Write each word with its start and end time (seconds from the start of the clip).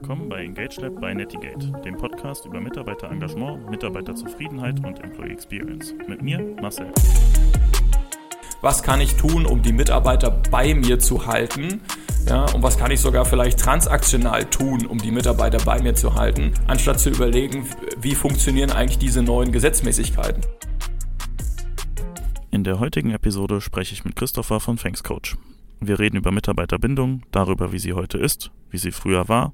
Willkommen 0.00 0.30
bei 0.30 0.44
Engage 0.44 0.80
Lab 0.80 0.98
bei 0.98 1.12
Netigate, 1.12 1.72
dem 1.84 1.94
Podcast 1.94 2.46
über 2.46 2.58
Mitarbeiterengagement, 2.58 3.68
Mitarbeiterzufriedenheit 3.68 4.82
und 4.82 4.98
Employee 5.04 5.32
Experience. 5.32 5.94
Mit 6.08 6.22
mir, 6.22 6.38
Marcel. 6.62 6.90
Was 8.62 8.82
kann 8.82 9.02
ich 9.02 9.14
tun, 9.16 9.44
um 9.44 9.60
die 9.60 9.74
Mitarbeiter 9.74 10.30
bei 10.50 10.74
mir 10.74 10.98
zu 10.98 11.26
halten? 11.26 11.82
Ja, 12.26 12.46
und 12.54 12.62
was 12.62 12.78
kann 12.78 12.90
ich 12.90 12.98
sogar 12.98 13.26
vielleicht 13.26 13.60
transaktional 13.60 14.46
tun, 14.46 14.86
um 14.86 14.96
die 14.96 15.10
Mitarbeiter 15.10 15.58
bei 15.66 15.82
mir 15.82 15.94
zu 15.94 16.14
halten, 16.14 16.54
anstatt 16.66 16.98
zu 16.98 17.10
überlegen, 17.10 17.66
wie 18.00 18.14
funktionieren 18.14 18.70
eigentlich 18.70 18.98
diese 18.98 19.22
neuen 19.22 19.52
Gesetzmäßigkeiten? 19.52 20.42
In 22.50 22.64
der 22.64 22.80
heutigen 22.80 23.10
Episode 23.10 23.60
spreche 23.60 23.92
ich 23.92 24.06
mit 24.06 24.16
Christopher 24.16 24.60
von 24.60 24.78
Thanks 24.78 25.02
Coach. 25.02 25.36
Wir 25.78 25.98
reden 25.98 26.16
über 26.16 26.32
Mitarbeiterbindung, 26.32 27.22
darüber, 27.32 27.72
wie 27.72 27.78
sie 27.78 27.92
heute 27.92 28.16
ist, 28.16 28.50
wie 28.70 28.78
sie 28.78 28.92
früher 28.92 29.28
war 29.28 29.52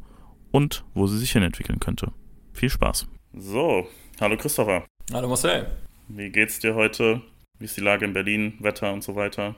und 0.56 0.84
wo 0.94 1.06
sie 1.06 1.18
sich 1.18 1.32
hinentwickeln 1.32 1.80
könnte. 1.80 2.12
Viel 2.54 2.70
Spaß. 2.70 3.06
So, 3.34 3.86
hallo 4.18 4.38
Christopher. 4.38 4.86
Hallo 5.12 5.28
Marcel. 5.28 5.66
Wie 6.08 6.30
geht's 6.30 6.60
dir 6.60 6.74
heute? 6.74 7.20
Wie 7.58 7.66
ist 7.66 7.76
die 7.76 7.82
Lage 7.82 8.06
in 8.06 8.14
Berlin, 8.14 8.54
Wetter 8.60 8.90
und 8.90 9.04
so 9.04 9.14
weiter? 9.16 9.54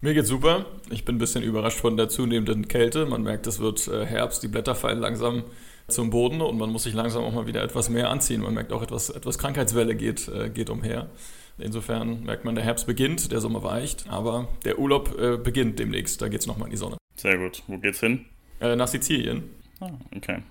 Mir 0.00 0.14
geht's 0.14 0.30
super. 0.30 0.64
Ich 0.88 1.04
bin 1.04 1.16
ein 1.16 1.18
bisschen 1.18 1.42
überrascht 1.42 1.80
von 1.80 1.98
der 1.98 2.08
zunehmenden 2.08 2.66
Kälte. 2.66 3.04
Man 3.04 3.24
merkt, 3.24 3.46
es 3.46 3.58
wird 3.58 3.88
äh, 3.88 4.06
Herbst, 4.06 4.42
die 4.42 4.48
Blätter 4.48 4.74
fallen 4.74 5.00
langsam 5.00 5.44
zum 5.86 6.08
Boden 6.08 6.40
und 6.40 6.56
man 6.56 6.70
muss 6.70 6.84
sich 6.84 6.94
langsam 6.94 7.24
auch 7.24 7.34
mal 7.34 7.46
wieder 7.46 7.62
etwas 7.62 7.90
mehr 7.90 8.08
anziehen. 8.08 8.40
Man 8.40 8.54
merkt 8.54 8.72
auch, 8.72 8.82
etwas, 8.82 9.10
etwas 9.10 9.36
Krankheitswelle 9.36 9.96
geht, 9.96 10.28
äh, 10.28 10.48
geht 10.48 10.70
umher. 10.70 11.10
Insofern 11.58 12.22
merkt 12.22 12.46
man, 12.46 12.54
der 12.54 12.64
Herbst 12.64 12.86
beginnt, 12.86 13.32
der 13.32 13.42
Sommer 13.42 13.62
weicht, 13.64 14.06
aber 14.08 14.48
der 14.64 14.78
Urlaub 14.78 15.14
äh, 15.20 15.36
beginnt 15.36 15.78
demnächst. 15.78 16.22
Da 16.22 16.28
geht 16.28 16.40
es 16.40 16.46
nochmal 16.46 16.68
in 16.68 16.70
die 16.70 16.78
Sonne. 16.78 16.96
Sehr 17.16 17.36
gut. 17.36 17.62
Wo 17.66 17.76
geht's 17.76 18.00
hin? 18.00 18.24
Äh, 18.60 18.76
nach 18.76 18.88
Sizilien. 18.88 19.57
Ah, 19.80 19.90
okay. 20.14 20.42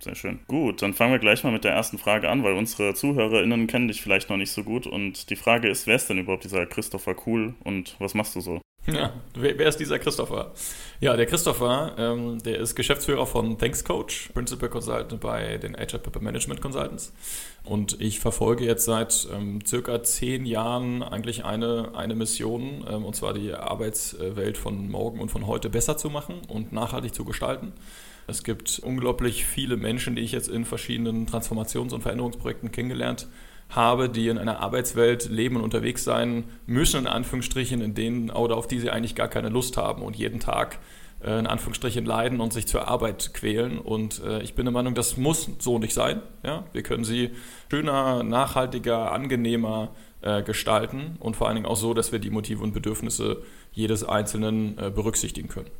Sehr 0.00 0.14
schön. 0.14 0.40
Gut, 0.48 0.80
dann 0.80 0.94
fangen 0.94 1.12
wir 1.12 1.18
gleich 1.18 1.44
mal 1.44 1.52
mit 1.52 1.64
der 1.64 1.72
ersten 1.72 1.98
Frage 1.98 2.30
an, 2.30 2.42
weil 2.42 2.54
unsere 2.54 2.94
ZuhörerInnen 2.94 3.66
kennen 3.66 3.88
dich 3.88 4.00
vielleicht 4.00 4.30
noch 4.30 4.38
nicht 4.38 4.50
so 4.50 4.64
gut. 4.64 4.86
Und 4.86 5.28
die 5.28 5.36
Frage 5.36 5.68
ist, 5.68 5.86
wer 5.86 5.96
ist 5.96 6.08
denn 6.08 6.18
überhaupt 6.18 6.44
dieser 6.44 6.64
Christopher 6.64 7.14
Cool 7.26 7.54
und 7.64 7.96
was 7.98 8.14
machst 8.14 8.34
du 8.34 8.40
so? 8.40 8.60
Ja, 8.86 9.12
wer, 9.34 9.58
wer, 9.58 9.68
ist 9.68 9.78
dieser 9.78 9.98
Christopher? 9.98 10.52
Ja, 11.00 11.14
der 11.14 11.26
Christopher, 11.26 11.94
ähm, 11.98 12.42
der 12.42 12.58
ist 12.58 12.74
Geschäftsführer 12.74 13.26
von 13.26 13.58
Thanks 13.58 13.84
Coach, 13.84 14.30
Principal 14.32 14.70
Consultant 14.70 15.20
bei 15.20 15.58
den 15.58 15.76
HR 15.76 15.98
Pepper 15.98 16.20
Management 16.20 16.62
Consultants. 16.62 17.12
Und 17.62 18.00
ich 18.00 18.20
verfolge 18.20 18.64
jetzt 18.64 18.86
seit 18.86 19.28
ähm, 19.34 19.58
circa 19.66 20.02
zehn 20.02 20.46
Jahren 20.46 21.02
eigentlich 21.02 21.44
eine, 21.44 21.92
eine 21.94 22.14
Mission, 22.14 22.86
ähm, 22.90 23.04
und 23.04 23.14
zwar 23.14 23.34
die 23.34 23.52
Arbeitswelt 23.52 24.56
von 24.56 24.90
morgen 24.90 25.20
und 25.20 25.30
von 25.30 25.46
heute 25.46 25.68
besser 25.68 25.98
zu 25.98 26.08
machen 26.08 26.40
und 26.48 26.72
nachhaltig 26.72 27.14
zu 27.14 27.26
gestalten. 27.26 27.74
Es 28.30 28.44
gibt 28.44 28.78
unglaublich 28.78 29.44
viele 29.44 29.76
Menschen, 29.76 30.16
die 30.16 30.22
ich 30.22 30.32
jetzt 30.32 30.48
in 30.48 30.64
verschiedenen 30.64 31.26
Transformations- 31.26 31.92
und 31.92 32.02
Veränderungsprojekten 32.02 32.72
kennengelernt 32.72 33.28
habe 33.70 34.08
die 34.08 34.28
in 34.28 34.38
einer 34.38 34.60
Arbeitswelt 34.60 35.30
leben 35.30 35.56
und 35.56 35.62
unterwegs 35.62 36.04
sein 36.04 36.44
müssen, 36.66 37.00
in 37.00 37.06
Anführungsstrichen, 37.06 37.80
in 37.80 37.94
denen 37.94 38.30
oder 38.30 38.56
auf 38.56 38.66
die 38.66 38.80
sie 38.80 38.90
eigentlich 38.90 39.14
gar 39.14 39.28
keine 39.28 39.48
Lust 39.48 39.76
haben 39.76 40.02
und 40.02 40.16
jeden 40.16 40.40
Tag 40.40 40.78
äh, 41.22 41.38
in 41.38 41.46
Anführungsstrichen 41.46 42.04
leiden 42.04 42.40
und 42.40 42.52
sich 42.52 42.66
zur 42.66 42.88
Arbeit 42.88 43.32
quälen. 43.32 43.78
Und 43.78 44.22
äh, 44.24 44.42
ich 44.42 44.54
bin 44.54 44.64
der 44.64 44.72
Meinung, 44.72 44.94
das 44.94 45.16
muss 45.16 45.48
so 45.58 45.78
nicht 45.78 45.94
sein. 45.94 46.20
Ja? 46.42 46.64
Wir 46.72 46.82
können 46.82 47.04
sie 47.04 47.30
schöner, 47.70 48.24
nachhaltiger, 48.24 49.12
angenehmer 49.12 49.94
äh, 50.22 50.42
gestalten 50.42 51.16
und 51.20 51.36
vor 51.36 51.46
allen 51.46 51.56
Dingen 51.56 51.66
auch 51.66 51.76
so, 51.76 51.94
dass 51.94 52.10
wir 52.10 52.18
die 52.18 52.30
Motive 52.30 52.62
und 52.62 52.72
Bedürfnisse 52.72 53.42
jedes 53.72 54.02
Einzelnen 54.02 54.76
äh, 54.78 54.90
berücksichtigen 54.90 55.48
können. 55.48 55.70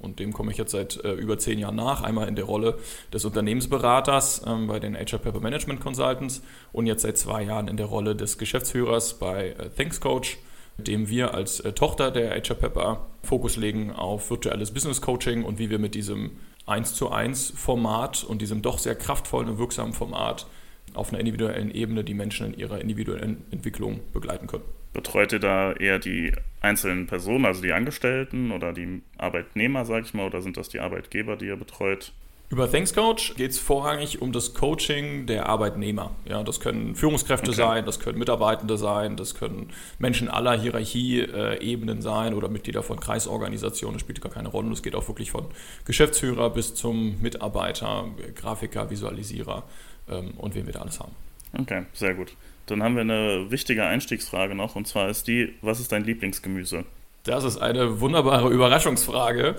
Und 0.00 0.18
dem 0.18 0.32
komme 0.32 0.50
ich 0.50 0.58
jetzt 0.58 0.72
seit 0.72 1.02
äh, 1.04 1.12
über 1.12 1.38
zehn 1.38 1.58
Jahren 1.58 1.76
nach, 1.76 2.02
einmal 2.02 2.28
in 2.28 2.36
der 2.36 2.44
Rolle 2.44 2.78
des 3.12 3.24
Unternehmensberaters 3.24 4.42
ähm, 4.46 4.66
bei 4.66 4.80
den 4.80 4.96
HR 4.96 5.18
Pepper 5.18 5.40
Management 5.40 5.80
Consultants 5.80 6.42
und 6.72 6.86
jetzt 6.86 7.02
seit 7.02 7.18
zwei 7.18 7.42
Jahren 7.42 7.68
in 7.68 7.76
der 7.76 7.86
Rolle 7.86 8.16
des 8.16 8.36
Geschäftsführers 8.38 9.14
bei 9.18 9.50
äh, 9.50 9.70
Thanks 9.70 10.00
Coach, 10.00 10.38
dem 10.76 11.08
wir 11.08 11.34
als 11.34 11.60
äh, 11.60 11.72
Tochter 11.72 12.10
der 12.10 12.30
HR 12.30 12.56
Pepper 12.56 13.06
Fokus 13.22 13.56
legen 13.56 13.92
auf 13.92 14.30
virtuelles 14.30 14.72
Business 14.72 15.00
Coaching 15.00 15.44
und 15.44 15.58
wie 15.58 15.70
wir 15.70 15.78
mit 15.78 15.94
diesem 15.94 16.32
1 16.66 16.94
zu 16.94 17.10
1 17.10 17.52
Format 17.56 18.24
und 18.24 18.42
diesem 18.42 18.62
doch 18.62 18.78
sehr 18.78 18.94
kraftvollen 18.94 19.48
und 19.48 19.58
wirksamen 19.58 19.92
Format 19.92 20.46
auf 20.94 21.10
einer 21.10 21.20
individuellen 21.20 21.70
Ebene 21.70 22.02
die 22.02 22.14
Menschen 22.14 22.52
in 22.52 22.58
ihrer 22.58 22.80
individuellen 22.80 23.44
Entwicklung 23.50 24.00
begleiten 24.12 24.46
können. 24.46 24.64
Betreut 24.92 25.32
ihr 25.32 25.38
da 25.38 25.72
eher 25.72 26.00
die 26.00 26.32
einzelnen 26.60 27.06
Personen, 27.06 27.46
also 27.46 27.62
die 27.62 27.72
Angestellten 27.72 28.52
oder 28.52 28.72
die 28.72 29.02
Arbeitnehmer, 29.18 29.84
sage 29.84 30.06
ich 30.06 30.14
mal, 30.14 30.26
oder 30.26 30.42
sind 30.42 30.56
das 30.56 30.68
die 30.68 30.80
Arbeitgeber, 30.80 31.36
die 31.36 31.46
ihr 31.46 31.56
betreut? 31.56 32.12
Über 32.50 32.68
Thanks 32.68 32.92
Coach 32.92 33.36
geht 33.36 33.52
es 33.52 33.60
vorrangig 33.60 34.20
um 34.20 34.32
das 34.32 34.54
Coaching 34.54 35.26
der 35.26 35.48
Arbeitnehmer. 35.48 36.10
Ja, 36.24 36.42
das 36.42 36.58
können 36.58 36.96
Führungskräfte 36.96 37.50
okay. 37.50 37.56
sein, 37.56 37.86
das 37.86 38.00
können 38.00 38.18
Mitarbeitende 38.18 38.76
sein, 38.76 39.16
das 39.16 39.36
können 39.36 39.68
Menschen 40.00 40.28
aller 40.28 40.58
Hierarchieebenen 40.60 42.02
sein 42.02 42.34
oder 42.34 42.48
Mitglieder 42.48 42.82
von 42.82 42.98
Kreisorganisationen. 42.98 43.94
Das 43.94 44.00
spielt 44.00 44.20
gar 44.20 44.32
keine 44.32 44.48
Rolle. 44.48 44.72
Es 44.72 44.82
geht 44.82 44.96
auch 44.96 45.06
wirklich 45.06 45.30
von 45.30 45.46
Geschäftsführer 45.84 46.50
bis 46.50 46.74
zum 46.74 47.22
Mitarbeiter, 47.22 48.06
Grafiker, 48.34 48.90
Visualisierer 48.90 49.62
ähm, 50.08 50.32
und 50.36 50.56
wen 50.56 50.66
wir 50.66 50.72
da 50.72 50.80
alles 50.80 50.98
haben. 50.98 51.14
Okay, 51.56 51.84
sehr 51.92 52.14
gut. 52.14 52.34
Dann 52.70 52.84
haben 52.84 52.94
wir 52.94 53.02
eine 53.02 53.50
wichtige 53.50 53.84
Einstiegsfrage 53.84 54.54
noch 54.54 54.76
und 54.76 54.86
zwar 54.86 55.08
ist 55.08 55.26
die, 55.26 55.54
was 55.60 55.80
ist 55.80 55.90
dein 55.90 56.04
Lieblingsgemüse? 56.04 56.84
Das 57.24 57.42
ist 57.42 57.58
eine 57.58 58.00
wunderbare 58.00 58.48
Überraschungsfrage. 58.48 59.56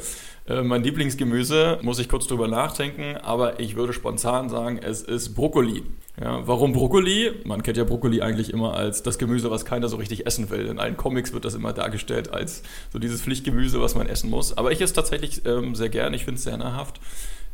Äh, 0.48 0.64
mein 0.64 0.82
Lieblingsgemüse, 0.82 1.80
muss 1.82 2.00
ich 2.00 2.08
kurz 2.08 2.26
drüber 2.28 2.48
nachdenken, 2.48 3.18
aber 3.18 3.60
ich 3.60 3.76
würde 3.76 3.92
spontan 3.92 4.50
sagen, 4.50 4.80
es 4.82 5.02
ist 5.02 5.36
Brokkoli. 5.36 5.84
Ja, 6.20 6.48
warum 6.48 6.72
Brokkoli? 6.72 7.34
Man 7.44 7.64
kennt 7.64 7.78
ja 7.78 7.84
Brokkoli 7.84 8.22
eigentlich 8.22 8.52
immer 8.52 8.76
als 8.76 9.04
das 9.04 9.20
Gemüse, 9.20 9.52
was 9.52 9.66
keiner 9.66 9.90
so 9.90 9.98
richtig 9.98 10.26
essen 10.26 10.50
will. 10.50 10.68
In 10.68 10.80
allen 10.80 10.96
Comics 10.96 11.34
wird 11.34 11.44
das 11.44 11.54
immer 11.54 11.74
dargestellt 11.74 12.34
als 12.34 12.64
so 12.92 12.98
dieses 12.98 13.22
Pflichtgemüse, 13.22 13.82
was 13.82 13.94
man 13.94 14.08
essen 14.08 14.30
muss. 14.30 14.58
Aber 14.58 14.72
ich 14.72 14.82
esse 14.82 14.94
tatsächlich 14.94 15.46
ähm, 15.46 15.76
sehr 15.76 15.90
gern, 15.90 16.14
ich 16.14 16.24
finde 16.24 16.38
es 16.38 16.46
sehr 16.46 16.58
nahrhaft 16.58 17.02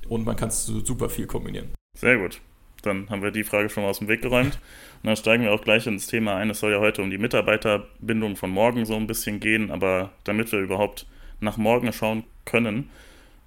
und 0.07 0.24
man 0.24 0.35
kann 0.35 0.50
es 0.50 0.68
super 0.68 1.09
viel 1.09 1.25
kombinieren. 1.25 1.69
Sehr 1.97 2.18
gut 2.18 2.39
dann 2.88 3.09
haben 3.09 3.22
wir 3.22 3.31
die 3.31 3.44
Frage 3.44 3.69
schon 3.69 3.84
mal 3.84 3.89
aus 3.89 4.00
dem 4.00 4.07
Weg 4.07 4.22
geräumt. 4.22 4.59
Und 5.01 5.07
dann 5.07 5.15
steigen 5.15 5.43
wir 5.43 5.53
auch 5.53 5.63
gleich 5.63 5.87
ins 5.87 6.07
Thema 6.07 6.35
ein. 6.35 6.49
Es 6.49 6.59
soll 6.59 6.71
ja 6.71 6.79
heute 6.79 7.01
um 7.01 7.09
die 7.09 7.17
Mitarbeiterbindung 7.17 8.35
von 8.35 8.49
morgen 8.49 8.85
so 8.85 8.95
ein 8.95 9.07
bisschen 9.07 9.39
gehen, 9.39 9.71
aber 9.71 10.11
damit 10.23 10.51
wir 10.51 10.59
überhaupt 10.59 11.05
nach 11.39 11.57
morgen 11.57 11.93
schauen 11.93 12.23
können, 12.45 12.89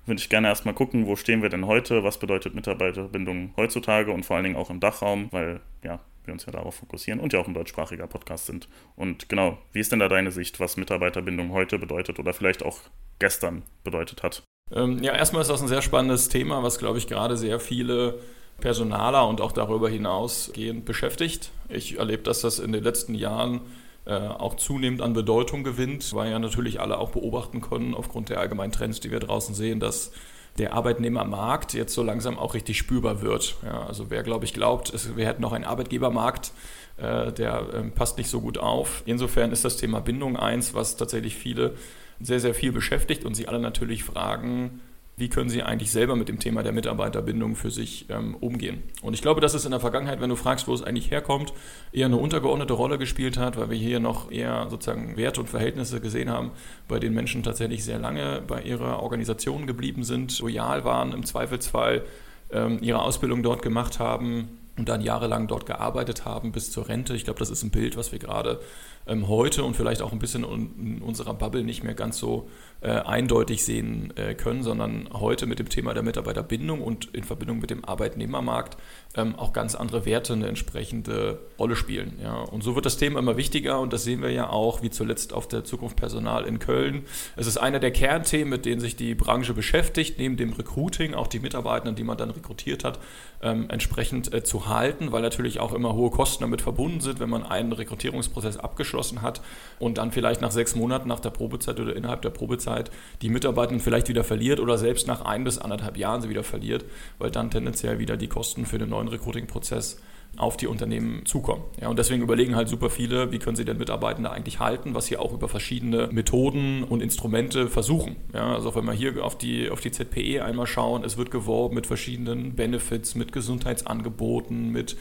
würde 0.06 0.20
ich 0.20 0.28
gerne 0.28 0.48
erstmal 0.48 0.74
gucken, 0.74 1.06
wo 1.06 1.16
stehen 1.16 1.42
wir 1.42 1.48
denn 1.48 1.66
heute, 1.66 2.02
was 2.04 2.18
bedeutet 2.18 2.54
Mitarbeiterbindung 2.54 3.52
heutzutage 3.56 4.12
und 4.12 4.24
vor 4.24 4.36
allen 4.36 4.44
Dingen 4.44 4.56
auch 4.56 4.70
im 4.70 4.80
Dachraum, 4.80 5.28
weil 5.30 5.60
ja, 5.84 6.00
wir 6.24 6.32
uns 6.32 6.46
ja 6.46 6.52
darauf 6.52 6.76
fokussieren 6.76 7.20
und 7.20 7.32
ja 7.32 7.40
auch 7.40 7.48
ein 7.48 7.54
deutschsprachiger 7.54 8.06
Podcast 8.06 8.46
sind. 8.46 8.68
Und 8.96 9.28
genau, 9.28 9.58
wie 9.72 9.80
ist 9.80 9.92
denn 9.92 9.98
da 9.98 10.08
deine 10.08 10.30
Sicht, 10.30 10.60
was 10.60 10.76
Mitarbeiterbindung 10.76 11.52
heute 11.52 11.78
bedeutet 11.78 12.18
oder 12.18 12.32
vielleicht 12.32 12.64
auch 12.64 12.78
gestern 13.18 13.62
bedeutet 13.84 14.22
hat? 14.22 14.42
Ähm, 14.72 15.02
ja, 15.02 15.14
erstmal 15.14 15.42
ist 15.42 15.50
das 15.50 15.62
ein 15.62 15.68
sehr 15.68 15.82
spannendes 15.82 16.28
Thema, 16.28 16.62
was, 16.62 16.78
glaube 16.78 16.98
ich, 16.98 17.06
gerade 17.06 17.36
sehr 17.36 17.58
viele 17.58 18.20
Personaler 18.60 19.26
und 19.26 19.40
auch 19.40 19.52
darüber 19.52 19.88
hinausgehend 19.88 20.84
beschäftigt. 20.84 21.50
Ich 21.68 21.98
erlebe, 21.98 22.22
dass 22.22 22.40
das 22.40 22.58
in 22.58 22.72
den 22.72 22.84
letzten 22.84 23.14
Jahren 23.14 23.60
äh, 24.06 24.14
auch 24.14 24.54
zunehmend 24.56 25.02
an 25.02 25.12
Bedeutung 25.12 25.64
gewinnt, 25.64 26.14
weil 26.14 26.30
ja 26.30 26.38
natürlich 26.38 26.80
alle 26.80 26.98
auch 26.98 27.10
beobachten 27.10 27.60
können, 27.60 27.94
aufgrund 27.94 28.28
der 28.28 28.40
allgemeinen 28.40 28.72
Trends, 28.72 29.00
die 29.00 29.10
wir 29.10 29.20
draußen 29.20 29.54
sehen, 29.54 29.80
dass 29.80 30.12
der 30.58 30.74
Arbeitnehmermarkt 30.74 31.74
jetzt 31.74 31.94
so 31.94 32.02
langsam 32.02 32.38
auch 32.38 32.54
richtig 32.54 32.76
spürbar 32.78 33.22
wird. 33.22 33.56
Ja, 33.64 33.86
also 33.86 34.10
wer, 34.10 34.22
glaube 34.22 34.44
ich, 34.44 34.52
glaubt, 34.52 34.92
es, 34.92 35.16
wir 35.16 35.26
hätten 35.26 35.42
noch 35.42 35.52
einen 35.52 35.64
Arbeitgebermarkt, 35.64 36.52
äh, 36.96 37.32
der 37.32 37.66
äh, 37.72 37.82
passt 37.90 38.18
nicht 38.18 38.28
so 38.28 38.40
gut 38.40 38.58
auf. 38.58 39.02
Insofern 39.06 39.52
ist 39.52 39.64
das 39.64 39.76
Thema 39.76 40.00
Bindung 40.00 40.36
eins, 40.36 40.74
was 40.74 40.96
tatsächlich 40.96 41.36
viele 41.36 41.74
sehr, 42.20 42.40
sehr 42.40 42.54
viel 42.54 42.72
beschäftigt 42.72 43.24
und 43.24 43.34
sie 43.34 43.48
alle 43.48 43.60
natürlich 43.60 44.04
fragen, 44.04 44.80
wie 45.16 45.28
können 45.28 45.50
sie 45.50 45.62
eigentlich 45.62 45.90
selber 45.90 46.16
mit 46.16 46.28
dem 46.28 46.38
Thema 46.38 46.62
der 46.62 46.72
Mitarbeiterbindung 46.72 47.54
für 47.54 47.70
sich 47.70 48.06
ähm, 48.08 48.34
umgehen. 48.36 48.82
Und 49.02 49.12
ich 49.14 49.20
glaube, 49.20 49.40
dass 49.40 49.52
es 49.52 49.64
in 49.66 49.70
der 49.70 49.80
Vergangenheit, 49.80 50.20
wenn 50.20 50.30
du 50.30 50.36
fragst, 50.36 50.66
wo 50.66 50.72
es 50.72 50.82
eigentlich 50.82 51.10
herkommt, 51.10 51.52
eher 51.92 52.06
eine 52.06 52.16
untergeordnete 52.16 52.72
Rolle 52.72 52.96
gespielt 52.96 53.36
hat, 53.36 53.58
weil 53.58 53.70
wir 53.70 53.76
hier 53.76 54.00
noch 54.00 54.30
eher 54.30 54.68
sozusagen 54.70 55.16
Werte 55.16 55.40
und 55.40 55.48
Verhältnisse 55.48 56.00
gesehen 56.00 56.30
haben, 56.30 56.52
bei 56.88 56.98
denen 56.98 57.14
Menschen 57.14 57.42
tatsächlich 57.42 57.84
sehr 57.84 57.98
lange 57.98 58.42
bei 58.46 58.62
ihrer 58.62 59.02
Organisation 59.02 59.66
geblieben 59.66 60.04
sind, 60.04 60.38
loyal 60.40 60.84
waren, 60.84 61.12
im 61.12 61.24
Zweifelsfall 61.26 62.02
ähm, 62.50 62.78
ihre 62.80 63.02
Ausbildung 63.02 63.42
dort 63.42 63.62
gemacht 63.62 63.98
haben 63.98 64.48
und 64.78 64.88
dann 64.88 65.02
jahrelang 65.02 65.46
dort 65.46 65.66
gearbeitet 65.66 66.24
haben 66.24 66.52
bis 66.52 66.72
zur 66.72 66.88
Rente. 66.88 67.14
Ich 67.14 67.24
glaube, 67.24 67.38
das 67.38 67.50
ist 67.50 67.62
ein 67.62 67.70
Bild, 67.70 67.96
was 67.96 68.12
wir 68.12 68.18
gerade 68.18 68.60
ähm, 69.06 69.28
heute 69.28 69.64
und 69.64 69.74
vielleicht 69.74 70.02
auch 70.02 70.12
ein 70.12 70.18
bisschen 70.18 70.44
in 70.44 71.02
unserer 71.02 71.34
Bubble 71.34 71.64
nicht 71.64 71.82
mehr 71.82 71.94
ganz 71.94 72.18
so 72.18 72.48
äh, 72.82 72.90
eindeutig 72.90 73.64
sehen 73.64 74.12
äh, 74.16 74.34
können, 74.34 74.62
sondern 74.62 75.08
heute 75.12 75.46
mit 75.46 75.58
dem 75.58 75.68
Thema 75.68 75.92
der 75.92 76.02
Mitarbeiterbindung 76.02 76.80
und 76.80 77.14
in 77.14 77.24
Verbindung 77.24 77.58
mit 77.58 77.70
dem 77.70 77.84
Arbeitnehmermarkt 77.84 78.78
ähm, 79.16 79.34
auch 79.36 79.52
ganz 79.52 79.74
andere 79.74 80.06
Werte 80.06 80.32
eine 80.34 80.48
entsprechende 80.48 81.40
Rolle 81.58 81.76
spielen. 81.76 82.18
Ja. 82.22 82.36
Und 82.36 82.62
so 82.62 82.74
wird 82.74 82.86
das 82.86 82.96
Thema 82.96 83.18
immer 83.18 83.36
wichtiger 83.36 83.80
und 83.80 83.92
das 83.92 84.04
sehen 84.04 84.22
wir 84.22 84.30
ja 84.30 84.48
auch, 84.48 84.82
wie 84.82 84.90
zuletzt 84.90 85.32
auf 85.32 85.48
der 85.48 85.64
Zukunft 85.64 85.96
Personal 85.96 86.44
in 86.44 86.58
Köln. 86.58 87.04
Es 87.36 87.46
ist 87.46 87.58
einer 87.58 87.80
der 87.80 87.90
Kernthemen, 87.90 88.48
mit 88.48 88.64
denen 88.64 88.80
sich 88.80 88.96
die 88.96 89.14
Branche 89.14 89.52
beschäftigt, 89.52 90.18
neben 90.18 90.36
dem 90.36 90.52
Recruiting, 90.52 91.14
auch 91.14 91.26
die 91.26 91.40
Mitarbeiter, 91.40 91.92
die 91.92 92.04
man 92.04 92.16
dann 92.16 92.30
rekrutiert 92.30 92.84
hat, 92.84 92.98
ähm, 93.42 93.68
entsprechend 93.68 94.32
äh, 94.32 94.42
zu 94.44 94.68
halten, 94.68 95.12
weil 95.12 95.22
natürlich 95.22 95.60
auch 95.60 95.72
immer 95.72 95.94
hohe 95.94 96.10
Kosten 96.10 96.44
damit 96.44 96.62
verbunden 96.62 97.00
sind, 97.00 97.20
wenn 97.20 97.30
man 97.30 97.44
einen 97.44 97.72
Rekrutierungsprozess 97.72 98.56
abgeschlossen 98.56 98.99
hat 99.22 99.42
und 99.78 99.98
dann 99.98 100.12
vielleicht 100.12 100.40
nach 100.40 100.50
sechs 100.50 100.74
Monaten 100.74 101.08
nach 101.08 101.20
der 101.20 101.30
Probezeit 101.30 101.78
oder 101.80 101.94
innerhalb 101.94 102.22
der 102.22 102.30
Probezeit 102.30 102.70
Zeit 102.70 102.90
die 103.22 103.28
Mitarbeitenden 103.28 103.82
vielleicht 103.82 104.08
wieder 104.08 104.24
verliert 104.24 104.60
oder 104.60 104.78
selbst 104.78 105.06
nach 105.06 105.22
ein 105.22 105.44
bis 105.44 105.58
anderthalb 105.58 105.96
Jahren 105.96 106.22
sie 106.22 106.28
wieder 106.28 106.44
verliert, 106.44 106.84
weil 107.18 107.30
dann 107.30 107.50
tendenziell 107.50 107.98
wieder 107.98 108.16
die 108.16 108.28
Kosten 108.28 108.66
für 108.66 108.78
den 108.78 108.90
neuen 108.90 109.08
Recruiting-Prozess 109.08 110.00
auf 110.36 110.56
die 110.56 110.68
Unternehmen 110.68 111.26
zukommen. 111.26 111.64
Ja, 111.80 111.88
und 111.88 111.98
deswegen 111.98 112.22
überlegen 112.22 112.54
halt 112.54 112.68
super 112.68 112.88
viele, 112.88 113.32
wie 113.32 113.40
können 113.40 113.56
sie 113.56 113.64
denn 113.64 113.78
Mitarbeitende 113.78 114.30
eigentlich 114.30 114.60
halten, 114.60 114.94
was 114.94 115.06
sie 115.06 115.16
auch 115.16 115.32
über 115.32 115.48
verschiedene 115.48 116.06
Methoden 116.12 116.84
und 116.84 117.02
Instrumente 117.02 117.66
versuchen. 117.66 118.14
Ja, 118.32 118.54
also 118.54 118.72
wenn 118.76 118.84
wir 118.84 118.92
hier 118.92 119.24
auf 119.24 119.36
die, 119.36 119.70
auf 119.70 119.80
die 119.80 119.90
ZPE 119.90 120.44
einmal 120.44 120.68
schauen, 120.68 121.02
es 121.02 121.16
wird 121.16 121.32
geworben 121.32 121.74
mit 121.74 121.88
verschiedenen 121.88 122.54
Benefits, 122.54 123.16
mit 123.16 123.32
Gesundheitsangeboten, 123.32 124.70
mit 124.70 124.96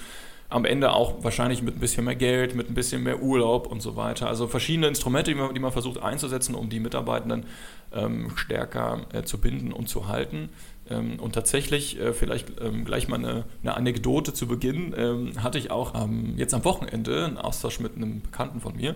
am 0.50 0.66
Ende 0.66 0.92
auch 0.92 1.24
wahrscheinlich 1.24 1.62
mit 1.62 1.78
ein 1.78 1.80
bisschen 1.80 2.06
mehr 2.06 2.16
Geld, 2.16 2.56
mit 2.56 2.70
ein 2.70 2.74
bisschen 2.74 3.04
mehr 3.04 3.22
Urlaub 3.22 3.68
und 3.68 3.82
so 3.82 3.96
weiter. 3.96 4.28
Also 4.28 4.48
verschiedene 4.48 4.88
Instrumente, 4.88 5.32
die 5.32 5.38
man, 5.40 5.54
die 5.54 5.60
man 5.60 5.72
versucht 5.72 6.02
einzusetzen, 6.02 6.56
um 6.56 6.70
die 6.70 6.80
Mitarbeitenden 6.80 7.46
ähm, 7.94 8.32
stärker 8.36 9.06
äh, 9.14 9.24
zu 9.24 9.40
binden 9.40 9.72
und 9.72 9.90
zu 9.90 10.08
halten. 10.08 10.50
Ähm, 10.90 11.20
und 11.20 11.34
tatsächlich, 11.34 12.00
äh, 12.00 12.14
vielleicht 12.14 12.60
ähm, 12.62 12.84
gleich 12.84 13.08
mal 13.08 13.18
eine, 13.18 13.46
eine, 13.62 13.78
Anekdote 13.78 14.34
zu 14.34 14.48
Beginn, 14.48 14.96
ähm, 14.98 15.44
hatte 15.44 15.60
ich 15.60 15.70
auch 15.70 15.94
jetzt 16.36 16.54
am 16.54 16.66
Wochenende 16.66 17.26
einen 17.26 17.38
Austausch 17.38 17.80
mit 17.80 17.96
einem 17.96 18.22
Bekannten 18.22 18.60
von 18.60 18.76
mir, 18.76 18.96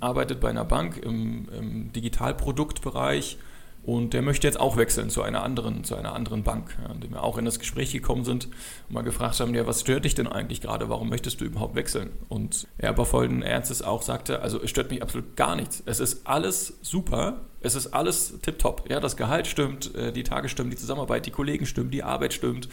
arbeitet 0.00 0.40
bei 0.40 0.50
einer 0.50 0.64
Bank 0.64 0.96
im, 0.96 1.48
im 1.56 1.92
Digitalproduktbereich 1.92 3.38
und 3.82 4.12
der 4.12 4.20
möchte 4.20 4.46
jetzt 4.46 4.60
auch 4.60 4.76
wechseln 4.76 5.08
zu 5.08 5.22
einer 5.22 5.42
anderen, 5.42 5.82
zu 5.82 5.96
einer 5.96 6.14
anderen 6.14 6.42
Bank, 6.42 6.76
ja, 6.82 6.92
indem 6.92 7.12
wir 7.12 7.22
auch 7.22 7.38
in 7.38 7.44
das 7.44 7.58
Gespräch 7.58 7.92
gekommen 7.92 8.24
sind 8.24 8.46
und 8.46 8.94
mal 8.94 9.02
gefragt 9.02 9.40
haben, 9.40 9.54
ja, 9.54 9.66
was 9.66 9.80
stört 9.80 10.04
dich 10.04 10.14
denn 10.14 10.26
eigentlich 10.26 10.60
gerade? 10.60 10.90
Warum 10.90 11.08
möchtest 11.08 11.40
du 11.40 11.46
überhaupt 11.46 11.74
wechseln? 11.74 12.10
Und 12.28 12.66
er 12.76 12.90
aber 12.90 13.06
vollen 13.06 13.42
Ernstes 13.42 13.80
auch 13.80 14.02
sagte, 14.02 14.40
also 14.42 14.62
es 14.62 14.68
stört 14.68 14.90
mich 14.90 15.02
absolut 15.02 15.36
gar 15.36 15.56
nichts. 15.56 15.82
Es 15.86 16.00
ist 16.00 16.26
alles 16.26 16.78
super, 16.82 17.40
es 17.60 17.74
ist 17.74 17.88
alles 17.88 18.38
tipptopp. 18.42 18.90
Ja, 18.90 19.00
das 19.00 19.16
Gehalt 19.16 19.46
stimmt, 19.46 19.94
äh, 19.94 20.12
die 20.12 20.22
Tage 20.22 20.48
stimmen, 20.48 20.70
die 20.70 20.76
Zusammenarbeit, 20.76 21.24
die 21.24 21.30
Kollegen 21.30 21.64
stimmen, 21.64 21.90
die 21.90 22.02
Arbeit 22.02 22.34
stimmt. 22.34 22.68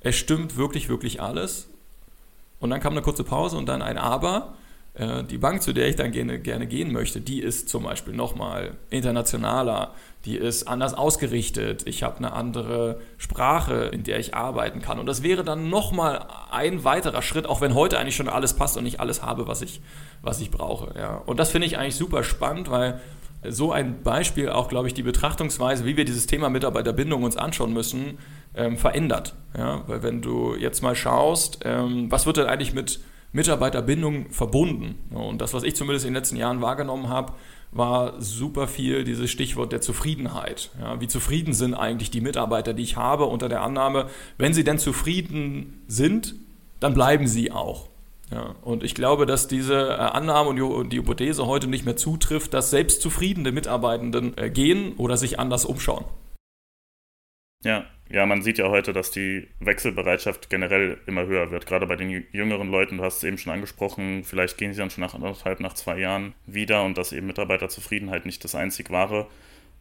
Es 0.00 0.16
stimmt 0.16 0.56
wirklich, 0.56 0.88
wirklich 0.88 1.22
alles. 1.22 1.70
Und 2.60 2.70
dann 2.70 2.80
kam 2.80 2.92
eine 2.92 3.02
kurze 3.02 3.24
Pause 3.24 3.56
und 3.56 3.66
dann 3.66 3.82
ein 3.82 3.96
Aber. 3.96 4.54
Äh, 4.98 5.24
die 5.24 5.38
Bank, 5.38 5.62
zu 5.62 5.72
der 5.72 5.88
ich 5.88 5.96
dann 5.96 6.10
gerne, 6.12 6.38
gerne 6.40 6.66
gehen 6.66 6.92
möchte, 6.92 7.20
die 7.20 7.40
ist 7.40 7.68
zum 7.68 7.84
Beispiel 7.84 8.14
nochmal 8.14 8.72
internationaler, 8.90 9.94
die 10.24 10.36
ist 10.36 10.66
anders 10.66 10.94
ausgerichtet, 10.94 11.84
ich 11.86 12.02
habe 12.02 12.18
eine 12.18 12.32
andere 12.32 13.00
Sprache, 13.16 13.90
in 13.92 14.02
der 14.02 14.18
ich 14.18 14.34
arbeiten 14.34 14.82
kann. 14.82 14.98
Und 14.98 15.06
das 15.06 15.22
wäre 15.22 15.44
dann 15.44 15.70
nochmal 15.70 16.26
ein 16.50 16.84
weiterer 16.84 17.22
Schritt, 17.22 17.46
auch 17.46 17.60
wenn 17.60 17.74
heute 17.74 17.98
eigentlich 17.98 18.16
schon 18.16 18.28
alles 18.28 18.54
passt 18.54 18.76
und 18.76 18.84
ich 18.84 19.00
alles 19.00 19.22
habe, 19.22 19.46
was 19.46 19.62
ich, 19.62 19.80
was 20.20 20.40
ich 20.40 20.50
brauche. 20.50 20.98
Ja. 20.98 21.22
Und 21.24 21.38
das 21.38 21.50
finde 21.50 21.66
ich 21.66 21.78
eigentlich 21.78 21.96
super 21.96 22.24
spannend, 22.24 22.68
weil 22.68 23.00
so 23.48 23.70
ein 23.70 24.02
Beispiel 24.02 24.48
auch, 24.48 24.68
glaube 24.68 24.88
ich, 24.88 24.94
die 24.94 25.04
Betrachtungsweise, 25.04 25.84
wie 25.84 25.96
wir 25.96 26.04
dieses 26.04 26.26
Thema 26.26 26.50
Mitarbeiterbindung 26.50 27.22
uns 27.22 27.36
anschauen 27.36 27.72
müssen, 27.72 28.18
ähm, 28.56 28.76
verändert. 28.76 29.36
Ja. 29.56 29.84
Weil 29.86 30.02
wenn 30.02 30.20
du 30.20 30.56
jetzt 30.56 30.82
mal 30.82 30.96
schaust, 30.96 31.60
ähm, 31.64 32.10
was 32.10 32.26
wird 32.26 32.38
denn 32.38 32.46
eigentlich 32.46 32.74
mit 32.74 32.98
Mitarbeiterbindung 33.32 34.30
verbunden? 34.30 34.98
Und 35.10 35.40
das, 35.40 35.54
was 35.54 35.62
ich 35.62 35.76
zumindest 35.76 36.06
in 36.06 36.12
den 36.12 36.20
letzten 36.20 36.36
Jahren 36.36 36.60
wahrgenommen 36.60 37.08
habe, 37.08 37.32
war 37.70 38.20
super 38.20 38.66
viel 38.66 39.04
dieses 39.04 39.30
Stichwort 39.30 39.72
der 39.72 39.80
Zufriedenheit. 39.80 40.70
Ja, 40.80 41.00
wie 41.00 41.08
zufrieden 41.08 41.52
sind 41.52 41.74
eigentlich 41.74 42.10
die 42.10 42.20
Mitarbeiter, 42.20 42.72
die 42.72 42.82
ich 42.82 42.96
habe, 42.96 43.24
unter 43.24 43.48
der 43.48 43.62
Annahme, 43.62 44.06
wenn 44.38 44.54
sie 44.54 44.64
denn 44.64 44.78
zufrieden 44.78 45.82
sind, 45.86 46.34
dann 46.80 46.94
bleiben 46.94 47.26
sie 47.26 47.52
auch. 47.52 47.88
Ja, 48.30 48.54
und 48.62 48.84
ich 48.84 48.94
glaube, 48.94 49.24
dass 49.24 49.48
diese 49.48 49.88
äh, 49.88 49.94
Annahme 49.94 50.50
und 50.64 50.92
die 50.92 50.98
Hypothese 50.98 51.46
heute 51.46 51.66
nicht 51.66 51.86
mehr 51.86 51.96
zutrifft, 51.96 52.52
dass 52.52 52.70
selbst 52.70 53.00
zufriedene 53.00 53.52
Mitarbeitenden 53.52 54.36
äh, 54.36 54.50
gehen 54.50 54.94
oder 54.96 55.16
sich 55.16 55.38
anders 55.38 55.64
umschauen. 55.64 56.04
Ja, 57.64 57.84
ja, 58.10 58.24
man 58.26 58.42
sieht 58.42 58.58
ja 58.58 58.68
heute, 58.68 58.92
dass 58.92 59.10
die 59.10 59.48
Wechselbereitschaft 59.60 60.48
generell 60.48 60.98
immer 61.06 61.26
höher 61.26 61.50
wird. 61.50 61.66
Gerade 61.66 61.86
bei 61.86 61.96
den 61.96 62.24
jüngeren 62.32 62.70
Leuten, 62.70 62.98
du 62.98 63.04
hast 63.04 63.18
es 63.18 63.24
eben 63.24 63.38
schon 63.38 63.52
angesprochen, 63.52 64.24
vielleicht 64.24 64.56
gehen 64.56 64.72
sie 64.72 64.78
dann 64.78 64.90
schon 64.90 65.02
nach 65.02 65.14
anderthalb, 65.14 65.60
nach 65.60 65.74
zwei 65.74 65.98
Jahren 65.98 66.34
wieder 66.46 66.84
und 66.84 66.96
dass 66.96 67.12
eben 67.12 67.26
Mitarbeiterzufriedenheit 67.26 68.24
nicht 68.24 68.42
das 68.44 68.54
einzig 68.54 68.90
wahre 68.90 69.26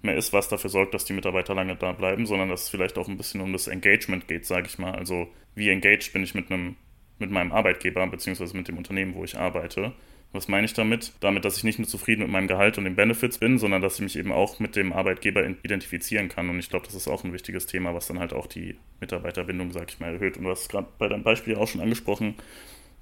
mehr 0.01 0.15
ist, 0.15 0.33
was 0.33 0.47
dafür 0.47 0.69
sorgt, 0.69 0.93
dass 0.93 1.05
die 1.05 1.13
Mitarbeiter 1.13 1.55
lange 1.55 1.75
da 1.75 1.91
bleiben, 1.91 2.25
sondern 2.25 2.49
dass 2.49 2.63
es 2.63 2.69
vielleicht 2.69 2.97
auch 2.97 3.07
ein 3.07 3.17
bisschen 3.17 3.41
um 3.41 3.51
das 3.51 3.67
Engagement 3.67 4.27
geht, 4.27 4.45
sage 4.45 4.67
ich 4.67 4.77
mal. 4.77 4.93
Also 4.93 5.27
wie 5.55 5.69
engaged 5.69 6.13
bin 6.13 6.23
ich 6.23 6.35
mit 6.35 6.51
einem 6.51 6.75
mit 7.19 7.31
meinem 7.31 7.51
Arbeitgeber 7.51 8.05
beziehungsweise 8.07 8.55
mit 8.55 8.67
dem 8.67 8.77
Unternehmen, 8.77 9.15
wo 9.15 9.23
ich 9.23 9.37
arbeite. 9.37 9.93
Was 10.33 10.47
meine 10.47 10.65
ich 10.65 10.73
damit? 10.73 11.13
Damit, 11.19 11.45
dass 11.45 11.57
ich 11.57 11.63
nicht 11.63 11.79
nur 11.79 11.87
zufrieden 11.87 12.23
mit 12.23 12.31
meinem 12.31 12.47
Gehalt 12.47 12.77
und 12.77 12.83
den 12.83 12.95
Benefits 12.95 13.37
bin, 13.37 13.57
sondern 13.57 13.81
dass 13.81 13.95
ich 13.95 14.01
mich 14.01 14.17
eben 14.17 14.31
auch 14.31 14.59
mit 14.59 14.75
dem 14.75 14.93
Arbeitgeber 14.93 15.45
identifizieren 15.63 16.29
kann. 16.29 16.49
Und 16.49 16.59
ich 16.59 16.69
glaube, 16.69 16.85
das 16.85 16.95
ist 16.95 17.07
auch 17.07 17.23
ein 17.23 17.33
wichtiges 17.33 17.65
Thema, 17.65 17.93
was 17.93 18.07
dann 18.07 18.19
halt 18.19 18.33
auch 18.33 18.47
die 18.47 18.75
Mitarbeiterbindung, 18.99 19.71
sag 19.71 19.89
ich 19.89 19.99
mal, 19.99 20.13
erhöht. 20.13 20.37
Und 20.37 20.43
du 20.43 20.49
hast 20.49 20.69
gerade 20.69 20.87
bei 20.99 21.07
deinem 21.07 21.23
Beispiel 21.23 21.55
auch 21.55 21.67
schon 21.67 21.81
angesprochen, 21.81 22.35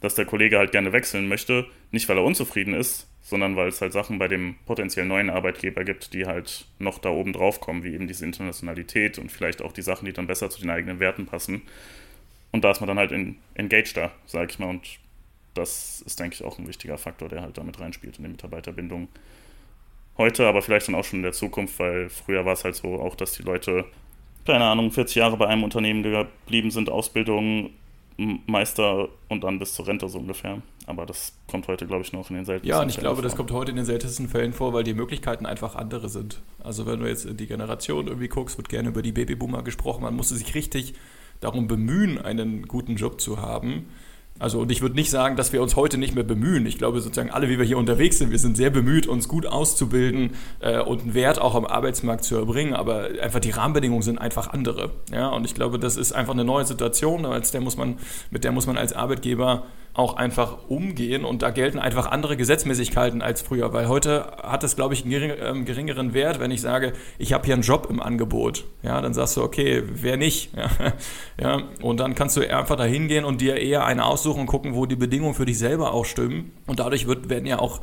dass 0.01 0.15
der 0.15 0.25
Kollege 0.25 0.59
halt 0.59 0.71
gerne 0.71 0.93
wechseln 0.93 1.27
möchte, 1.27 1.65
nicht 1.91 2.07
weil 2.07 2.17
er 2.17 2.23
unzufrieden 2.23 2.73
ist, 2.73 3.07
sondern 3.21 3.55
weil 3.55 3.69
es 3.69 3.81
halt 3.81 3.91
Sachen 3.91 4.19
bei 4.19 4.27
dem 4.27 4.55
potenziell 4.67 5.05
neuen 5.05 5.31
Arbeitgeber 5.31 5.83
gibt, 5.83 6.13
die 6.13 6.27
halt 6.27 6.67
noch 6.77 6.99
da 6.99 7.09
oben 7.09 7.33
drauf 7.33 7.59
kommen, 7.59 7.83
wie 7.83 7.93
eben 7.93 8.07
diese 8.07 8.23
Internationalität 8.23 9.17
und 9.17 9.31
vielleicht 9.31 9.63
auch 9.63 9.71
die 9.71 9.81
Sachen, 9.81 10.05
die 10.05 10.13
dann 10.13 10.27
besser 10.27 10.51
zu 10.51 10.61
den 10.61 10.69
eigenen 10.69 10.99
Werten 10.99 11.25
passen. 11.25 11.63
Und 12.51 12.63
da 12.63 12.71
ist 12.71 12.81
man 12.81 12.87
dann 12.87 12.99
halt 12.99 13.11
engaged 13.55 13.97
da, 13.97 14.11
sag 14.27 14.51
ich 14.51 14.59
mal, 14.59 14.69
und 14.69 14.99
das 15.55 16.01
ist, 16.01 16.19
denke 16.19 16.35
ich, 16.35 16.43
auch 16.43 16.59
ein 16.59 16.67
wichtiger 16.67 16.97
Faktor, 16.97 17.29
der 17.29 17.41
halt 17.41 17.57
damit 17.57 17.79
reinspielt 17.79 18.17
in 18.17 18.23
die 18.23 18.31
Mitarbeiterbindung. 18.31 19.07
Heute, 20.17 20.47
aber 20.47 20.61
vielleicht 20.61 20.87
dann 20.87 20.95
auch 20.95 21.03
schon 21.03 21.19
in 21.19 21.23
der 21.23 21.33
Zukunft, 21.33 21.79
weil 21.79 22.09
früher 22.09 22.45
war 22.45 22.53
es 22.53 22.63
halt 22.63 22.75
so 22.75 22.99
auch, 22.99 23.15
dass 23.15 23.33
die 23.33 23.43
Leute, 23.43 23.85
keine 24.45 24.65
Ahnung, 24.65 24.91
40 24.91 25.15
Jahre 25.15 25.37
bei 25.37 25.47
einem 25.47 25.63
Unternehmen 25.63 26.03
geblieben 26.03 26.71
sind, 26.71 26.89
Ausbildung, 26.89 27.71
Meister 28.17 29.09
und 29.27 29.43
dann 29.43 29.59
bis 29.59 29.73
zur 29.73 29.87
Rente 29.87 30.07
so 30.07 30.19
ungefähr. 30.19 30.61
Aber 30.85 31.05
das 31.05 31.33
kommt 31.47 31.67
heute, 31.67 31.85
glaube 31.85 32.03
ich, 32.03 32.13
noch 32.13 32.29
in 32.29 32.37
den 32.37 32.45
seltensten 32.45 32.69
Fällen. 32.69 32.77
Ja, 32.77 32.81
und 32.81 32.89
ich 32.89 32.95
Fällen 32.95 33.03
glaube, 33.03 33.15
vor. 33.17 33.23
das 33.23 33.35
kommt 33.35 33.51
heute 33.51 33.71
in 33.71 33.77
den 33.77 33.85
seltensten 33.85 34.29
Fällen 34.29 34.53
vor, 34.53 34.71
weil 34.71 34.83
die 34.83 34.93
Möglichkeiten 34.93 35.45
einfach 35.45 35.75
andere 35.75 36.07
sind. 36.07 36.41
Also 36.63 36.85
wenn 36.85 36.99
du 36.99 37.07
jetzt 37.07 37.25
in 37.25 37.35
die 37.35 37.47
Generation 37.47 38.07
irgendwie 38.07 38.29
guckst, 38.29 38.57
wird 38.57 38.69
gerne 38.69 38.89
über 38.89 39.01
die 39.01 39.11
Babyboomer 39.11 39.63
gesprochen, 39.63 40.03
man 40.03 40.15
musste 40.15 40.35
sich 40.35 40.55
richtig 40.55 40.93
darum 41.41 41.67
bemühen, 41.67 42.17
einen 42.17 42.67
guten 42.67 42.95
Job 42.95 43.19
zu 43.19 43.41
haben. 43.41 43.87
Also 44.37 44.59
und 44.59 44.71
ich 44.71 44.81
würde 44.81 44.95
nicht 44.95 45.09
sagen, 45.09 45.37
dass 45.37 45.53
wir 45.53 45.61
uns 45.61 45.77
heute 45.77 45.97
nicht 45.97 46.13
mehr 46.13 46.23
bemühen. 46.25 46.65
Ich 46.65 46.77
glaube 46.77 46.99
sozusagen 46.99 47.31
alle, 47.31 47.47
wie 47.47 47.57
wir 47.57 47.65
hier 47.65 47.77
unterwegs 47.77 48.17
sind, 48.17 48.31
wir 48.31 48.39
sind 48.39 48.57
sehr 48.57 48.69
bemüht, 48.69 49.07
uns 49.07 49.29
gut 49.29 49.45
auszubilden 49.45 50.31
äh, 50.59 50.81
und 50.81 51.01
einen 51.01 51.13
Wert 51.13 51.39
auch 51.39 51.55
am 51.55 51.65
Arbeitsmarkt 51.65 52.25
zu 52.25 52.35
erbringen. 52.35 52.73
Aber 52.73 53.07
einfach 53.21 53.39
die 53.39 53.51
Rahmenbedingungen 53.51 54.01
sind 54.01 54.17
einfach 54.17 54.49
andere. 54.49 54.91
Ja, 55.11 55.29
und 55.29 55.45
ich 55.45 55.55
glaube, 55.55 55.79
das 55.79 55.95
ist 55.95 56.11
einfach 56.11 56.33
eine 56.33 56.43
neue 56.43 56.65
Situation, 56.65 57.25
als 57.25 57.51
der 57.51 57.61
muss 57.61 57.77
man, 57.77 57.97
mit 58.29 58.43
der 58.43 58.51
muss 58.51 58.67
man 58.67 58.77
als 58.77 58.91
Arbeitgeber 58.91 59.63
auch 59.95 60.17
einfach 60.17 60.57
umgehen 60.67 61.23
und 61.23 61.41
da 61.41 61.51
gelten 61.51 61.79
einfach 61.79 62.07
andere 62.07 62.35
Gesetzmäßigkeiten 62.35 63.21
als 63.21 63.41
früher, 63.41 63.71
weil 63.71 63.87
heute 63.87 64.27
hat 64.43 64.65
es, 64.65 64.75
glaube 64.75 64.93
ich, 64.93 65.05
einen 65.05 65.31
ähm, 65.41 65.65
geringeren 65.65 66.13
Wert, 66.13 66.41
wenn 66.41 66.51
ich 66.51 66.59
sage, 66.61 66.91
ich 67.17 67.31
habe 67.31 67.45
hier 67.45 67.53
einen 67.53 67.63
Job 67.63 67.87
im 67.89 68.01
Angebot. 68.01 68.65
Ja, 68.83 68.99
dann 68.99 69.13
sagst 69.13 69.37
du, 69.37 69.43
okay, 69.43 69.83
wer 69.87 70.17
nicht? 70.17 70.51
Ja, 70.65 70.93
ja, 71.39 71.63
und 71.81 71.99
dann 71.99 72.15
kannst 72.15 72.37
du 72.37 72.41
einfach 72.41 72.75
da 72.75 72.83
hingehen 72.83 73.25
und 73.25 73.41
dir 73.41 73.57
eher 73.57 73.85
eine 73.85 74.05
aussuchen 74.05 74.41
und 74.41 74.47
gucken, 74.47 74.73
wo 74.73 74.85
die 74.85 74.95
Bedingungen 74.95 75.33
für 75.33 75.45
dich 75.45 75.57
selber 75.57 75.93
auch 75.93 76.05
stimmen. 76.05 76.53
Und 76.65 76.79
dadurch 76.79 77.07
wird, 77.07 77.29
werden 77.29 77.45
ja 77.45 77.59
auch 77.59 77.81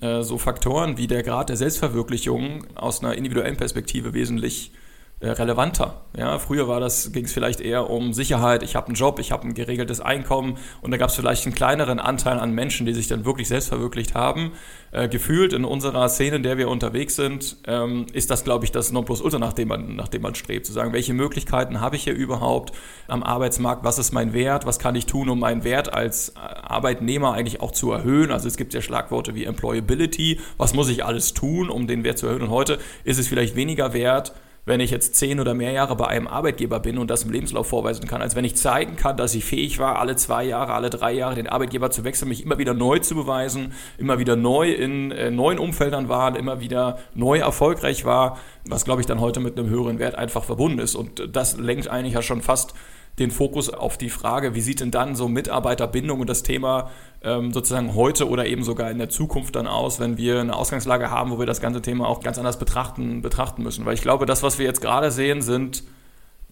äh, 0.00 0.22
so 0.22 0.38
Faktoren 0.38 0.98
wie 0.98 1.06
der 1.06 1.22
Grad 1.22 1.48
der 1.48 1.56
Selbstverwirklichung 1.56 2.66
aus 2.74 3.02
einer 3.02 3.14
individuellen 3.14 3.56
Perspektive 3.56 4.12
wesentlich 4.12 4.72
relevanter. 5.22 6.00
Ja, 6.16 6.38
früher 6.38 6.66
war 6.66 6.80
das, 6.80 7.12
ging 7.12 7.26
es 7.26 7.32
vielleicht 7.32 7.60
eher 7.60 7.90
um 7.90 8.12
Sicherheit, 8.14 8.62
ich 8.62 8.74
habe 8.74 8.86
einen 8.86 8.96
Job, 8.96 9.18
ich 9.18 9.32
habe 9.32 9.46
ein 9.46 9.54
geregeltes 9.54 10.00
Einkommen 10.00 10.56
und 10.80 10.90
da 10.90 10.96
gab 10.96 11.10
es 11.10 11.16
vielleicht 11.16 11.44
einen 11.44 11.54
kleineren 11.54 12.00
Anteil 12.00 12.38
an 12.38 12.52
Menschen, 12.52 12.86
die 12.86 12.94
sich 12.94 13.06
dann 13.06 13.24
wirklich 13.24 13.48
selbst 13.48 13.68
verwirklicht 13.68 14.14
haben. 14.14 14.52
Äh, 14.92 15.08
gefühlt 15.08 15.52
in 15.52 15.64
unserer 15.64 16.08
Szene, 16.08 16.36
in 16.36 16.42
der 16.42 16.56
wir 16.56 16.68
unterwegs 16.68 17.16
sind, 17.16 17.58
ähm, 17.66 18.06
ist 18.12 18.30
das, 18.30 18.44
glaube 18.44 18.64
ich, 18.64 18.72
das 18.72 18.90
Nonplusultra, 18.92 19.38
nach 19.38 19.52
dem 19.52 19.68
man, 19.68 19.94
nach 19.94 20.08
dem 20.08 20.22
man 20.22 20.34
strebt. 20.34 20.66
Zu 20.66 20.72
sagen, 20.72 20.92
welche 20.92 21.12
Möglichkeiten 21.12 21.80
habe 21.80 21.96
ich 21.96 22.04
hier 22.04 22.14
überhaupt 22.14 22.72
am 23.06 23.22
Arbeitsmarkt, 23.22 23.84
was 23.84 23.98
ist 23.98 24.12
mein 24.12 24.32
Wert, 24.32 24.66
was 24.66 24.78
kann 24.78 24.96
ich 24.96 25.06
tun, 25.06 25.28
um 25.28 25.38
meinen 25.38 25.64
Wert 25.64 25.92
als 25.92 26.34
Arbeitnehmer 26.36 27.34
eigentlich 27.34 27.60
auch 27.60 27.70
zu 27.72 27.92
erhöhen. 27.92 28.32
Also 28.32 28.48
es 28.48 28.56
gibt 28.56 28.74
ja 28.74 28.80
Schlagworte 28.80 29.34
wie 29.34 29.44
Employability, 29.44 30.40
was 30.56 30.74
muss 30.74 30.88
ich 30.88 31.04
alles 31.04 31.34
tun, 31.34 31.70
um 31.70 31.86
den 31.86 32.02
Wert 32.02 32.18
zu 32.18 32.26
erhöhen. 32.26 32.42
Und 32.42 32.50
heute 32.50 32.78
ist 33.04 33.18
es 33.18 33.28
vielleicht 33.28 33.54
weniger 33.54 33.92
wert, 33.92 34.32
wenn 34.70 34.78
ich 34.80 34.92
jetzt 34.92 35.16
zehn 35.16 35.40
oder 35.40 35.52
mehr 35.52 35.72
Jahre 35.72 35.96
bei 35.96 36.06
einem 36.06 36.28
Arbeitgeber 36.28 36.78
bin 36.78 36.96
und 36.96 37.10
das 37.10 37.24
im 37.24 37.32
Lebenslauf 37.32 37.66
vorweisen 37.66 38.06
kann, 38.06 38.22
als 38.22 38.36
wenn 38.36 38.44
ich 38.44 38.56
zeigen 38.56 38.94
kann, 38.94 39.16
dass 39.16 39.34
ich 39.34 39.44
fähig 39.44 39.80
war, 39.80 39.98
alle 39.98 40.14
zwei 40.14 40.44
Jahre, 40.44 40.74
alle 40.74 40.90
drei 40.90 41.10
Jahre 41.12 41.34
den 41.34 41.48
Arbeitgeber 41.48 41.90
zu 41.90 42.04
wechseln, 42.04 42.28
mich 42.28 42.44
immer 42.44 42.56
wieder 42.56 42.72
neu 42.72 43.00
zu 43.00 43.16
beweisen, 43.16 43.72
immer 43.98 44.20
wieder 44.20 44.36
neu 44.36 44.70
in 44.70 45.10
äh, 45.10 45.32
neuen 45.32 45.58
Umfeldern 45.58 46.08
war, 46.08 46.36
immer 46.36 46.60
wieder 46.60 47.00
neu 47.14 47.38
erfolgreich 47.38 48.04
war, 48.04 48.38
was 48.64 48.84
glaube 48.84 49.00
ich 49.00 49.08
dann 49.08 49.20
heute 49.20 49.40
mit 49.40 49.58
einem 49.58 49.68
höheren 49.68 49.98
Wert 49.98 50.14
einfach 50.14 50.44
verbunden 50.44 50.78
ist. 50.78 50.94
Und 50.94 51.28
das 51.34 51.58
lenkt 51.58 51.88
eigentlich 51.88 52.14
ja 52.14 52.22
schon 52.22 52.40
fast 52.40 52.72
den 53.20 53.30
Fokus 53.30 53.70
auf 53.70 53.98
die 53.98 54.10
Frage, 54.10 54.54
wie 54.54 54.60
sieht 54.60 54.80
denn 54.80 54.90
dann 54.90 55.14
so 55.14 55.28
Mitarbeiterbindung 55.28 56.20
und 56.20 56.28
das 56.28 56.42
Thema 56.42 56.90
ähm, 57.22 57.52
sozusagen 57.52 57.94
heute 57.94 58.28
oder 58.28 58.46
eben 58.46 58.64
sogar 58.64 58.90
in 58.90 58.98
der 58.98 59.10
Zukunft 59.10 59.56
dann 59.56 59.66
aus, 59.66 60.00
wenn 60.00 60.16
wir 60.16 60.40
eine 60.40 60.56
Ausgangslage 60.56 61.10
haben, 61.10 61.30
wo 61.30 61.38
wir 61.38 61.46
das 61.46 61.60
ganze 61.60 61.82
Thema 61.82 62.08
auch 62.08 62.22
ganz 62.22 62.38
anders 62.38 62.58
betrachten, 62.58 63.22
betrachten 63.22 63.62
müssen. 63.62 63.84
Weil 63.84 63.94
ich 63.94 64.02
glaube, 64.02 64.26
das, 64.26 64.42
was 64.42 64.58
wir 64.58 64.66
jetzt 64.66 64.80
gerade 64.80 65.10
sehen, 65.10 65.42
sind 65.42 65.84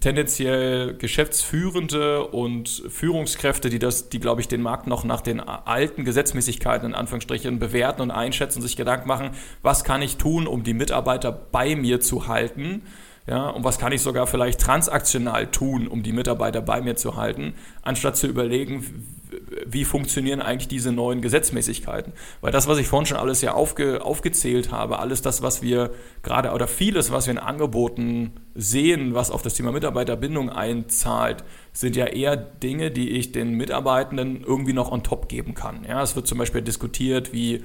tendenziell 0.01 0.95
Geschäftsführende 0.95 2.25
und 2.27 2.85
Führungskräfte, 2.89 3.69
die 3.69 3.79
das, 3.79 4.11
die, 4.11 4.21
glaube 4.21 4.41
ich, 4.41 4.49
den 4.49 4.63
Markt 4.63 4.87
noch 4.87 5.05
nach 5.05 5.21
den 5.21 5.41
alten 5.41 6.05
Gesetzmäßigkeiten 6.05 6.91
in 6.91 6.95
Anführungsstrichen 6.95 7.59
bewerten 7.59 8.03
und 8.03 8.11
einschätzen, 8.11 8.63
sich 8.63 8.77
Gedanken 8.77 9.09
machen, 9.09 9.31
was 9.63 9.85
kann 9.85 10.03
ich 10.03 10.17
tun, 10.17 10.47
um 10.47 10.63
die 10.63 10.75
Mitarbeiter 10.75 11.33
bei 11.33 11.75
mir 11.75 12.01
zu 12.01 12.29
halten 12.29 12.83
ja, 13.29 13.51
und 13.51 13.63
was 13.63 13.79
kann 13.79 13.93
ich 13.93 14.01
sogar 14.01 14.27
vielleicht 14.27 14.61
transaktional 14.61 15.49
tun, 15.49 15.87
um 15.87 16.03
die 16.03 16.13
Mitarbeiter 16.13 16.63
bei 16.63 16.81
mir 16.81 16.97
zu 16.97 17.17
halten, 17.17 17.53
anstatt 17.83 18.17
zu 18.17 18.27
überlegen, 18.27 19.05
wie 19.67 19.85
funktionieren 19.85 20.41
eigentlich 20.41 20.69
diese 20.69 20.93
neuen 20.93 21.21
Gesetzmäßigkeiten. 21.21 22.15
Weil 22.41 22.53
das, 22.53 22.69
was 22.69 22.79
ich 22.79 22.89
vorhin 22.89 23.05
schon 23.05 23.19
alles 23.19 23.43
ja 23.43 23.53
aufge, 23.53 24.03
aufgezählt 24.03 24.73
habe, 24.73 24.99
alles 24.99 25.21
das, 25.21 25.43
was 25.43 25.61
wir 25.61 25.91
gerade 26.23 26.53
oder 26.53 26.67
vieles, 26.67 27.13
was 27.13 27.27
wir 27.27 27.33
in 27.33 27.39
Angeboten 27.39 28.33
sehen, 28.55 29.15
was 29.15 29.31
auf 29.31 29.43
das 29.43 29.53
Thema 29.53 29.73
Mitarbeiterbindung 29.73 30.49
einzahlt, 30.49 31.45
sind 31.73 31.97
ja 31.97 32.07
eher 32.07 32.37
Dinge, 32.37 32.91
die 32.91 33.11
ich 33.11 33.33
den 33.33 33.53
Mitarbeitenden 33.53 34.43
irgendwie 34.43 34.73
noch 34.73 34.91
on 34.91 35.03
top 35.03 35.29
geben 35.29 35.55
kann. 35.55 35.85
Ja, 35.87 36.03
es 36.03 36.17
wird 36.17 36.27
zum 36.27 36.39
Beispiel 36.39 36.63
diskutiert, 36.63 37.35
wie 37.35 37.63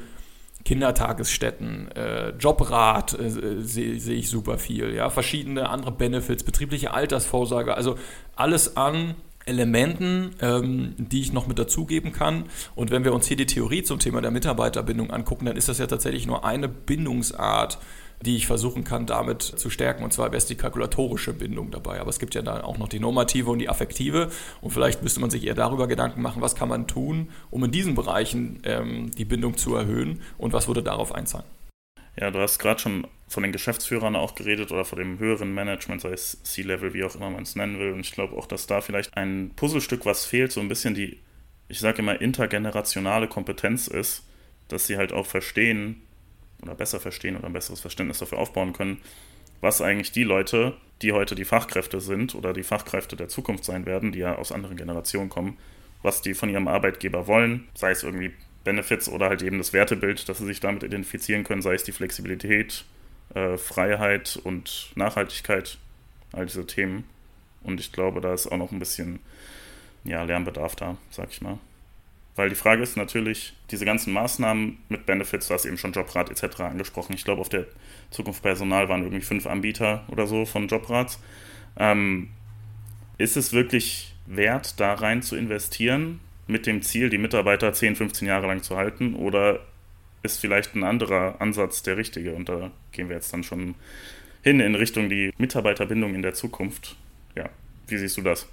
Kindertagesstätten, 0.65 1.91
äh, 1.91 2.29
Jobrat 2.31 3.19
äh, 3.19 3.29
sehe 3.61 3.99
seh 3.99 4.13
ich 4.13 4.29
super 4.29 4.57
viel, 4.57 4.93
ja, 4.93 5.09
verschiedene 5.09 5.69
andere 5.69 5.91
Benefits, 5.91 6.43
betriebliche 6.43 6.93
Altersvorsorge, 6.93 7.75
also 7.75 7.97
alles 8.35 8.77
an 8.77 9.15
Elementen, 9.45 10.31
ähm, 10.41 10.95
die 10.97 11.21
ich 11.21 11.33
noch 11.33 11.47
mit 11.47 11.59
dazugeben 11.59 12.13
kann. 12.13 12.45
Und 12.75 12.91
wenn 12.91 13.03
wir 13.03 13.13
uns 13.13 13.27
hier 13.27 13.37
die 13.37 13.45
Theorie 13.45 13.83
zum 13.83 13.99
Thema 13.99 14.21
der 14.21 14.31
Mitarbeiterbindung 14.31 15.11
angucken, 15.11 15.45
dann 15.45 15.57
ist 15.57 15.67
das 15.67 15.79
ja 15.79 15.87
tatsächlich 15.87 16.25
nur 16.25 16.45
eine 16.45 16.69
Bindungsart, 16.69 17.77
die 18.23 18.37
ich 18.37 18.47
versuchen 18.47 18.83
kann, 18.83 19.05
damit 19.05 19.41
zu 19.43 19.69
stärken. 19.69 20.03
Und 20.03 20.13
zwar 20.13 20.27
wäre 20.27 20.37
es 20.37 20.45
die 20.45 20.55
kalkulatorische 20.55 21.33
Bindung 21.33 21.71
dabei. 21.71 21.99
Aber 21.99 22.09
es 22.09 22.19
gibt 22.19 22.35
ja 22.35 22.41
dann 22.41 22.61
auch 22.61 22.77
noch 22.77 22.87
die 22.87 22.99
normative 22.99 23.51
und 23.51 23.59
die 23.59 23.69
affektive. 23.69 24.31
Und 24.61 24.71
vielleicht 24.71 25.03
müsste 25.03 25.19
man 25.19 25.29
sich 25.29 25.45
eher 25.45 25.55
darüber 25.55 25.87
Gedanken 25.87 26.21
machen, 26.21 26.41
was 26.41 26.55
kann 26.55 26.69
man 26.69 26.87
tun, 26.87 27.29
um 27.51 27.63
in 27.65 27.71
diesen 27.71 27.95
Bereichen 27.95 28.61
ähm, 28.63 29.11
die 29.11 29.25
Bindung 29.25 29.57
zu 29.57 29.75
erhöhen 29.75 30.21
und 30.37 30.53
was 30.53 30.67
würde 30.67 30.81
darauf 30.81 31.13
einzahlen. 31.13 31.45
Ja, 32.15 32.31
du 32.31 32.39
hast 32.39 32.59
gerade 32.59 32.79
schon 32.79 33.07
von 33.27 33.43
den 33.43 33.51
Geschäftsführern 33.51 34.15
auch 34.15 34.35
geredet 34.35 34.71
oder 34.71 34.85
von 34.85 34.99
dem 34.99 35.17
höheren 35.19 35.53
Management, 35.53 36.01
sei 36.01 36.11
es 36.11 36.41
C-Level, 36.43 36.93
wie 36.93 37.03
auch 37.03 37.15
immer 37.15 37.31
man 37.31 37.43
es 37.43 37.55
nennen 37.55 37.79
will. 37.79 37.91
Und 37.91 38.01
ich 38.01 38.11
glaube 38.11 38.37
auch, 38.37 38.45
dass 38.45 38.67
da 38.67 38.81
vielleicht 38.81 39.17
ein 39.17 39.51
Puzzlestück, 39.55 40.05
was 40.05 40.25
fehlt, 40.25 40.51
so 40.51 40.61
ein 40.61 40.67
bisschen 40.67 40.93
die, 40.93 41.19
ich 41.67 41.79
sage 41.79 41.99
immer, 41.99 42.21
intergenerationale 42.21 43.27
Kompetenz 43.27 43.87
ist, 43.87 44.23
dass 44.67 44.87
sie 44.87 44.97
halt 44.97 45.11
auch 45.11 45.25
verstehen, 45.25 46.03
oder 46.63 46.75
besser 46.75 46.99
verstehen 46.99 47.35
oder 47.35 47.45
ein 47.45 47.53
besseres 47.53 47.81
Verständnis 47.81 48.19
dafür 48.19 48.39
aufbauen 48.39 48.73
können, 48.73 48.99
was 49.61 49.81
eigentlich 49.81 50.11
die 50.11 50.23
Leute, 50.23 50.73
die 51.01 51.11
heute 51.11 51.35
die 51.35 51.45
Fachkräfte 51.45 52.01
sind 52.01 52.35
oder 52.35 52.53
die 52.53 52.63
Fachkräfte 52.63 53.15
der 53.15 53.29
Zukunft 53.29 53.63
sein 53.63 53.85
werden, 53.85 54.11
die 54.11 54.19
ja 54.19 54.35
aus 54.35 54.51
anderen 54.51 54.77
Generationen 54.77 55.29
kommen, 55.29 55.57
was 56.01 56.21
die 56.21 56.33
von 56.33 56.49
ihrem 56.49 56.67
Arbeitgeber 56.67 57.27
wollen, 57.27 57.67
sei 57.75 57.91
es 57.91 58.03
irgendwie 58.03 58.33
Benefits 58.63 59.09
oder 59.09 59.29
halt 59.29 59.41
eben 59.41 59.57
das 59.57 59.73
Wertebild, 59.73 60.27
dass 60.27 60.37
sie 60.37 60.45
sich 60.45 60.59
damit 60.59 60.83
identifizieren 60.83 61.43
können, 61.43 61.61
sei 61.61 61.75
es 61.75 61.83
die 61.83 61.91
Flexibilität, 61.91 62.85
äh, 63.35 63.57
Freiheit 63.57 64.39
und 64.43 64.91
Nachhaltigkeit, 64.95 65.77
all 66.31 66.45
diese 66.45 66.65
Themen. 66.65 67.03
Und 67.61 67.79
ich 67.79 67.91
glaube, 67.91 68.21
da 68.21 68.33
ist 68.33 68.47
auch 68.47 68.57
noch 68.57 68.71
ein 68.71 68.79
bisschen 68.79 69.19
ja, 70.03 70.23
Lernbedarf 70.23 70.75
da, 70.75 70.97
sag 71.09 71.29
ich 71.31 71.41
mal. 71.41 71.59
Weil 72.35 72.49
die 72.49 72.55
Frage 72.55 72.81
ist 72.81 72.97
natürlich, 72.97 73.53
diese 73.69 73.85
ganzen 73.85 74.11
Maßnahmen 74.11 74.79
mit 74.89 75.05
Benefits, 75.05 75.47
du 75.47 75.53
hast 75.53 75.65
eben 75.65 75.77
schon 75.77 75.91
Jobrat 75.91 76.31
etc. 76.31 76.61
angesprochen. 76.61 77.13
Ich 77.13 77.25
glaube, 77.25 77.41
auf 77.41 77.49
der 77.49 77.65
Zukunft 78.09 78.41
Personal 78.41 78.89
waren 78.89 79.03
irgendwie 79.03 79.23
fünf 79.23 79.45
Anbieter 79.45 80.03
oder 80.07 80.25
so 80.25 80.45
von 80.45 80.67
Jobrats. 80.67 81.19
Ähm, 81.77 82.29
ist 83.17 83.37
es 83.37 83.53
wirklich 83.53 84.15
wert, 84.25 84.79
da 84.79 84.93
rein 84.93 85.21
zu 85.21 85.35
investieren, 85.35 86.19
mit 86.47 86.65
dem 86.65 86.81
Ziel, 86.81 87.09
die 87.09 87.17
Mitarbeiter 87.17 87.71
10, 87.71 87.95
15 87.95 88.27
Jahre 88.27 88.47
lang 88.47 88.63
zu 88.63 88.77
halten? 88.77 89.15
Oder 89.15 89.59
ist 90.23 90.39
vielleicht 90.39 90.75
ein 90.75 90.83
anderer 90.83 91.39
Ansatz 91.39 91.83
der 91.83 91.97
richtige? 91.97 92.33
Und 92.33 92.49
da 92.49 92.71
gehen 92.91 93.09
wir 93.09 93.15
jetzt 93.15 93.31
dann 93.31 93.43
schon 93.43 93.75
hin 94.41 94.59
in 94.59 94.75
Richtung 94.75 95.09
die 95.09 95.31
Mitarbeiterbindung 95.37 96.15
in 96.15 96.21
der 96.21 96.33
Zukunft. 96.33 96.95
Ja, 97.35 97.49
wie 97.87 97.97
siehst 97.97 98.17
du 98.17 98.21
das? 98.21 98.47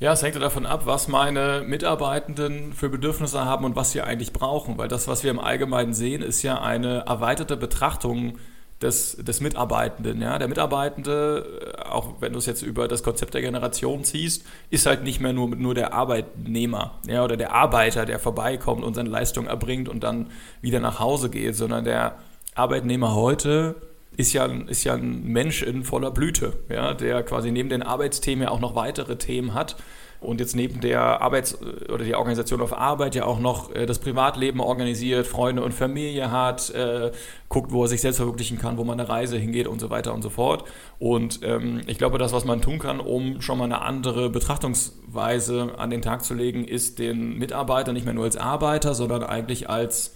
Ja, 0.00 0.12
es 0.12 0.22
hängt 0.22 0.36
davon 0.36 0.66
ab, 0.66 0.82
was 0.86 1.08
meine 1.08 1.62
Mitarbeitenden 1.66 2.72
für 2.72 2.88
Bedürfnisse 2.88 3.44
haben 3.44 3.64
und 3.64 3.76
was 3.76 3.92
sie 3.92 4.02
eigentlich 4.02 4.32
brauchen. 4.32 4.76
Weil 4.76 4.88
das, 4.88 5.08
was 5.08 5.24
wir 5.24 5.30
im 5.30 5.38
Allgemeinen 5.40 5.94
sehen, 5.94 6.22
ist 6.22 6.42
ja 6.42 6.60
eine 6.60 7.04
erweiterte 7.06 7.56
Betrachtung 7.56 8.38
des, 8.82 9.16
des 9.16 9.40
Mitarbeitenden. 9.40 10.20
Ja? 10.20 10.38
Der 10.38 10.48
Mitarbeitende, 10.48 11.76
äh, 11.78 11.82
auch 11.88 12.20
wenn 12.20 12.32
du 12.32 12.38
es 12.38 12.46
jetzt 12.46 12.62
über 12.62 12.88
das 12.88 13.02
Konzept 13.02 13.34
der 13.34 13.40
Generation 13.40 14.04
ziehst, 14.04 14.44
ist 14.70 14.86
halt 14.86 15.04
nicht 15.04 15.20
mehr 15.20 15.32
nur, 15.32 15.48
nur 15.48 15.74
der 15.74 15.94
Arbeitnehmer 15.94 16.98
ja? 17.06 17.24
oder 17.24 17.36
der 17.36 17.52
Arbeiter, 17.52 18.04
der 18.04 18.18
vorbeikommt 18.18 18.84
und 18.84 18.94
seine 18.94 19.08
Leistung 19.08 19.46
erbringt 19.46 19.88
und 19.88 20.04
dann 20.04 20.30
wieder 20.60 20.80
nach 20.80 20.98
Hause 20.98 21.30
geht, 21.30 21.56
sondern 21.56 21.84
der 21.84 22.18
Arbeitnehmer 22.54 23.14
heute 23.14 23.76
ist 24.16 24.32
ja, 24.32 24.46
ist 24.46 24.84
ja 24.84 24.94
ein 24.94 25.24
Mensch 25.24 25.62
in 25.62 25.84
voller 25.84 26.10
Blüte, 26.10 26.54
ja, 26.68 26.94
der 26.94 27.22
quasi 27.22 27.50
neben 27.50 27.68
den 27.68 27.82
Arbeitsthemen 27.82 28.44
ja 28.44 28.50
auch 28.50 28.60
noch 28.60 28.74
weitere 28.74 29.16
Themen 29.16 29.54
hat 29.54 29.76
und 30.24 30.40
jetzt 30.40 30.56
neben 30.56 30.80
der 30.80 31.20
Arbeits- 31.20 31.58
oder 31.62 32.04
der 32.04 32.18
Organisation 32.18 32.60
auf 32.60 32.76
Arbeit 32.76 33.14
ja 33.14 33.24
auch 33.24 33.38
noch 33.38 33.74
äh, 33.74 33.86
das 33.86 33.98
Privatleben 33.98 34.60
organisiert, 34.60 35.26
Freunde 35.26 35.62
und 35.62 35.72
Familie 35.72 36.30
hat, 36.30 36.70
äh, 36.70 37.12
guckt, 37.48 37.72
wo 37.72 37.82
er 37.82 37.88
sich 37.88 38.00
selbst 38.00 38.16
verwirklichen 38.16 38.58
kann, 38.58 38.78
wo 38.78 38.84
man 38.84 38.98
eine 38.98 39.08
Reise 39.08 39.36
hingeht 39.36 39.68
und 39.68 39.80
so 39.80 39.90
weiter 39.90 40.14
und 40.14 40.22
so 40.22 40.30
fort. 40.30 40.64
Und 40.98 41.40
ähm, 41.42 41.82
ich 41.86 41.98
glaube, 41.98 42.18
das, 42.18 42.32
was 42.32 42.44
man 42.44 42.62
tun 42.62 42.78
kann, 42.78 43.00
um 43.00 43.40
schon 43.40 43.58
mal 43.58 43.64
eine 43.64 43.82
andere 43.82 44.30
Betrachtungsweise 44.30 45.74
an 45.78 45.90
den 45.90 46.02
Tag 46.02 46.24
zu 46.24 46.34
legen, 46.34 46.64
ist 46.64 46.98
den 46.98 47.38
Mitarbeiter 47.38 47.92
nicht 47.92 48.04
mehr 48.04 48.14
nur 48.14 48.24
als 48.24 48.36
Arbeiter, 48.36 48.94
sondern 48.94 49.22
eigentlich 49.22 49.68
als 49.68 50.14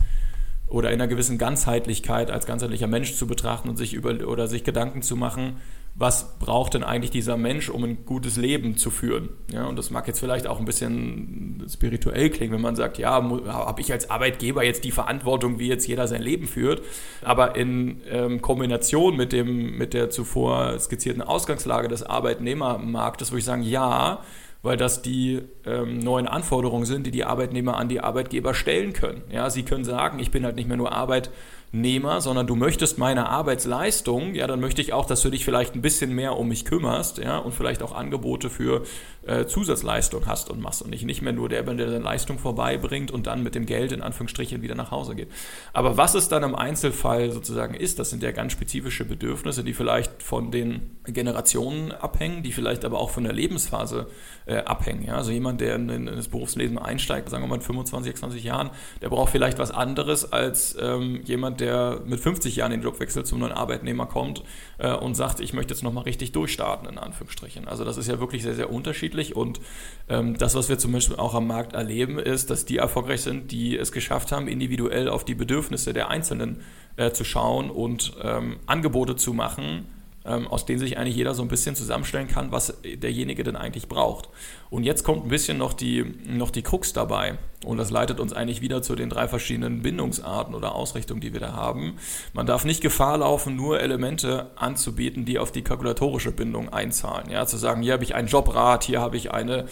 oder 0.68 0.90
in 0.90 1.00
einer 1.00 1.08
gewissen 1.08 1.38
Ganzheitlichkeit 1.38 2.30
als 2.30 2.46
ganzheitlicher 2.46 2.86
Mensch 2.86 3.14
zu 3.14 3.26
betrachten 3.26 3.68
und 3.68 3.76
sich 3.76 3.94
über 3.94 4.10
oder 4.26 4.46
sich 4.48 4.64
Gedanken 4.64 5.02
zu 5.02 5.16
machen, 5.16 5.56
was 5.94 6.38
braucht 6.38 6.74
denn 6.74 6.84
eigentlich 6.84 7.10
dieser 7.10 7.36
Mensch, 7.36 7.68
um 7.68 7.82
ein 7.82 8.04
gutes 8.04 8.36
Leben 8.36 8.76
zu 8.76 8.90
führen? 8.90 9.30
Ja, 9.52 9.66
und 9.66 9.76
das 9.76 9.90
mag 9.90 10.06
jetzt 10.06 10.20
vielleicht 10.20 10.46
auch 10.46 10.60
ein 10.60 10.64
bisschen 10.64 11.66
spirituell 11.68 12.30
klingen, 12.30 12.52
wenn 12.52 12.60
man 12.60 12.76
sagt, 12.76 12.98
ja, 12.98 13.14
habe 13.48 13.80
ich 13.80 13.90
als 13.90 14.08
Arbeitgeber 14.08 14.62
jetzt 14.62 14.84
die 14.84 14.92
Verantwortung, 14.92 15.58
wie 15.58 15.66
jetzt 15.66 15.88
jeder 15.88 16.06
sein 16.06 16.22
Leben 16.22 16.46
führt. 16.46 16.82
Aber 17.22 17.56
in 17.56 18.00
ähm, 18.08 18.40
Kombination 18.40 19.16
mit, 19.16 19.32
dem, 19.32 19.76
mit 19.76 19.92
der 19.92 20.08
zuvor 20.10 20.78
skizzierten 20.78 21.22
Ausgangslage 21.22 21.88
des 21.88 22.04
Arbeitnehmermarktes 22.04 23.32
würde 23.32 23.40
ich 23.40 23.44
sagen, 23.44 23.62
ja, 23.62 24.22
weil 24.62 24.76
das 24.76 25.02
die 25.02 25.42
ähm, 25.64 25.98
neuen 25.98 26.26
Anforderungen 26.26 26.84
sind, 26.84 27.06
die 27.06 27.10
die 27.10 27.24
Arbeitnehmer 27.24 27.76
an 27.76 27.88
die 27.88 28.00
Arbeitgeber 28.00 28.54
stellen 28.54 28.92
können. 28.92 29.22
Ja, 29.30 29.50
sie 29.50 29.62
können 29.62 29.84
sagen, 29.84 30.18
ich 30.18 30.30
bin 30.30 30.44
halt 30.44 30.56
nicht 30.56 30.68
mehr 30.68 30.76
nur 30.76 30.92
Arbeit, 30.92 31.30
Arbeitnehmer, 31.68 32.20
sondern 32.20 32.46
du 32.46 32.56
möchtest 32.56 32.98
meine 32.98 33.28
Arbeitsleistung, 33.28 34.34
ja, 34.34 34.46
dann 34.46 34.60
möchte 34.60 34.80
ich 34.80 34.92
auch, 34.92 35.06
dass 35.06 35.20
du 35.22 35.30
dich 35.30 35.44
vielleicht 35.44 35.74
ein 35.74 35.82
bisschen 35.82 36.14
mehr 36.14 36.36
um 36.36 36.48
mich 36.48 36.64
kümmerst, 36.64 37.18
ja, 37.18 37.38
und 37.38 37.52
vielleicht 37.52 37.82
auch 37.82 37.94
Angebote 37.94 38.48
für 38.48 38.84
äh, 39.28 39.46
Zusatzleistung 39.46 40.26
hast 40.26 40.50
und 40.50 40.60
machst 40.60 40.82
und 40.82 40.90
nicht, 40.90 41.04
nicht 41.04 41.22
mehr 41.22 41.32
nur 41.32 41.48
der, 41.48 41.62
der 41.62 41.74
deine 41.74 41.98
Leistung 41.98 42.38
vorbeibringt 42.38 43.10
und 43.10 43.26
dann 43.26 43.42
mit 43.42 43.54
dem 43.54 43.66
Geld 43.66 43.92
in 43.92 44.02
Anführungsstrichen 44.02 44.62
wieder 44.62 44.74
nach 44.74 44.90
Hause 44.90 45.14
geht. 45.14 45.28
Aber 45.72 45.96
was 45.96 46.14
es 46.14 46.28
dann 46.28 46.42
im 46.42 46.54
Einzelfall 46.54 47.30
sozusagen 47.30 47.74
ist, 47.74 47.98
das 47.98 48.10
sind 48.10 48.22
ja 48.22 48.32
ganz 48.32 48.52
spezifische 48.52 49.04
Bedürfnisse, 49.04 49.62
die 49.62 49.74
vielleicht 49.74 50.22
von 50.22 50.50
den 50.50 50.96
Generationen 51.04 51.92
abhängen, 51.92 52.42
die 52.42 52.52
vielleicht 52.52 52.84
aber 52.84 52.98
auch 52.98 53.10
von 53.10 53.24
der 53.24 53.32
Lebensphase 53.32 54.06
äh, 54.46 54.56
abhängen. 54.58 55.04
Ja? 55.04 55.16
Also 55.16 55.30
jemand, 55.30 55.60
der 55.60 55.76
in, 55.76 55.88
in, 55.88 56.06
das 56.06 56.28
Berufsleben 56.28 56.78
einsteigt, 56.78 57.28
sagen 57.28 57.44
wir 57.44 57.48
mal 57.48 57.56
in 57.56 57.60
25, 57.60 58.10
26 58.12 58.44
Jahren, 58.44 58.70
der 59.02 59.10
braucht 59.10 59.30
vielleicht 59.30 59.58
was 59.58 59.70
anderes 59.70 60.32
als 60.32 60.76
ähm, 60.80 61.20
jemand, 61.24 61.60
der 61.60 62.00
mit 62.06 62.20
50 62.20 62.56
Jahren 62.56 62.70
den 62.70 62.82
Job 62.82 62.98
wechselt, 63.00 63.26
zum 63.26 63.40
neuen 63.40 63.52
Arbeitnehmer 63.52 64.06
kommt 64.06 64.42
äh, 64.78 64.92
und 64.92 65.14
sagt, 65.14 65.40
ich 65.40 65.52
möchte 65.52 65.74
jetzt 65.74 65.82
nochmal 65.82 66.04
richtig 66.04 66.32
durchstarten, 66.32 66.88
in 66.88 66.98
Anführungsstrichen. 66.98 67.68
Also 67.68 67.84
das 67.84 67.98
ist 67.98 68.08
ja 68.08 68.20
wirklich 68.20 68.42
sehr, 68.42 68.54
sehr 68.54 68.72
unterschiedlich 68.72 69.17
und 69.36 69.60
ähm, 70.08 70.36
das, 70.38 70.54
was 70.54 70.68
wir 70.68 70.78
zum 70.78 70.92
Beispiel 70.92 71.16
auch 71.16 71.34
am 71.34 71.46
Markt 71.46 71.74
erleben, 71.74 72.18
ist, 72.18 72.50
dass 72.50 72.64
die 72.64 72.78
erfolgreich 72.78 73.22
sind, 73.22 73.50
die 73.52 73.76
es 73.76 73.92
geschafft 73.92 74.32
haben, 74.32 74.48
individuell 74.48 75.08
auf 75.08 75.24
die 75.24 75.34
Bedürfnisse 75.34 75.92
der 75.92 76.08
Einzelnen 76.08 76.62
äh, 76.96 77.10
zu 77.10 77.24
schauen 77.24 77.70
und 77.70 78.16
ähm, 78.22 78.58
Angebote 78.66 79.16
zu 79.16 79.34
machen, 79.34 79.86
aus 80.28 80.66
denen 80.66 80.78
sich 80.78 80.98
eigentlich 80.98 81.16
jeder 81.16 81.34
so 81.34 81.42
ein 81.42 81.48
bisschen 81.48 81.74
zusammenstellen 81.74 82.28
kann, 82.28 82.52
was 82.52 82.74
derjenige 82.84 83.44
denn 83.44 83.56
eigentlich 83.56 83.88
braucht. 83.88 84.28
Und 84.70 84.84
jetzt 84.84 85.04
kommt 85.04 85.24
ein 85.24 85.28
bisschen 85.28 85.58
noch 85.58 85.72
die, 85.72 86.04
noch 86.26 86.50
die 86.50 86.62
Krux 86.62 86.92
dabei. 86.92 87.38
Und 87.64 87.78
das 87.78 87.90
leitet 87.90 88.20
uns 88.20 88.32
eigentlich 88.32 88.60
wieder 88.60 88.82
zu 88.82 88.94
den 88.94 89.10
drei 89.10 89.26
verschiedenen 89.26 89.82
Bindungsarten 89.82 90.54
oder 90.54 90.74
Ausrichtungen, 90.74 91.20
die 91.20 91.32
wir 91.32 91.40
da 91.40 91.54
haben. 91.54 91.96
Man 92.32 92.46
darf 92.46 92.64
nicht 92.64 92.82
Gefahr 92.82 93.18
laufen, 93.18 93.56
nur 93.56 93.80
Elemente 93.80 94.50
anzubieten, 94.56 95.24
die 95.24 95.38
auf 95.38 95.50
die 95.50 95.62
kalkulatorische 95.62 96.30
Bindung 96.30 96.68
einzahlen. 96.68 97.30
Ja, 97.30 97.46
zu 97.46 97.56
sagen, 97.56 97.82
hier 97.82 97.94
habe 97.94 98.04
ich 98.04 98.14
einen 98.14 98.28
Jobrat, 98.28 98.84
hier 98.84 99.00
habe 99.00 99.16
ich 99.16 99.32
eine 99.32 99.66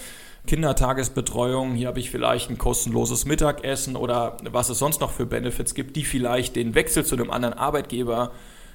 Kindertagesbetreuung, 0.46 1.74
hier 1.74 1.88
habe 1.88 1.98
ich 1.98 2.10
vielleicht 2.10 2.50
ein 2.50 2.58
kostenloses 2.58 3.24
Mittagessen 3.24 3.96
oder 3.96 4.36
was 4.42 4.68
es 4.68 4.78
sonst 4.78 5.00
noch 5.00 5.10
für 5.10 5.26
Benefits 5.26 5.74
gibt, 5.74 5.96
die 5.96 6.04
vielleicht 6.04 6.56
den 6.56 6.74
Wechsel 6.74 7.04
zu 7.04 7.16
einem 7.16 7.30
anderen 7.30 7.54
Arbeitgeber 7.54 8.32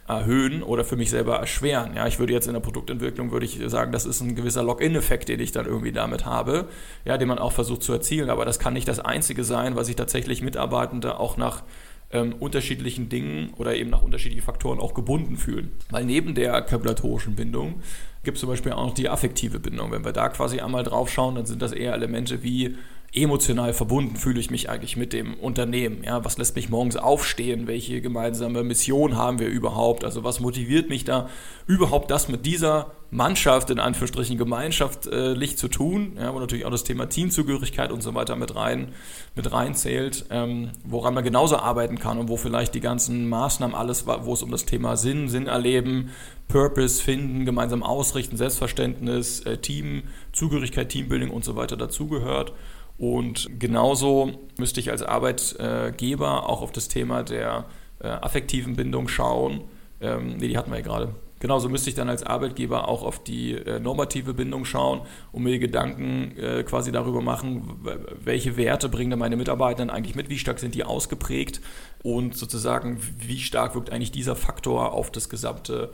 erhöhen 0.08 0.64
oder 0.64 0.84
für 0.84 0.96
mich 0.96 1.10
selber 1.10 1.38
erschweren. 1.38 1.96
Ja, 1.96 2.08
ich 2.08 2.20
würde 2.20 2.34
jetzt 2.34 2.48
in 2.48 2.54
der 2.54 2.60
Produktentwicklung 2.60 3.32
würde 3.32 3.46
ich 3.46 3.60
sagen, 3.68 3.92
das 3.92 4.06
ist 4.06 4.22
ein 4.22 4.36
gewisser 4.36 4.64
Login-Effekt, 4.64 5.30
den 5.30 5.40
ich 5.40 5.52
dann 5.52 5.66
irgendwie 5.66 5.92
damit 5.92 6.26
habe, 6.26 6.68
ja, 7.06 7.18
den 7.18 7.28
man 7.28 7.40
auch 7.40 7.52
versucht 7.52 7.84
zu 7.84 7.94
erzielen. 7.94 8.30
Aber 8.30 8.46
das 8.46 8.60
kann 8.60 8.74
nicht 8.74 8.88
das 8.88 9.00
Einzige 9.00 9.44
sein, 9.44 9.76
was 9.76 9.90
ich 9.90 9.96
tatsächlich 9.96 10.42
Mitarbeitende 10.42 11.20
auch 11.20 11.38
nach 11.38 11.64
ähm, 12.12 12.34
unterschiedlichen 12.40 13.10
Dingen 13.10 13.54
oder 13.58 13.76
eben 13.76 13.90
nach 13.90 14.02
unterschiedlichen 14.02 14.44
Faktoren 14.44 14.80
auch 14.80 14.94
gebunden 14.94 15.38
fühlen. 15.38 15.72
Weil 15.90 16.06
neben 16.06 16.36
der 16.36 16.62
kalkulatorischen 16.62 17.36
Bindung 17.36 17.82
gibt 18.24 18.36
es 18.36 18.42
zum 18.42 18.50
Beispiel 18.50 18.74
auch 18.74 18.88
noch 18.88 18.94
die 18.94 19.10
affektive 19.10 19.60
Bindung. 19.60 19.92
Wenn 19.92 20.06
wir 20.06 20.12
da 20.12 20.30
quasi 20.30 20.60
einmal 20.60 20.84
drauf 20.84 21.10
schauen, 21.10 21.36
dann 21.36 21.46
sind 21.46 21.62
das 21.62 21.72
eher 21.72 21.94
Elemente 21.94 22.44
wie 22.44 22.76
emotional 23.14 23.74
verbunden 23.74 24.16
fühle 24.16 24.40
ich 24.40 24.52
mich 24.52 24.70
eigentlich 24.70 24.96
mit 24.96 25.12
dem 25.12 25.34
Unternehmen? 25.34 26.04
Ja, 26.06 26.24
was 26.24 26.38
lässt 26.38 26.56
mich 26.56 26.70
morgens 26.70 26.96
aufstehen? 26.96 27.68
Welche 27.68 28.00
gemeinsame 28.00 28.64
Mission 28.64 29.18
haben 29.18 29.40
wir 29.40 29.50
überhaupt? 29.50 30.06
Also 30.06 30.24
was 30.24 30.40
motiviert 30.40 30.88
mich 30.88 31.04
da 31.04 31.28
überhaupt 31.68 32.10
das 32.10 32.30
mit 32.30 32.46
dieser 32.46 32.92
Mannschaft 33.10 33.70
in 33.70 33.80
Anführungsstrichen 33.80 34.38
gemeinschaftlich 34.38 35.58
zu 35.58 35.68
tun? 35.68 36.14
Ja, 36.18 36.34
wo 36.34 36.40
natürlich 36.40 36.66
auch 36.66 36.72
das 36.72 36.86
Thema 36.86 37.08
Teamzugehörigkeit 37.08 37.92
und 37.92 38.02
so 38.02 38.16
weiter 38.16 38.38
mit 38.38 38.56
rein 38.56 38.94
mit 39.36 39.52
reinzählt, 39.52 40.26
ähm, 40.30 40.72
woran 40.86 41.14
man 41.14 41.26
genauso 41.26 41.58
arbeiten 41.58 42.00
kann 42.00 42.18
und 42.18 42.30
wo 42.30 42.38
vielleicht 42.38 42.74
die 42.76 42.82
ganzen 42.82 43.28
Maßnahmen 43.28 43.76
alles, 43.76 44.08
wo 44.08 44.34
es 44.34 44.42
um 44.42 44.52
das 44.52 44.64
Thema 44.64 44.96
Sinn, 44.96 45.28
Sinn 45.28 45.48
erleben, 45.48 46.12
Purpose 46.48 47.02
finden, 47.02 47.46
gemeinsam 47.46 47.84
ausrichten, 47.84 48.38
Selbstverständnis, 48.38 49.42
äh, 49.42 49.58
Team, 49.58 50.04
Zugehörigkeit, 50.32 50.88
Teambuilding 50.88 51.30
und 51.30 51.44
so 51.44 51.58
weiter 51.58 51.76
dazugehört. 51.76 52.54
Und 53.02 53.50
genauso 53.58 54.32
müsste 54.60 54.80
ich 54.80 54.92
als 54.92 55.02
Arbeitgeber 55.02 56.48
auch 56.48 56.62
auf 56.62 56.72
das 56.72 56.88
Thema 56.88 57.24
der 57.24 57.66
äh, 58.00 58.08
affektiven 58.08 58.76
Bindung 58.76 59.08
schauen. 59.08 59.62
Ähm, 60.00 60.38
nee, 60.38 60.48
die 60.48 60.56
hatten 60.56 60.70
wir 60.70 60.78
ja 60.78 60.84
gerade. 60.84 61.16
Genauso 61.40 61.68
müsste 61.68 61.90
ich 61.90 61.96
dann 61.96 62.10
als 62.10 62.22
Arbeitgeber 62.22 62.88
auch 62.88 63.02
auf 63.02 63.24
die 63.24 63.54
äh, 63.54 63.80
normative 63.80 64.36
Bindung 64.36 64.66
schauen 64.66 65.02
und 65.32 65.42
mir 65.42 65.58
Gedanken 65.58 66.38
äh, 66.38 66.62
quasi 66.62 66.92
darüber 66.92 67.22
machen, 67.22 67.84
welche 68.24 68.56
Werte 68.56 68.88
bringen 68.88 69.18
meine 69.18 69.36
Mitarbeiter 69.36 69.92
eigentlich 69.92 70.16
mit, 70.16 70.30
wie 70.30 70.38
stark 70.38 70.60
sind 70.60 70.76
die 70.76 70.84
ausgeprägt 70.84 71.60
und 72.04 72.38
sozusagen, 72.38 73.00
wie 73.18 73.40
stark 73.40 73.74
wirkt 73.74 73.90
eigentlich 73.90 74.12
dieser 74.12 74.36
Faktor 74.36 74.94
auf 74.94 75.10
das 75.10 75.28
gesamte 75.28 75.92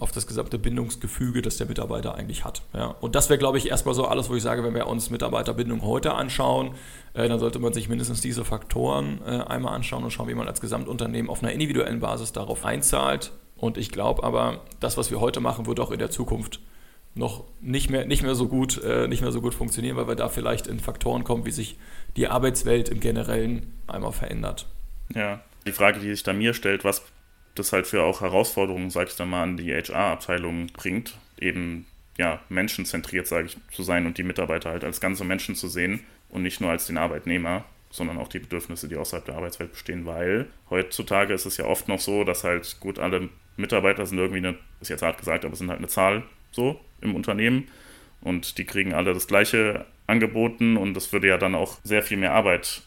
auf 0.00 0.10
das 0.10 0.26
gesamte 0.26 0.58
Bindungsgefüge, 0.58 1.40
das 1.40 1.56
der 1.56 1.68
Mitarbeiter 1.68 2.16
eigentlich 2.16 2.44
hat. 2.44 2.62
Ja. 2.74 2.96
Und 3.00 3.14
das 3.14 3.28
wäre, 3.30 3.38
glaube 3.38 3.58
ich, 3.58 3.68
erstmal 3.68 3.94
so 3.94 4.04
alles, 4.04 4.28
wo 4.28 4.34
ich 4.34 4.42
sage, 4.42 4.64
wenn 4.64 4.74
wir 4.74 4.88
uns 4.88 5.08
Mitarbeiterbindung 5.10 5.82
heute 5.82 6.14
anschauen, 6.14 6.74
äh, 7.14 7.28
dann 7.28 7.38
sollte 7.38 7.60
man 7.60 7.72
sich 7.72 7.88
mindestens 7.88 8.20
diese 8.20 8.44
Faktoren 8.44 9.20
äh, 9.24 9.42
einmal 9.42 9.74
anschauen 9.74 10.02
und 10.02 10.10
schauen, 10.10 10.26
wie 10.26 10.34
man 10.34 10.48
als 10.48 10.60
Gesamtunternehmen 10.60 11.30
auf 11.30 11.44
einer 11.44 11.52
individuellen 11.52 12.00
Basis 12.00 12.32
darauf 12.32 12.64
einzahlt. 12.64 13.30
Und 13.56 13.78
ich 13.78 13.92
glaube 13.92 14.24
aber, 14.24 14.62
das, 14.80 14.96
was 14.96 15.12
wir 15.12 15.20
heute 15.20 15.38
machen, 15.38 15.66
wird 15.66 15.78
auch 15.78 15.92
in 15.92 16.00
der 16.00 16.10
Zukunft 16.10 16.58
noch 17.14 17.44
nicht 17.60 17.88
mehr, 17.88 18.04
nicht 18.04 18.22
mehr 18.22 18.34
so 18.34 18.48
gut, 18.48 18.82
äh, 18.82 19.06
nicht 19.06 19.22
mehr 19.22 19.32
so 19.32 19.40
gut 19.40 19.54
funktionieren, 19.54 19.96
weil 19.96 20.08
wir 20.08 20.16
da 20.16 20.28
vielleicht 20.28 20.66
in 20.66 20.80
Faktoren 20.80 21.22
kommen, 21.22 21.46
wie 21.46 21.52
sich 21.52 21.78
die 22.16 22.26
Arbeitswelt 22.26 22.88
im 22.88 22.98
Generellen 22.98 23.72
einmal 23.86 24.12
verändert. 24.12 24.66
Ja, 25.14 25.40
die 25.66 25.72
Frage, 25.72 26.00
die 26.00 26.10
sich 26.10 26.24
da 26.24 26.32
mir 26.32 26.52
stellt, 26.52 26.84
was 26.84 27.02
das 27.58 27.72
halt 27.72 27.86
für 27.86 28.02
auch 28.02 28.20
Herausforderungen, 28.20 28.90
sag 28.90 29.08
ich 29.08 29.16
dann 29.16 29.30
mal, 29.30 29.42
an 29.42 29.56
die 29.56 29.72
HR-Abteilung 29.72 30.68
bringt, 30.68 31.16
eben 31.38 31.86
ja, 32.18 32.40
menschenzentriert, 32.48 33.26
sage 33.26 33.46
ich, 33.46 33.56
zu 33.72 33.82
sein 33.82 34.06
und 34.06 34.18
die 34.18 34.22
Mitarbeiter 34.22 34.70
halt 34.70 34.84
als 34.84 35.00
ganze 35.00 35.24
Menschen 35.24 35.54
zu 35.54 35.68
sehen 35.68 36.00
und 36.28 36.42
nicht 36.42 36.60
nur 36.60 36.70
als 36.70 36.86
den 36.86 36.96
Arbeitnehmer, 36.96 37.64
sondern 37.90 38.18
auch 38.18 38.28
die 38.28 38.38
Bedürfnisse, 38.38 38.88
die 38.88 38.96
außerhalb 38.96 39.24
der 39.24 39.36
Arbeitswelt 39.36 39.72
bestehen, 39.72 40.06
weil 40.06 40.46
heutzutage 40.70 41.34
ist 41.34 41.46
es 41.46 41.56
ja 41.56 41.66
oft 41.66 41.88
noch 41.88 42.00
so, 42.00 42.24
dass 42.24 42.44
halt 42.44 42.78
gut 42.80 42.98
alle 42.98 43.28
Mitarbeiter 43.56 44.06
sind 44.06 44.18
irgendwie 44.18 44.38
eine, 44.38 44.56
ist 44.80 44.88
jetzt 44.88 45.02
hart 45.02 45.18
gesagt, 45.18 45.44
aber 45.44 45.56
sind 45.56 45.70
halt 45.70 45.78
eine 45.78 45.88
Zahl 45.88 46.22
so 46.50 46.80
im 47.00 47.14
Unternehmen 47.14 47.68
und 48.20 48.58
die 48.58 48.64
kriegen 48.64 48.92
alle 48.92 49.14
das 49.14 49.26
gleiche 49.26 49.86
angeboten 50.06 50.76
und 50.76 50.94
das 50.94 51.12
würde 51.12 51.28
ja 51.28 51.38
dann 51.38 51.54
auch 51.54 51.78
sehr 51.84 52.02
viel 52.02 52.16
mehr 52.16 52.32
Arbeit 52.32 52.82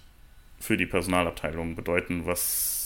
für 0.60 0.78
die 0.78 0.86
Personalabteilung 0.86 1.76
bedeuten, 1.76 2.26
was 2.26 2.79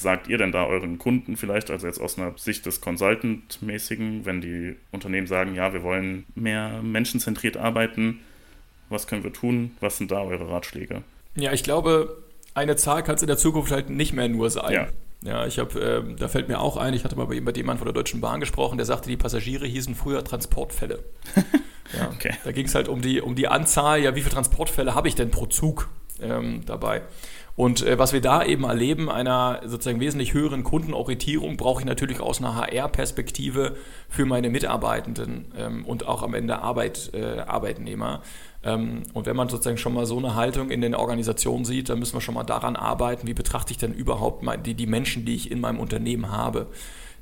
sagt 0.00 0.28
ihr 0.28 0.38
denn 0.38 0.52
da 0.52 0.66
euren 0.66 0.98
Kunden 0.98 1.36
vielleicht, 1.36 1.70
also 1.70 1.86
jetzt 1.86 2.00
aus 2.00 2.18
einer 2.18 2.32
Sicht 2.36 2.66
des 2.66 2.80
Consultant-mäßigen, 2.80 4.24
wenn 4.24 4.40
die 4.40 4.76
Unternehmen 4.92 5.26
sagen, 5.26 5.54
ja, 5.54 5.72
wir 5.72 5.82
wollen 5.82 6.26
mehr 6.34 6.82
menschenzentriert 6.82 7.56
arbeiten, 7.56 8.20
was 8.88 9.06
können 9.06 9.24
wir 9.24 9.32
tun? 9.32 9.72
Was 9.80 9.98
sind 9.98 10.10
da 10.10 10.22
eure 10.22 10.48
Ratschläge? 10.48 11.02
Ja, 11.34 11.52
ich 11.52 11.64
glaube, 11.64 12.22
eine 12.54 12.76
Zahl 12.76 13.02
kann 13.02 13.16
es 13.16 13.22
in 13.22 13.26
der 13.26 13.36
Zukunft 13.36 13.72
halt 13.72 13.90
nicht 13.90 14.12
mehr 14.12 14.28
nur 14.28 14.50
sein. 14.50 14.72
Ja. 14.72 14.88
Ja, 15.22 15.46
ich 15.46 15.58
habe, 15.58 15.80
äh, 15.80 16.14
da 16.16 16.28
fällt 16.28 16.48
mir 16.48 16.60
auch 16.60 16.76
ein, 16.76 16.94
ich 16.94 17.02
hatte 17.02 17.16
mal 17.16 17.26
bei 17.26 17.34
jemandem 17.34 17.78
von 17.78 17.86
der 17.86 17.94
Deutschen 17.94 18.20
Bahn 18.20 18.38
gesprochen, 18.38 18.76
der 18.76 18.86
sagte, 18.86 19.08
die 19.08 19.16
Passagiere 19.16 19.66
hießen 19.66 19.94
früher 19.94 20.22
Transportfälle. 20.22 21.02
ja, 21.98 22.10
okay. 22.14 22.34
Da 22.44 22.52
ging 22.52 22.66
es 22.66 22.74
halt 22.74 22.88
um 22.88 23.00
die, 23.00 23.20
um 23.20 23.34
die 23.34 23.48
Anzahl, 23.48 24.02
ja, 24.02 24.14
wie 24.14 24.20
viele 24.20 24.34
Transportfälle 24.34 24.94
habe 24.94 25.08
ich 25.08 25.14
denn 25.14 25.30
pro 25.30 25.46
Zug 25.46 25.88
ähm, 26.20 26.62
dabei? 26.66 27.02
Und 27.56 27.82
äh, 27.82 27.98
was 27.98 28.12
wir 28.12 28.20
da 28.20 28.44
eben 28.44 28.64
erleben, 28.64 29.10
einer 29.10 29.62
sozusagen 29.64 29.98
wesentlich 29.98 30.34
höheren 30.34 30.62
Kundenorientierung, 30.62 31.56
brauche 31.56 31.80
ich 31.80 31.86
natürlich 31.86 32.20
aus 32.20 32.38
einer 32.38 32.54
HR-Perspektive 32.54 33.76
für 34.10 34.26
meine 34.26 34.50
Mitarbeitenden 34.50 35.46
ähm, 35.56 35.84
und 35.86 36.06
auch 36.06 36.22
am 36.22 36.34
Ende 36.34 36.60
Arbeit, 36.60 37.10
äh, 37.14 37.40
Arbeitnehmer. 37.40 38.20
Ähm, 38.62 39.04
und 39.14 39.24
wenn 39.24 39.36
man 39.36 39.48
sozusagen 39.48 39.78
schon 39.78 39.94
mal 39.94 40.04
so 40.04 40.18
eine 40.18 40.34
Haltung 40.34 40.70
in 40.70 40.82
den 40.82 40.94
Organisationen 40.94 41.64
sieht, 41.64 41.88
dann 41.88 41.98
müssen 41.98 42.12
wir 42.12 42.20
schon 42.20 42.34
mal 42.34 42.44
daran 42.44 42.76
arbeiten, 42.76 43.26
wie 43.26 43.34
betrachte 43.34 43.72
ich 43.72 43.78
denn 43.78 43.94
überhaupt 43.94 44.44
die, 44.66 44.74
die 44.74 44.86
Menschen, 44.86 45.24
die 45.24 45.34
ich 45.34 45.50
in 45.50 45.60
meinem 45.60 45.80
Unternehmen 45.80 46.30
habe. 46.30 46.66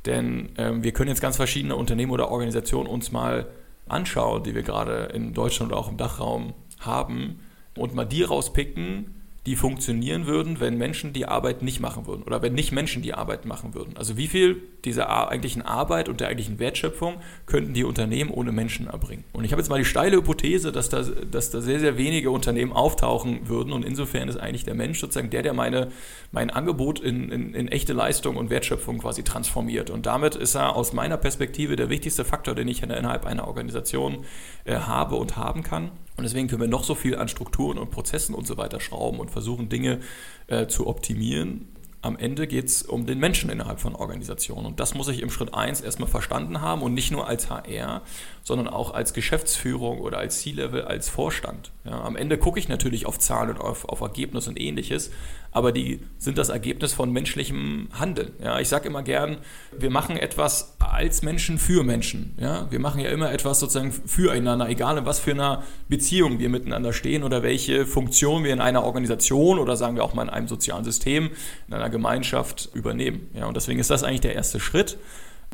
Denn 0.04 0.50
ähm, 0.58 0.82
wir 0.82 0.90
können 0.92 1.10
jetzt 1.10 1.22
ganz 1.22 1.36
verschiedene 1.36 1.76
Unternehmen 1.76 2.10
oder 2.10 2.30
Organisationen 2.30 2.88
uns 2.88 3.12
mal 3.12 3.46
anschauen, 3.86 4.42
die 4.42 4.54
wir 4.54 4.62
gerade 4.62 5.10
in 5.14 5.32
Deutschland 5.32 5.70
oder 5.70 5.80
auch 5.80 5.90
im 5.90 5.96
Dachraum 5.96 6.54
haben 6.80 7.38
und 7.76 7.94
mal 7.94 8.04
die 8.04 8.24
rauspicken, 8.24 9.14
die 9.46 9.56
funktionieren 9.56 10.26
würden, 10.26 10.58
wenn 10.58 10.78
Menschen 10.78 11.12
die 11.12 11.26
Arbeit 11.26 11.60
nicht 11.62 11.78
machen 11.78 12.06
würden 12.06 12.22
oder 12.22 12.40
wenn 12.40 12.54
nicht 12.54 12.72
Menschen 12.72 13.02
die 13.02 13.12
Arbeit 13.12 13.44
machen 13.44 13.74
würden. 13.74 13.96
Also 13.96 14.16
wie 14.16 14.26
viel 14.26 14.62
dieser 14.86 15.28
eigentlichen 15.28 15.60
Arbeit 15.60 16.08
und 16.08 16.20
der 16.20 16.28
eigentlichen 16.28 16.58
Wertschöpfung 16.58 17.16
könnten 17.44 17.74
die 17.74 17.84
Unternehmen 17.84 18.30
ohne 18.30 18.52
Menschen 18.52 18.86
erbringen? 18.86 19.24
Und 19.34 19.44
ich 19.44 19.52
habe 19.52 19.60
jetzt 19.60 19.68
mal 19.68 19.78
die 19.78 19.84
steile 19.84 20.16
Hypothese, 20.16 20.72
dass 20.72 20.88
da, 20.88 21.02
dass 21.02 21.50
da 21.50 21.60
sehr, 21.60 21.78
sehr 21.78 21.98
wenige 21.98 22.30
Unternehmen 22.30 22.72
auftauchen 22.72 23.46
würden 23.46 23.72
und 23.74 23.84
insofern 23.84 24.28
ist 24.28 24.38
eigentlich 24.38 24.64
der 24.64 24.74
Mensch 24.74 24.98
sozusagen 24.98 25.28
der, 25.28 25.42
der 25.42 25.52
meine, 25.52 25.88
mein 26.32 26.48
Angebot 26.48 26.98
in, 27.00 27.30
in, 27.30 27.54
in 27.54 27.68
echte 27.68 27.92
Leistung 27.92 28.36
und 28.36 28.48
Wertschöpfung 28.48 28.98
quasi 28.98 29.24
transformiert. 29.24 29.90
Und 29.90 30.06
damit 30.06 30.36
ist 30.36 30.54
er 30.54 30.74
aus 30.74 30.94
meiner 30.94 31.18
Perspektive 31.18 31.76
der 31.76 31.90
wichtigste 31.90 32.24
Faktor, 32.24 32.54
den 32.54 32.68
ich 32.68 32.82
innerhalb 32.82 33.26
einer 33.26 33.46
Organisation 33.46 34.24
äh, 34.64 34.76
habe 34.76 35.16
und 35.16 35.36
haben 35.36 35.62
kann. 35.62 35.90
Und 36.16 36.24
deswegen 36.24 36.48
können 36.48 36.60
wir 36.60 36.68
noch 36.68 36.84
so 36.84 36.94
viel 36.94 37.16
an 37.16 37.28
Strukturen 37.28 37.78
und 37.78 37.90
Prozessen 37.90 38.34
und 38.34 38.46
so 38.46 38.56
weiter 38.56 38.80
schrauben 38.80 39.18
und 39.18 39.30
versuchen, 39.30 39.68
Dinge 39.68 40.00
äh, 40.46 40.66
zu 40.66 40.86
optimieren. 40.86 41.68
am 42.02 42.16
Ende 42.16 42.46
geht 42.46 42.66
es 42.66 42.82
um 42.82 43.06
den 43.06 43.18
Menschen 43.18 43.50
innerhalb 43.50 43.80
von 43.80 43.94
Organisationen. 43.94 44.66
Und 44.66 44.78
das 44.78 44.94
muss 44.94 45.08
ich 45.08 45.22
im 45.22 45.30
Schritt 45.30 45.54
1 45.54 45.80
erstmal 45.80 46.08
verstanden 46.08 46.60
haben 46.60 46.82
und 46.82 46.94
nicht 46.94 47.10
nur 47.10 47.26
als 47.26 47.48
HR, 47.48 48.02
sondern 48.44 48.68
auch 48.68 48.92
als 48.92 49.14
Geschäftsführung 49.14 50.00
oder 50.00 50.18
als 50.18 50.40
C-Level, 50.42 50.82
als 50.82 51.08
Vorstand. 51.08 51.72
Ja, 51.84 52.02
am 52.02 52.14
Ende 52.14 52.36
gucke 52.36 52.58
ich 52.58 52.68
natürlich 52.68 53.06
auf 53.06 53.18
Zahlen 53.18 53.50
und 53.50 53.60
auf, 53.60 53.88
auf 53.88 54.02
Ergebnis 54.02 54.46
und 54.46 54.60
ähnliches, 54.60 55.10
aber 55.50 55.72
die 55.72 56.00
sind 56.18 56.36
das 56.36 56.50
Ergebnis 56.50 56.92
von 56.92 57.10
menschlichem 57.10 57.88
Handeln. 57.98 58.32
Ja, 58.42 58.60
ich 58.60 58.68
sage 58.68 58.88
immer 58.88 59.02
gern, 59.02 59.38
wir 59.76 59.90
machen 59.90 60.18
etwas 60.18 60.76
als 60.78 61.22
Menschen 61.22 61.58
für 61.58 61.84
Menschen. 61.84 62.36
Ja, 62.38 62.70
wir 62.70 62.80
machen 62.80 63.00
ja 63.00 63.08
immer 63.08 63.32
etwas 63.32 63.60
sozusagen 63.60 63.92
füreinander, 63.92 64.68
egal 64.68 64.98
in 64.98 65.06
was 65.06 65.20
für 65.20 65.30
einer 65.30 65.62
Beziehung 65.88 66.38
wir 66.38 66.50
miteinander 66.50 66.92
stehen 66.92 67.22
oder 67.22 67.42
welche 67.42 67.86
Funktion 67.86 68.44
wir 68.44 68.52
in 68.52 68.60
einer 68.60 68.84
Organisation 68.84 69.58
oder 69.58 69.76
sagen 69.76 69.96
wir 69.96 70.04
auch 70.04 70.12
mal 70.12 70.24
in 70.24 70.30
einem 70.30 70.48
sozialen 70.48 70.84
System, 70.84 71.30
in 71.66 71.74
einer 71.74 71.88
Gemeinschaft 71.88 72.68
übernehmen. 72.74 73.30
Ja, 73.32 73.46
und 73.46 73.56
deswegen 73.56 73.80
ist 73.80 73.90
das 73.90 74.02
eigentlich 74.02 74.20
der 74.20 74.34
erste 74.34 74.60
Schritt 74.60 74.98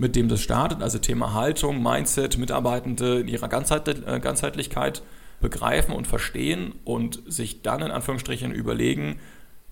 mit 0.00 0.16
dem 0.16 0.28
das 0.28 0.40
startet, 0.40 0.82
also 0.82 0.98
Thema 0.98 1.34
Haltung, 1.34 1.82
Mindset, 1.82 2.38
Mitarbeitende 2.38 3.20
in 3.20 3.28
ihrer 3.28 3.46
äh, 3.46 4.20
Ganzheitlichkeit 4.20 5.02
begreifen 5.40 5.94
und 5.94 6.06
verstehen 6.06 6.74
und 6.84 7.22
sich 7.26 7.62
dann 7.62 7.82
in 7.82 7.90
Anführungsstrichen 7.90 8.52
überlegen, 8.52 9.20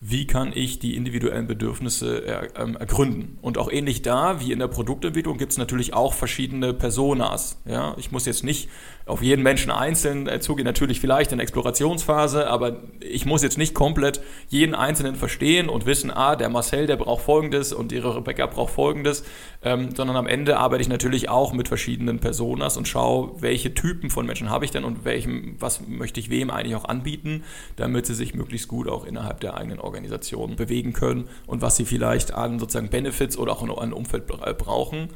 wie 0.01 0.27
kann 0.27 0.53
ich 0.55 0.79
die 0.79 0.95
individuellen 0.97 1.47
Bedürfnisse 1.47 2.25
er, 2.25 2.61
ähm, 2.61 2.77
ergründen. 2.77 3.39
Und 3.43 3.59
auch 3.59 3.71
ähnlich 3.73 4.03
da 4.03 4.41
wie 4.41 4.53
in 4.53 4.59
der 4.59 4.69
Produktentwicklung 4.69 5.39
gibt 5.39 5.53
es 5.53 5.59
natürlich 5.59 5.93
auch 5.95 6.13
verschiedene 6.13 6.73
Personas. 6.73 7.61
Ja? 7.65 7.97
Ich 7.99 8.13
muss 8.13 8.27
jetzt 8.27 8.45
nicht 8.45 8.69
auf 9.09 9.23
jeden 9.23 9.43
Menschen 9.43 9.71
einzeln 9.71 10.29
äh, 10.29 10.41
zugehen, 10.41 10.65
natürlich 10.65 11.01
vielleicht 11.01 11.33
in 11.33 11.39
der 11.39 11.43
Explorationsphase, 11.45 12.49
aber 12.49 12.83
ich 13.01 13.27
muss 13.27 13.43
jetzt 13.43 13.59
nicht 13.59 13.75
komplett 13.75 14.21
jeden 14.49 14.75
Einzelnen 14.75 15.17
verstehen 15.17 15.69
und 15.69 15.87
wissen, 15.87 16.11
ah, 16.11 16.37
der 16.37 16.49
Marcel, 16.49 16.87
der 16.87 16.97
braucht 16.97 17.23
Folgendes 17.25 17.73
und 17.73 17.91
ihre 17.93 18.17
Rebecca 18.17 18.47
braucht 18.47 18.75
Folgendes, 18.75 19.25
ähm, 19.63 19.95
sondern 19.95 20.17
am 20.17 20.27
Ende 20.27 20.59
arbeite 20.59 20.83
ich 20.83 20.89
natürlich 20.89 21.29
auch 21.29 21.53
mit 21.53 21.69
verschiedenen 21.69 22.19
Personas 22.19 22.77
und 22.77 22.87
schaue, 22.87 23.33
welche 23.41 23.75
Typen 23.75 24.11
von 24.11 24.27
Menschen 24.27 24.51
habe 24.51 24.65
ich 24.65 24.71
denn 24.71 24.85
und 24.85 25.05
welchem, 25.05 25.57
was 25.59 25.87
möchte 25.89 26.21
ich 26.21 26.31
wem 26.31 26.51
eigentlich 26.51 26.77
auch 26.77 26.85
anbieten, 26.85 27.45
damit 27.77 28.07
sie 28.07 28.15
sich 28.15 28.35
möglichst 28.35 28.69
gut 28.69 28.89
auch 28.89 29.05
innerhalb 29.05 29.41
der 29.41 29.57
eigenen 29.57 29.81
Organisation 29.81 30.57
bewegen 30.57 30.93
können 30.93 31.29
und 31.47 31.63
was 31.63 31.77
sie 31.77 31.85
vielleicht 31.85 32.35
an 32.35 32.59
sozusagen 32.59 32.91
Benefits 32.91 33.39
oder 33.39 33.53
auch 33.53 33.63
an 33.63 33.93
Umfeld 33.93 34.27
brauchen. 34.27 35.09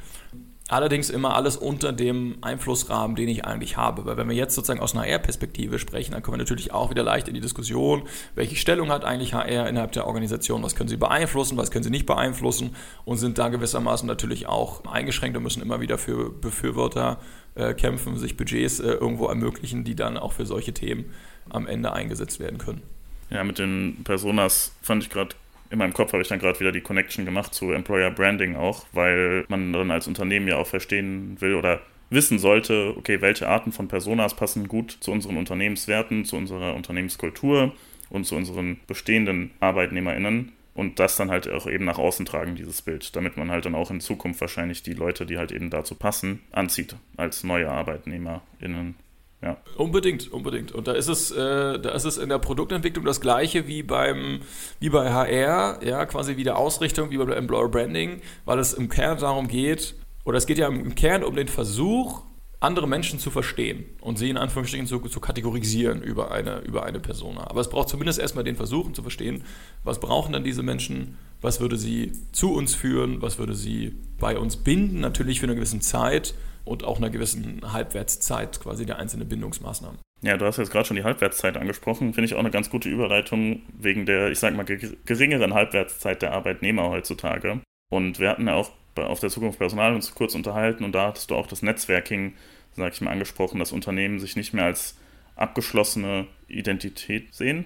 Allerdings 0.73 1.11
immer 1.11 1.35
alles 1.35 1.59
unter 1.59 1.93
dem 1.93 2.39
Einflussrahmen, 2.41 3.15
den 3.15 3.29
ich 3.29 3.45
eigentlich 3.45 3.77
habe. 3.77 4.07
Weil 4.07 4.17
wenn 4.17 4.27
wir 4.27 4.35
jetzt 4.35 4.55
sozusagen 4.55 4.81
aus 4.81 4.97
einer 4.97 5.05
HR-Perspektive 5.05 5.79
sprechen, 5.79 6.13
dann 6.13 6.23
kommen 6.23 6.39
wir 6.39 6.43
natürlich 6.43 6.73
auch 6.73 6.89
wieder 6.89 7.03
leicht 7.03 7.29
in 7.29 7.35
die 7.35 7.43
Diskussion, 7.43 8.05
welche 8.35 8.57
Stellung 8.57 8.89
hat 8.89 9.05
eigentlich 9.05 9.35
HR 9.35 9.69
innerhalb 9.69 9.93
der 9.93 10.07
Organisation, 10.07 10.63
was 10.63 10.75
können 10.75 10.89
sie 10.89 10.97
beeinflussen, 10.97 11.59
was 11.59 11.71
können 11.71 11.85
sie 11.85 11.91
nicht 11.91 12.07
beeinflussen 12.07 12.75
und 13.05 13.19
sind 13.19 13.37
da 13.37 13.51
gewissermaßen 13.51 14.07
natürlich 14.07 14.47
auch 14.47 14.87
eingeschränkt 14.87 15.37
und 15.37 15.43
müssen 15.43 15.61
immer 15.61 15.83
wieder 15.83 15.99
für 15.99 16.31
Befürworter 16.31 17.19
äh, 17.55 17.75
kämpfen, 17.75 18.17
sich 18.17 18.39
Budgets 18.39 18.81
äh, 18.81 18.93
irgendwo 18.93 19.27
ermöglichen, 19.27 19.85
die 19.85 19.95
dann 19.95 20.17
auch 20.17 20.33
für 20.33 20.47
solche 20.47 20.73
Themen 20.73 21.05
am 21.51 21.67
Ende 21.67 21.93
eingesetzt 21.93 22.41
werden 22.41 22.57
können. 22.57 22.81
Ja, 23.29 23.45
mit 23.45 23.59
den 23.59 24.05
Personas 24.05 24.75
fand 24.81 25.03
ich 25.03 25.11
gerade 25.11 25.35
in 25.73 25.79
meinem 25.79 25.95
Kopf 25.95 26.13
habe 26.13 26.23
ich 26.23 26.29
dann 26.29 26.39
gerade 26.39 26.61
wieder 26.61 26.71
die 26.71 26.83
Connection 26.83 27.25
gemacht 27.25 27.55
zu 27.55 27.73
Employer 27.73 28.11
Branding 28.11 28.57
auch, 28.57 28.87
weil 28.93 29.45
man 29.49 29.73
dann 29.73 29.91
als 29.91 30.07
Unternehmen 30.07 30.47
ja 30.47 30.59
auch 30.59 30.67
verstehen 30.67 31.41
will 31.41 31.55
oder 31.55 31.81
wissen 32.11 32.39
sollte, 32.39 32.95
okay, 32.99 33.23
welche 33.23 33.49
Arten 33.49 33.73
von 33.73 33.89
Personas 33.89 34.37
passen 34.37 34.69
gut 34.69 34.99
zu 35.01 35.11
unseren 35.11 35.39
Unternehmenswerten, 35.39 36.27
zu 36.27 36.37
unserer 36.37 36.75
Unternehmenskultur 36.75 37.73
und 38.11 38.25
zu 38.25 38.37
unseren 38.37 38.81
bestehenden 38.87 39.51
ArbeitnehmerInnen 39.61 40.53
und 40.75 40.99
das 40.99 41.17
dann 41.17 41.31
halt 41.31 41.49
auch 41.49 41.67
eben 41.67 41.87
nach 41.87 41.99
außen 41.99 42.27
tragen, 42.27 42.55
dieses 42.55 42.83
Bild, 42.83 43.17
damit 43.17 43.39
man 43.39 43.51
halt 43.51 43.65
dann 43.65 43.75
auch 43.75 43.91
in 43.91 44.01
Zukunft 44.01 44.43
wahrscheinlich 44.43 44.83
die 44.83 44.93
Leute, 44.93 45.25
die 45.25 45.39
halt 45.39 45.53
eben 45.53 45.71
dazu 45.71 45.95
passen, 45.95 46.41
anzieht 46.53 46.97
als 47.17 47.45
neue 47.45 47.71
ArbeitnehmerInnen. 47.71 48.95
Ja. 49.43 49.57
Unbedingt, 49.77 50.33
unbedingt. 50.33 50.71
Und 50.71 50.87
da 50.87 50.93
ist 50.93 51.09
es, 51.09 51.33
äh, 51.33 51.81
da 51.81 51.91
ist 51.91 52.05
es 52.05 52.17
in 52.17 52.29
der 52.29 52.39
Produktentwicklung 52.39 53.05
das 53.05 53.21
gleiche 53.21 53.67
wie 53.67 53.83
beim, 53.83 54.41
wie 54.79 54.89
bei 54.89 55.13
HR, 55.13 55.81
ja, 55.85 56.07
quasi 56.07 56.37
wie 56.37 56.45
der 56.45 56.57
Ausrichtung, 56.57 57.11
wie 57.11 57.19
bei 57.19 57.25
Employer 57.35 57.69
Branding, 57.69 58.23
weil 58.45 58.61
es 58.61 58.73
im 58.73 58.89
Kern 58.89 59.19
darum 59.19 59.49
geht, 59.49 59.97
oder 60.25 60.39
es 60.39 60.47
geht 60.47 60.59
ja 60.59 60.69
im 60.69 60.95
Kern 60.95 61.25
um 61.25 61.35
den 61.35 61.49
Versuch, 61.49 62.23
andere 62.61 62.87
Menschen 62.87 63.19
zu 63.19 63.31
verstehen 63.31 63.85
und 64.01 64.19
sie 64.19 64.31
in 64.31 64.37
Anführungsstrichen 64.37 64.87
zu, 64.87 65.01
zu 65.01 65.19
kategorisieren 65.19 66.01
über 66.01 66.31
eine, 66.31 66.61
über 66.61 66.85
eine 66.85 67.01
Persona. 67.01 67.49
Aber 67.51 67.61
es 67.61 67.69
braucht 67.69 67.89
zumindest 67.89 68.21
erstmal 68.21 68.45
den 68.45 68.55
Versuch 68.55 68.93
zu 68.93 69.03
verstehen, 69.03 69.43
was 69.83 69.99
brauchen 69.99 70.33
denn 70.33 70.45
diese 70.45 70.63
Menschen, 70.63 71.19
was 71.41 71.61
würde 71.61 71.77
sie 71.77 72.13
zu 72.31 72.55
uns 72.55 72.77
führen, 72.77 73.21
was 73.21 73.39
würde 73.39 73.55
sie 73.55 73.97
bei 74.21 74.39
uns 74.39 74.57
binden, 74.57 75.01
natürlich 75.01 75.41
für 75.41 75.47
eine 75.47 75.57
gewisse 75.57 75.81
Zeit 75.81 76.35
und 76.64 76.85
auch 76.85 76.98
einer 76.98 77.11
gewissen 77.11 77.72
Halbwertszeit 77.72 78.61
quasi 78.61 78.87
der 78.87 78.98
einzelnen 78.98 79.29
Bindungsmaßnahmen. 79.29 79.98
Ja, 80.22 80.37
du 80.37 80.46
hast 80.46 80.59
jetzt 80.59 80.70
gerade 80.70 80.87
schon 80.87 80.96
die 80.96 81.03
Halbwertszeit 81.03 81.57
angesprochen. 81.57 82.14
Finde 82.14 82.27
ich 82.27 82.35
auch 82.35 82.38
eine 82.38 82.53
ganz 82.53 82.70
gute 82.70 82.88
Überleitung 82.88 83.62
wegen 83.77 84.07
der, 84.07 84.31
ich 84.31 84.38
sag 84.38 84.55
mal, 84.55 84.64
geringeren 84.64 85.53
Halbwertszeit 85.53 86.22
der 86.22 86.33
Arbeitnehmer 86.33 86.90
heutzutage. 86.90 87.61
Und 87.90 88.20
wir 88.20 88.31
hatten 88.31 88.46
ja 88.46 88.55
auch 88.55 88.70
auf 88.94 89.20
der 89.20 89.31
Zukunft 89.31 89.59
Personal 89.59 89.94
uns 89.94 90.14
kurz 90.14 90.35
unterhalten 90.35 90.85
und 90.85 90.92
da 90.92 91.09
hattest 91.09 91.31
du 91.31 91.35
auch 91.35 91.46
das 91.46 91.62
Netzwerking, 91.62 92.35
sag 92.77 92.92
ich 92.92 93.01
mal, 93.01 93.11
angesprochen, 93.11 93.59
dass 93.59 93.72
Unternehmen 93.72 94.20
sich 94.20 94.37
nicht 94.37 94.53
mehr 94.53 94.66
als 94.66 94.96
abgeschlossene 95.35 96.27
Identität 96.46 97.35
sehen, 97.35 97.64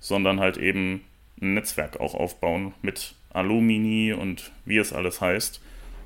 sondern 0.00 0.40
halt 0.40 0.56
eben 0.56 1.04
ein 1.42 1.54
Netzwerk 1.54 2.00
auch 2.00 2.14
aufbauen 2.14 2.74
mit 2.80 3.14
Alumini 3.30 4.12
und 4.12 4.52
wie 4.64 4.78
es 4.78 4.92
alles 4.92 5.20
heißt, 5.20 5.60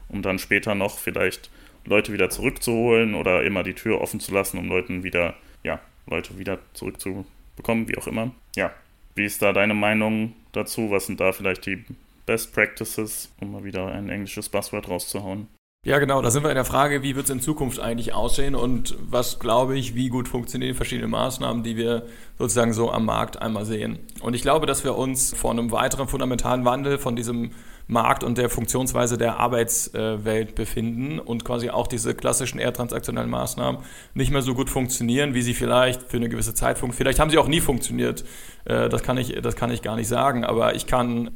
um 0.08 0.22
dann 0.22 0.38
später 0.38 0.74
noch 0.74 0.98
vielleicht 0.98 1.50
Leute 1.84 2.12
wieder 2.12 2.30
zurückzuholen 2.30 3.14
oder 3.14 3.42
immer 3.44 3.62
die 3.62 3.74
Tür 3.74 4.00
offen 4.00 4.20
zu 4.20 4.32
lassen, 4.32 4.58
um 4.58 4.68
Leuten 4.68 5.02
wieder, 5.02 5.34
ja, 5.62 5.80
Leute 6.06 6.38
wieder 6.38 6.58
zurückzubekommen, 6.74 7.88
wie 7.88 7.98
auch 7.98 8.06
immer. 8.06 8.32
Ja, 8.56 8.72
wie 9.14 9.24
ist 9.24 9.42
da 9.42 9.52
deine 9.52 9.74
Meinung 9.74 10.34
dazu? 10.52 10.90
Was 10.90 11.06
sind 11.06 11.20
da 11.20 11.32
vielleicht 11.32 11.66
die 11.66 11.84
Best 12.26 12.54
Practices, 12.54 13.32
um 13.40 13.52
mal 13.52 13.64
wieder 13.64 13.86
ein 13.86 14.08
englisches 14.08 14.48
Buzzword 14.48 14.88
rauszuhauen? 14.88 15.48
Ja, 15.84 15.98
genau, 15.98 16.22
da 16.22 16.30
sind 16.30 16.44
wir 16.44 16.50
in 16.50 16.54
der 16.54 16.64
Frage, 16.64 17.02
wie 17.02 17.16
wird 17.16 17.24
es 17.24 17.30
in 17.30 17.40
Zukunft 17.40 17.80
eigentlich 17.80 18.14
aussehen 18.14 18.54
und 18.54 18.96
was 19.00 19.40
glaube 19.40 19.76
ich, 19.76 19.96
wie 19.96 20.10
gut 20.10 20.28
funktionieren 20.28 20.76
verschiedene 20.76 21.08
Maßnahmen, 21.08 21.64
die 21.64 21.76
wir 21.76 22.06
sozusagen 22.38 22.72
so 22.72 22.92
am 22.92 23.04
Markt 23.04 23.42
einmal 23.42 23.64
sehen. 23.64 23.98
Und 24.20 24.34
ich 24.34 24.42
glaube, 24.42 24.66
dass 24.66 24.84
wir 24.84 24.96
uns 24.96 25.34
vor 25.34 25.50
einem 25.50 25.72
weiteren 25.72 26.06
fundamentalen 26.06 26.64
Wandel 26.64 26.98
von 26.98 27.16
diesem 27.16 27.50
Markt 27.86 28.24
und 28.24 28.38
der 28.38 28.48
Funktionsweise 28.48 29.18
der 29.18 29.38
Arbeitswelt 29.38 30.54
befinden 30.54 31.18
und 31.18 31.44
quasi 31.44 31.70
auch 31.70 31.86
diese 31.86 32.14
klassischen 32.14 32.58
eher 32.58 32.72
transaktionellen 32.72 33.30
Maßnahmen 33.30 33.82
nicht 34.14 34.30
mehr 34.30 34.42
so 34.42 34.54
gut 34.54 34.70
funktionieren, 34.70 35.34
wie 35.34 35.42
sie 35.42 35.54
vielleicht 35.54 36.02
für 36.02 36.16
eine 36.16 36.28
gewisse 36.28 36.54
Zeit 36.54 36.78
funktionieren. 36.78 37.04
Vielleicht 37.04 37.20
haben 37.20 37.30
sie 37.30 37.38
auch 37.38 37.48
nie 37.48 37.60
funktioniert. 37.60 38.24
Äh, 38.64 38.88
das 38.88 39.02
kann 39.02 39.16
ich, 39.18 39.34
das 39.42 39.56
kann 39.56 39.70
ich 39.70 39.82
gar 39.82 39.96
nicht 39.96 40.08
sagen, 40.08 40.44
aber 40.44 40.74
ich 40.74 40.86
kann 40.86 41.32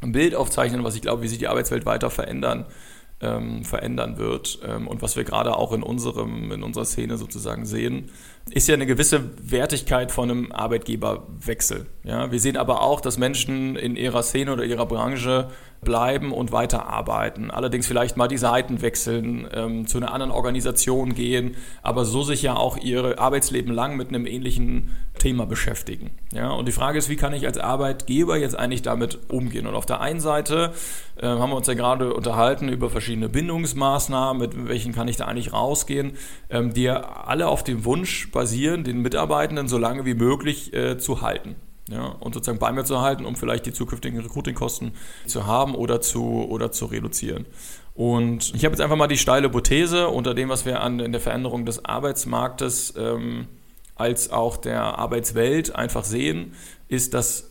ein 0.00 0.12
Bild 0.12 0.34
aufzeichnen, 0.34 0.84
was 0.84 0.94
ich 0.94 1.02
glaube, 1.02 1.22
wie 1.22 1.28
sich 1.28 1.38
die 1.38 1.48
Arbeitswelt 1.48 1.86
weiter 1.86 2.10
verändern 2.10 2.66
ähm, 3.20 3.64
verändern 3.64 4.18
wird. 4.18 4.58
Ähm, 4.66 4.86
und 4.86 5.02
was 5.02 5.16
wir 5.16 5.24
gerade 5.24 5.56
auch 5.56 5.72
in, 5.72 5.82
unserem, 5.82 6.52
in 6.52 6.62
unserer 6.62 6.84
Szene 6.84 7.16
sozusagen 7.16 7.64
sehen, 7.64 8.10
ist 8.50 8.68
ja 8.68 8.74
eine 8.74 8.86
gewisse 8.86 9.30
Wertigkeit 9.50 10.12
von 10.12 10.30
einem 10.30 10.52
Arbeitgeberwechsel. 10.52 11.86
Ja? 12.02 12.30
Wir 12.30 12.40
sehen 12.40 12.56
aber 12.56 12.82
auch, 12.82 13.00
dass 13.00 13.18
Menschen 13.18 13.76
in 13.76 13.96
ihrer 13.96 14.22
Szene 14.22 14.52
oder 14.52 14.64
ihrer 14.64 14.86
Branche 14.86 15.48
bleiben 15.84 16.32
und 16.32 16.52
weiterarbeiten. 16.52 17.50
Allerdings 17.50 17.86
vielleicht 17.86 18.16
mal 18.16 18.28
die 18.28 18.38
Seiten 18.38 18.82
wechseln, 18.82 19.46
ähm, 19.52 19.86
zu 19.86 19.98
einer 19.98 20.12
anderen 20.12 20.32
Organisation 20.32 21.14
gehen, 21.14 21.56
aber 21.82 22.04
so 22.04 22.22
sich 22.22 22.42
ja 22.42 22.56
auch 22.56 22.76
ihr 22.76 23.18
Arbeitsleben 23.18 23.72
lang 23.72 23.96
mit 23.96 24.08
einem 24.08 24.26
ähnlichen 24.26 24.90
Thema 25.18 25.46
beschäftigen. 25.46 26.10
Ja? 26.32 26.50
Und 26.50 26.66
die 26.66 26.72
Frage 26.72 26.98
ist, 26.98 27.08
wie 27.08 27.16
kann 27.16 27.32
ich 27.32 27.46
als 27.46 27.58
Arbeitgeber 27.58 28.36
jetzt 28.36 28.58
eigentlich 28.58 28.82
damit 28.82 29.30
umgehen? 29.30 29.66
Und 29.66 29.74
auf 29.74 29.86
der 29.86 30.00
einen 30.00 30.20
Seite 30.20 30.72
äh, 31.16 31.26
haben 31.26 31.50
wir 31.50 31.56
uns 31.56 31.66
ja 31.66 31.74
gerade 31.74 32.14
unterhalten 32.14 32.68
über 32.68 32.90
verschiedene 32.90 33.28
Bindungsmaßnahmen, 33.28 34.40
mit 34.40 34.68
welchen 34.68 34.92
kann 34.92 35.08
ich 35.08 35.16
da 35.16 35.26
eigentlich 35.26 35.52
rausgehen, 35.52 36.16
ähm, 36.50 36.74
die 36.74 36.82
ja 36.82 37.00
alle 37.26 37.48
auf 37.48 37.62
dem 37.62 37.84
Wunsch 37.84 38.30
basieren, 38.32 38.84
den 38.84 39.02
Mitarbeitenden 39.02 39.68
so 39.68 39.78
lange 39.78 40.04
wie 40.04 40.14
möglich 40.14 40.72
äh, 40.74 40.98
zu 40.98 41.20
halten 41.20 41.56
ja, 41.88 42.06
und 42.06 42.34
sozusagen 42.34 42.58
bei 42.58 42.72
mir 42.72 42.84
zu 42.84 43.00
halten, 43.00 43.24
um 43.24 43.36
vielleicht 43.36 43.66
die 43.66 43.72
zukünftigen 43.72 44.20
Recruiting-Kosten 44.20 44.92
zu 45.26 45.46
haben 45.46 45.74
oder 45.74 46.00
zu, 46.00 46.24
oder 46.48 46.72
zu 46.72 46.86
reduzieren. 46.86 47.44
Und 47.94 48.54
ich 48.54 48.64
habe 48.64 48.72
jetzt 48.72 48.80
einfach 48.80 48.96
mal 48.96 49.06
die 49.06 49.18
steile 49.18 49.48
Hypothese 49.48 50.08
unter 50.08 50.34
dem, 50.34 50.48
was 50.48 50.64
wir 50.64 50.80
an 50.80 50.98
in 50.98 51.12
der 51.12 51.20
Veränderung 51.20 51.66
des 51.66 51.84
Arbeitsmarktes 51.84 52.94
ähm, 52.96 53.48
als 53.94 54.30
auch 54.30 54.56
der 54.56 54.98
Arbeitswelt 54.98 55.74
einfach 55.74 56.04
sehen, 56.04 56.54
ist, 56.88 57.14
dass 57.14 57.50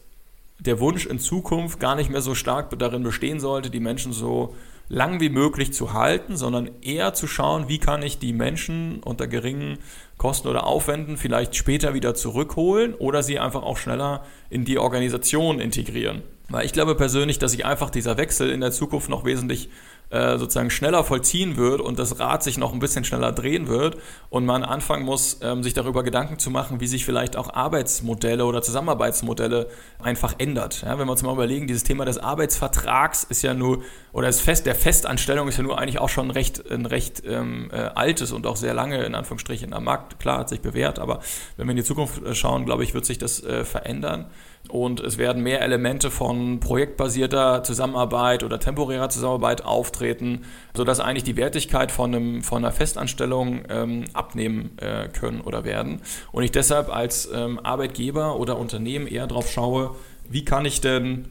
der 0.60 0.80
Wunsch 0.80 1.06
in 1.06 1.19
Zukunft 1.19 1.80
gar 1.80 1.96
nicht 1.96 2.10
mehr 2.10 2.22
so 2.22 2.36
stark 2.36 2.78
darin 2.78 3.04
bestehen 3.04 3.39
sollte, 3.39 3.69
die 3.69 3.80
Menschen 3.80 4.13
so 4.13 4.56
lang 4.89 5.19
wie 5.19 5.30
möglich 5.30 5.74
zu 5.74 5.93
halten, 5.93 6.36
sondern 6.36 6.69
eher 6.82 7.13
zu 7.13 7.28
schauen, 7.28 7.69
wie 7.69 7.80
kann 7.80 8.02
ich 8.02 8.19
die 8.19 8.34
Menschen 8.34 9.02
unter 9.02 9.28
geringen 9.28 9.80
Kosten 10.23 10.47
oder 10.47 10.65
Aufwänden 10.65 11.17
vielleicht 11.17 11.53
später 11.53 11.93
wieder 11.93 12.15
zurückholen 12.15 12.93
oder 12.93 13.23
sie 13.23 13.39
einfach 13.39 13.62
auch 13.62 13.75
schneller 13.75 14.23
in 14.49 14.63
die 14.63 14.79
Organisation 14.79 15.59
integrieren. 15.59 16.21
Weil 16.53 16.67
ich 16.67 16.71
glaube 16.71 16.93
persönlich, 16.93 17.39
dass 17.39 17.51
sich 17.51 17.65
einfach 17.65 17.89
dieser 17.89 18.15
Wechsel 18.17 18.51
in 18.51 18.61
der 18.61 18.71
Zukunft 18.71 19.09
noch 19.09 19.25
wesentlich 19.25 19.69
äh, 20.11 20.37
sozusagen 20.37 20.69
schneller 20.69 21.03
vollziehen 21.03 21.57
wird 21.57 21.81
und 21.81 21.97
das 21.97 22.19
Rad 22.19 22.43
sich 22.43 22.59
noch 22.59 22.73
ein 22.73 22.77
bisschen 22.77 23.03
schneller 23.03 23.31
drehen 23.31 23.67
wird 23.67 23.97
und 24.29 24.45
man 24.45 24.63
anfangen 24.63 25.03
muss, 25.03 25.39
ähm, 25.41 25.63
sich 25.63 25.73
darüber 25.73 26.03
Gedanken 26.03 26.37
zu 26.37 26.51
machen, 26.51 26.79
wie 26.79 26.85
sich 26.85 27.05
vielleicht 27.05 27.37
auch 27.37 27.51
Arbeitsmodelle 27.51 28.45
oder 28.45 28.61
Zusammenarbeitsmodelle 28.61 29.67
einfach 29.97 30.35
ändert. 30.37 30.83
Ja, 30.83 30.99
wenn 30.99 31.07
wir 31.07 31.13
uns 31.13 31.23
mal 31.23 31.33
überlegen, 31.33 31.65
dieses 31.65 31.83
Thema 31.83 32.05
des 32.05 32.19
Arbeitsvertrags 32.19 33.23
ist 33.23 33.41
ja 33.41 33.55
nur, 33.55 33.81
oder 34.11 34.29
ist 34.29 34.41
fest, 34.41 34.67
der 34.67 34.75
Festanstellung 34.75 35.47
ist 35.47 35.57
ja 35.57 35.63
nur 35.63 35.79
eigentlich 35.79 35.97
auch 35.97 36.09
schon 36.09 36.29
recht, 36.29 36.69
ein 36.69 36.85
recht 36.85 37.23
ähm, 37.25 37.71
äh, 37.71 37.77
altes 37.77 38.31
und 38.31 38.45
auch 38.45 38.57
sehr 38.57 38.75
lange 38.75 39.03
in 39.03 39.15
Anführungsstrichen 39.15 39.73
am 39.73 39.85
Markt. 39.85 40.19
Klar, 40.19 40.37
hat 40.37 40.49
sich 40.49 40.61
bewährt, 40.61 40.99
aber 40.99 41.21
wenn 41.57 41.65
wir 41.65 41.71
in 41.71 41.77
die 41.77 41.83
Zukunft 41.83 42.23
äh, 42.23 42.35
schauen, 42.35 42.65
glaube 42.65 42.83
ich, 42.83 42.93
wird 42.93 43.05
sich 43.05 43.17
das 43.17 43.43
äh, 43.43 43.65
verändern 43.65 44.29
und 44.69 45.02
es 45.02 45.17
werden 45.17 45.43
mehr 45.43 45.62
Elemente 45.62 46.10
von 46.10 46.60
projektbasierter 46.60 47.63
Zusammenarbeit 47.63 48.43
oder 48.43 48.60
temporärer 48.60 49.10
Zusammenarbeit 49.10 49.65
auftreten, 49.65 50.45
sodass 50.76 50.99
eigentlich 50.99 51.26
die 51.26 51.36
Wertigkeit 51.36 51.91
von, 51.91 52.15
einem, 52.15 52.43
von 52.43 52.63
einer 52.63 52.71
Festanstellung 52.71 53.63
ähm, 53.69 54.06
abnehmen 54.13 54.78
äh, 54.78 55.10
können 55.10 55.41
oder 55.41 55.63
werden. 55.65 56.02
Und 56.32 56.43
ich 56.43 56.52
deshalb 56.52 56.89
als 56.89 57.30
ähm, 57.34 57.60
Arbeitgeber 57.60 58.39
oder 58.39 58.58
Unternehmen 58.58 59.08
eher 59.08 59.28
darauf 59.28 59.52
schaue, 59.52 59.95
wie 60.30 60.45
kann 60.45 60.65
ich 60.65 60.80
denn 60.80 61.26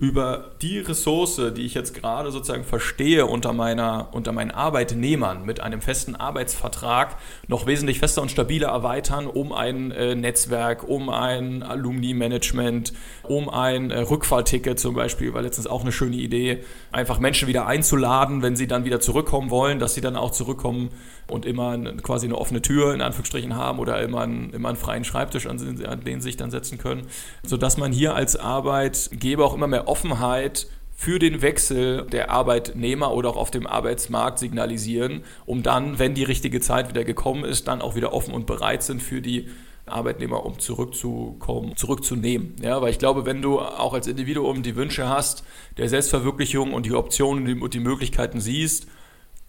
über 0.00 0.52
die 0.62 0.78
Ressource, 0.78 1.38
die 1.54 1.66
ich 1.66 1.74
jetzt 1.74 1.92
gerade 1.92 2.32
sozusagen 2.32 2.64
verstehe 2.64 3.26
unter, 3.26 3.52
meiner, 3.52 4.08
unter 4.12 4.32
meinen 4.32 4.50
Arbeitnehmern 4.50 5.44
mit 5.44 5.60
einem 5.60 5.82
festen 5.82 6.16
Arbeitsvertrag 6.16 7.18
noch 7.48 7.66
wesentlich 7.66 7.98
fester 7.98 8.22
und 8.22 8.30
stabiler 8.30 8.68
erweitern, 8.68 9.26
um 9.26 9.52
ein 9.52 9.90
äh, 9.90 10.14
Netzwerk, 10.14 10.88
um 10.88 11.10
ein 11.10 11.62
Alumni-Management, 11.62 12.94
um 13.24 13.50
ein 13.50 13.90
äh, 13.90 14.00
Rückfahrticket 14.00 14.80
zum 14.80 14.94
Beispiel, 14.94 15.34
war 15.34 15.42
letztens 15.42 15.66
auch 15.66 15.82
eine 15.82 15.92
schöne 15.92 16.16
Idee, 16.16 16.64
einfach 16.92 17.18
Menschen 17.18 17.46
wieder 17.46 17.66
einzuladen, 17.66 18.40
wenn 18.40 18.56
sie 18.56 18.66
dann 18.66 18.86
wieder 18.86 19.00
zurückkommen 19.00 19.50
wollen, 19.50 19.80
dass 19.80 19.92
sie 19.92 20.00
dann 20.00 20.16
auch 20.16 20.30
zurückkommen 20.30 20.88
und 21.30 21.46
immer 21.46 21.78
quasi 22.02 22.26
eine 22.26 22.36
offene 22.36 22.62
Tür 22.62 22.94
in 22.94 23.02
Anführungsstrichen 23.02 23.54
haben 23.54 23.78
oder 23.78 24.00
immer 24.02 24.22
einen, 24.22 24.50
immer 24.50 24.68
einen 24.68 24.78
freien 24.78 25.04
Schreibtisch, 25.04 25.46
an, 25.46 25.58
an 25.86 26.04
den 26.04 26.20
sie 26.20 26.28
sich 26.28 26.36
dann 26.36 26.50
setzen 26.50 26.78
können, 26.78 27.02
sodass 27.44 27.76
man 27.76 27.92
hier 27.92 28.14
als 28.14 28.36
Arbeitgeber 28.36 29.44
auch 29.44 29.54
immer 29.54 29.66
mehr 29.66 29.88
Offenheit 29.90 30.68
für 30.94 31.18
den 31.18 31.42
Wechsel 31.42 32.06
der 32.06 32.30
Arbeitnehmer 32.30 33.12
oder 33.12 33.30
auch 33.30 33.36
auf 33.36 33.50
dem 33.50 33.66
Arbeitsmarkt 33.66 34.38
signalisieren, 34.38 35.24
um 35.46 35.62
dann, 35.62 35.98
wenn 35.98 36.14
die 36.14 36.24
richtige 36.24 36.60
Zeit 36.60 36.90
wieder 36.90 37.04
gekommen 37.04 37.44
ist, 37.44 37.68
dann 37.68 37.82
auch 37.82 37.96
wieder 37.96 38.12
offen 38.12 38.34
und 38.34 38.46
bereit 38.46 38.82
sind 38.82 39.02
für 39.02 39.20
die 39.20 39.48
Arbeitnehmer, 39.86 40.44
um 40.46 40.58
zurückzukommen, 40.58 41.74
zurückzunehmen. 41.76 42.54
Ja, 42.62 42.80
weil 42.80 42.90
ich 42.90 42.98
glaube, 42.98 43.26
wenn 43.26 43.42
du 43.42 43.58
auch 43.58 43.94
als 43.94 44.06
Individuum 44.06 44.62
die 44.62 44.76
Wünsche 44.76 45.08
hast, 45.08 45.42
der 45.78 45.88
Selbstverwirklichung 45.88 46.72
und 46.72 46.86
die 46.86 46.92
Optionen 46.92 47.60
und 47.60 47.74
die 47.74 47.80
Möglichkeiten 47.80 48.40
siehst 48.40 48.86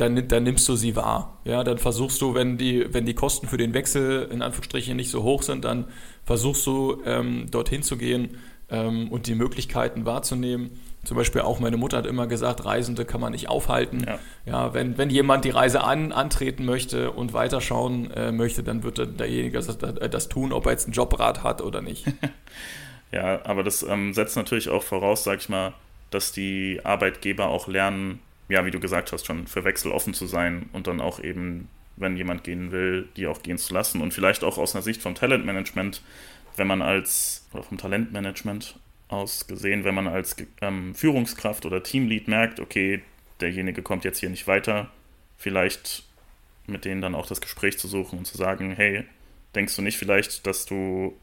dann, 0.01 0.27
dann 0.27 0.43
nimmst 0.43 0.67
du 0.67 0.75
sie 0.75 0.95
wahr. 0.95 1.39
Ja, 1.45 1.63
dann 1.63 1.77
versuchst 1.77 2.21
du, 2.21 2.33
wenn 2.33 2.57
die, 2.57 2.91
wenn 2.93 3.05
die 3.05 3.13
Kosten 3.13 3.47
für 3.47 3.57
den 3.57 3.73
Wechsel 3.73 4.27
in 4.31 4.41
Anführungsstrichen 4.41 4.95
nicht 4.95 5.11
so 5.11 5.23
hoch 5.23 5.43
sind, 5.43 5.63
dann 5.63 5.85
versuchst 6.23 6.65
du 6.65 7.01
ähm, 7.05 7.45
dorthin 7.51 7.83
zu 7.83 7.97
gehen 7.97 8.37
ähm, 8.71 9.09
und 9.09 9.27
die 9.27 9.35
Möglichkeiten 9.35 10.05
wahrzunehmen. 10.05 10.79
Zum 11.03 11.17
Beispiel 11.17 11.41
auch 11.41 11.59
meine 11.59 11.77
Mutter 11.77 11.97
hat 11.97 12.05
immer 12.05 12.27
gesagt, 12.27 12.63
Reisende 12.63 13.05
kann 13.05 13.21
man 13.21 13.31
nicht 13.31 13.49
aufhalten. 13.49 14.05
Ja, 14.05 14.19
ja 14.45 14.73
wenn, 14.73 14.97
wenn 14.97 15.09
jemand 15.09 15.45
die 15.45 15.49
Reise 15.49 15.83
an, 15.83 16.11
antreten 16.11 16.65
möchte 16.65 17.11
und 17.11 17.33
weiterschauen 17.33 18.11
äh, 18.11 18.31
möchte, 18.31 18.63
dann 18.63 18.83
wird 18.83 19.19
derjenige 19.19 19.59
das, 19.59 19.77
das, 19.77 20.29
tun, 20.29 20.53
ob 20.53 20.65
er 20.67 20.73
jetzt 20.73 20.85
einen 20.85 20.93
Jobrat 20.93 21.43
hat 21.43 21.61
oder 21.61 21.81
nicht. 21.81 22.05
ja, 23.11 23.43
aber 23.45 23.63
das 23.63 23.83
ähm, 23.83 24.13
setzt 24.13 24.35
natürlich 24.35 24.69
auch 24.69 24.83
voraus, 24.83 25.23
sag 25.23 25.39
ich 25.39 25.49
mal, 25.49 25.73
dass 26.11 26.31
die 26.31 26.81
Arbeitgeber 26.83 27.47
auch 27.47 27.67
lernen, 27.67 28.19
ja, 28.47 28.65
wie 28.65 28.71
du 28.71 28.79
gesagt 28.79 29.11
hast, 29.11 29.25
schon 29.25 29.47
für 29.47 29.63
Wechsel 29.63 29.91
offen 29.91 30.13
zu 30.13 30.27
sein 30.27 30.69
und 30.71 30.85
dann 30.85 31.01
auch 31.01 31.19
eben, 31.19 31.67
wenn 31.95 32.15
jemand 32.15 32.43
gehen 32.43 32.71
will, 32.71 33.07
die 33.17 33.25
auch 33.25 33.41
gehen 33.41 33.57
zu 33.57 33.73
lassen. 33.73 34.01
Und 34.01 34.13
vielleicht 34.13 34.43
auch 34.43 34.59
aus 34.59 34.75
einer 34.75 34.83
Sicht 34.83 35.01
vom 35.01 35.15
Talentmanagement, 35.15 36.01
wenn 36.61 36.67
man 36.67 36.83
als, 36.83 37.47
oder 37.53 37.63
vom 37.63 37.79
Talentmanagement 37.79 38.79
aus 39.07 39.47
gesehen, 39.47 39.83
wenn 39.83 39.95
man 39.95 40.07
als 40.07 40.35
ähm, 40.61 40.93
Führungskraft 40.93 41.65
oder 41.65 41.81
Teamlead 41.81 42.27
merkt, 42.27 42.59
okay, 42.59 43.01
derjenige 43.39 43.81
kommt 43.81 44.03
jetzt 44.03 44.19
hier 44.19 44.29
nicht 44.29 44.45
weiter, 44.45 44.91
vielleicht 45.37 46.03
mit 46.67 46.85
denen 46.85 47.01
dann 47.01 47.15
auch 47.15 47.25
das 47.25 47.41
Gespräch 47.41 47.79
zu 47.79 47.87
suchen 47.87 48.19
und 48.19 48.25
zu 48.25 48.37
sagen, 48.37 48.73
hey, 48.75 49.05
denkst 49.55 49.75
du 49.75 49.81
nicht 49.81 49.97
vielleicht, 49.97 50.45
dass 50.45 50.67
du 50.67 51.17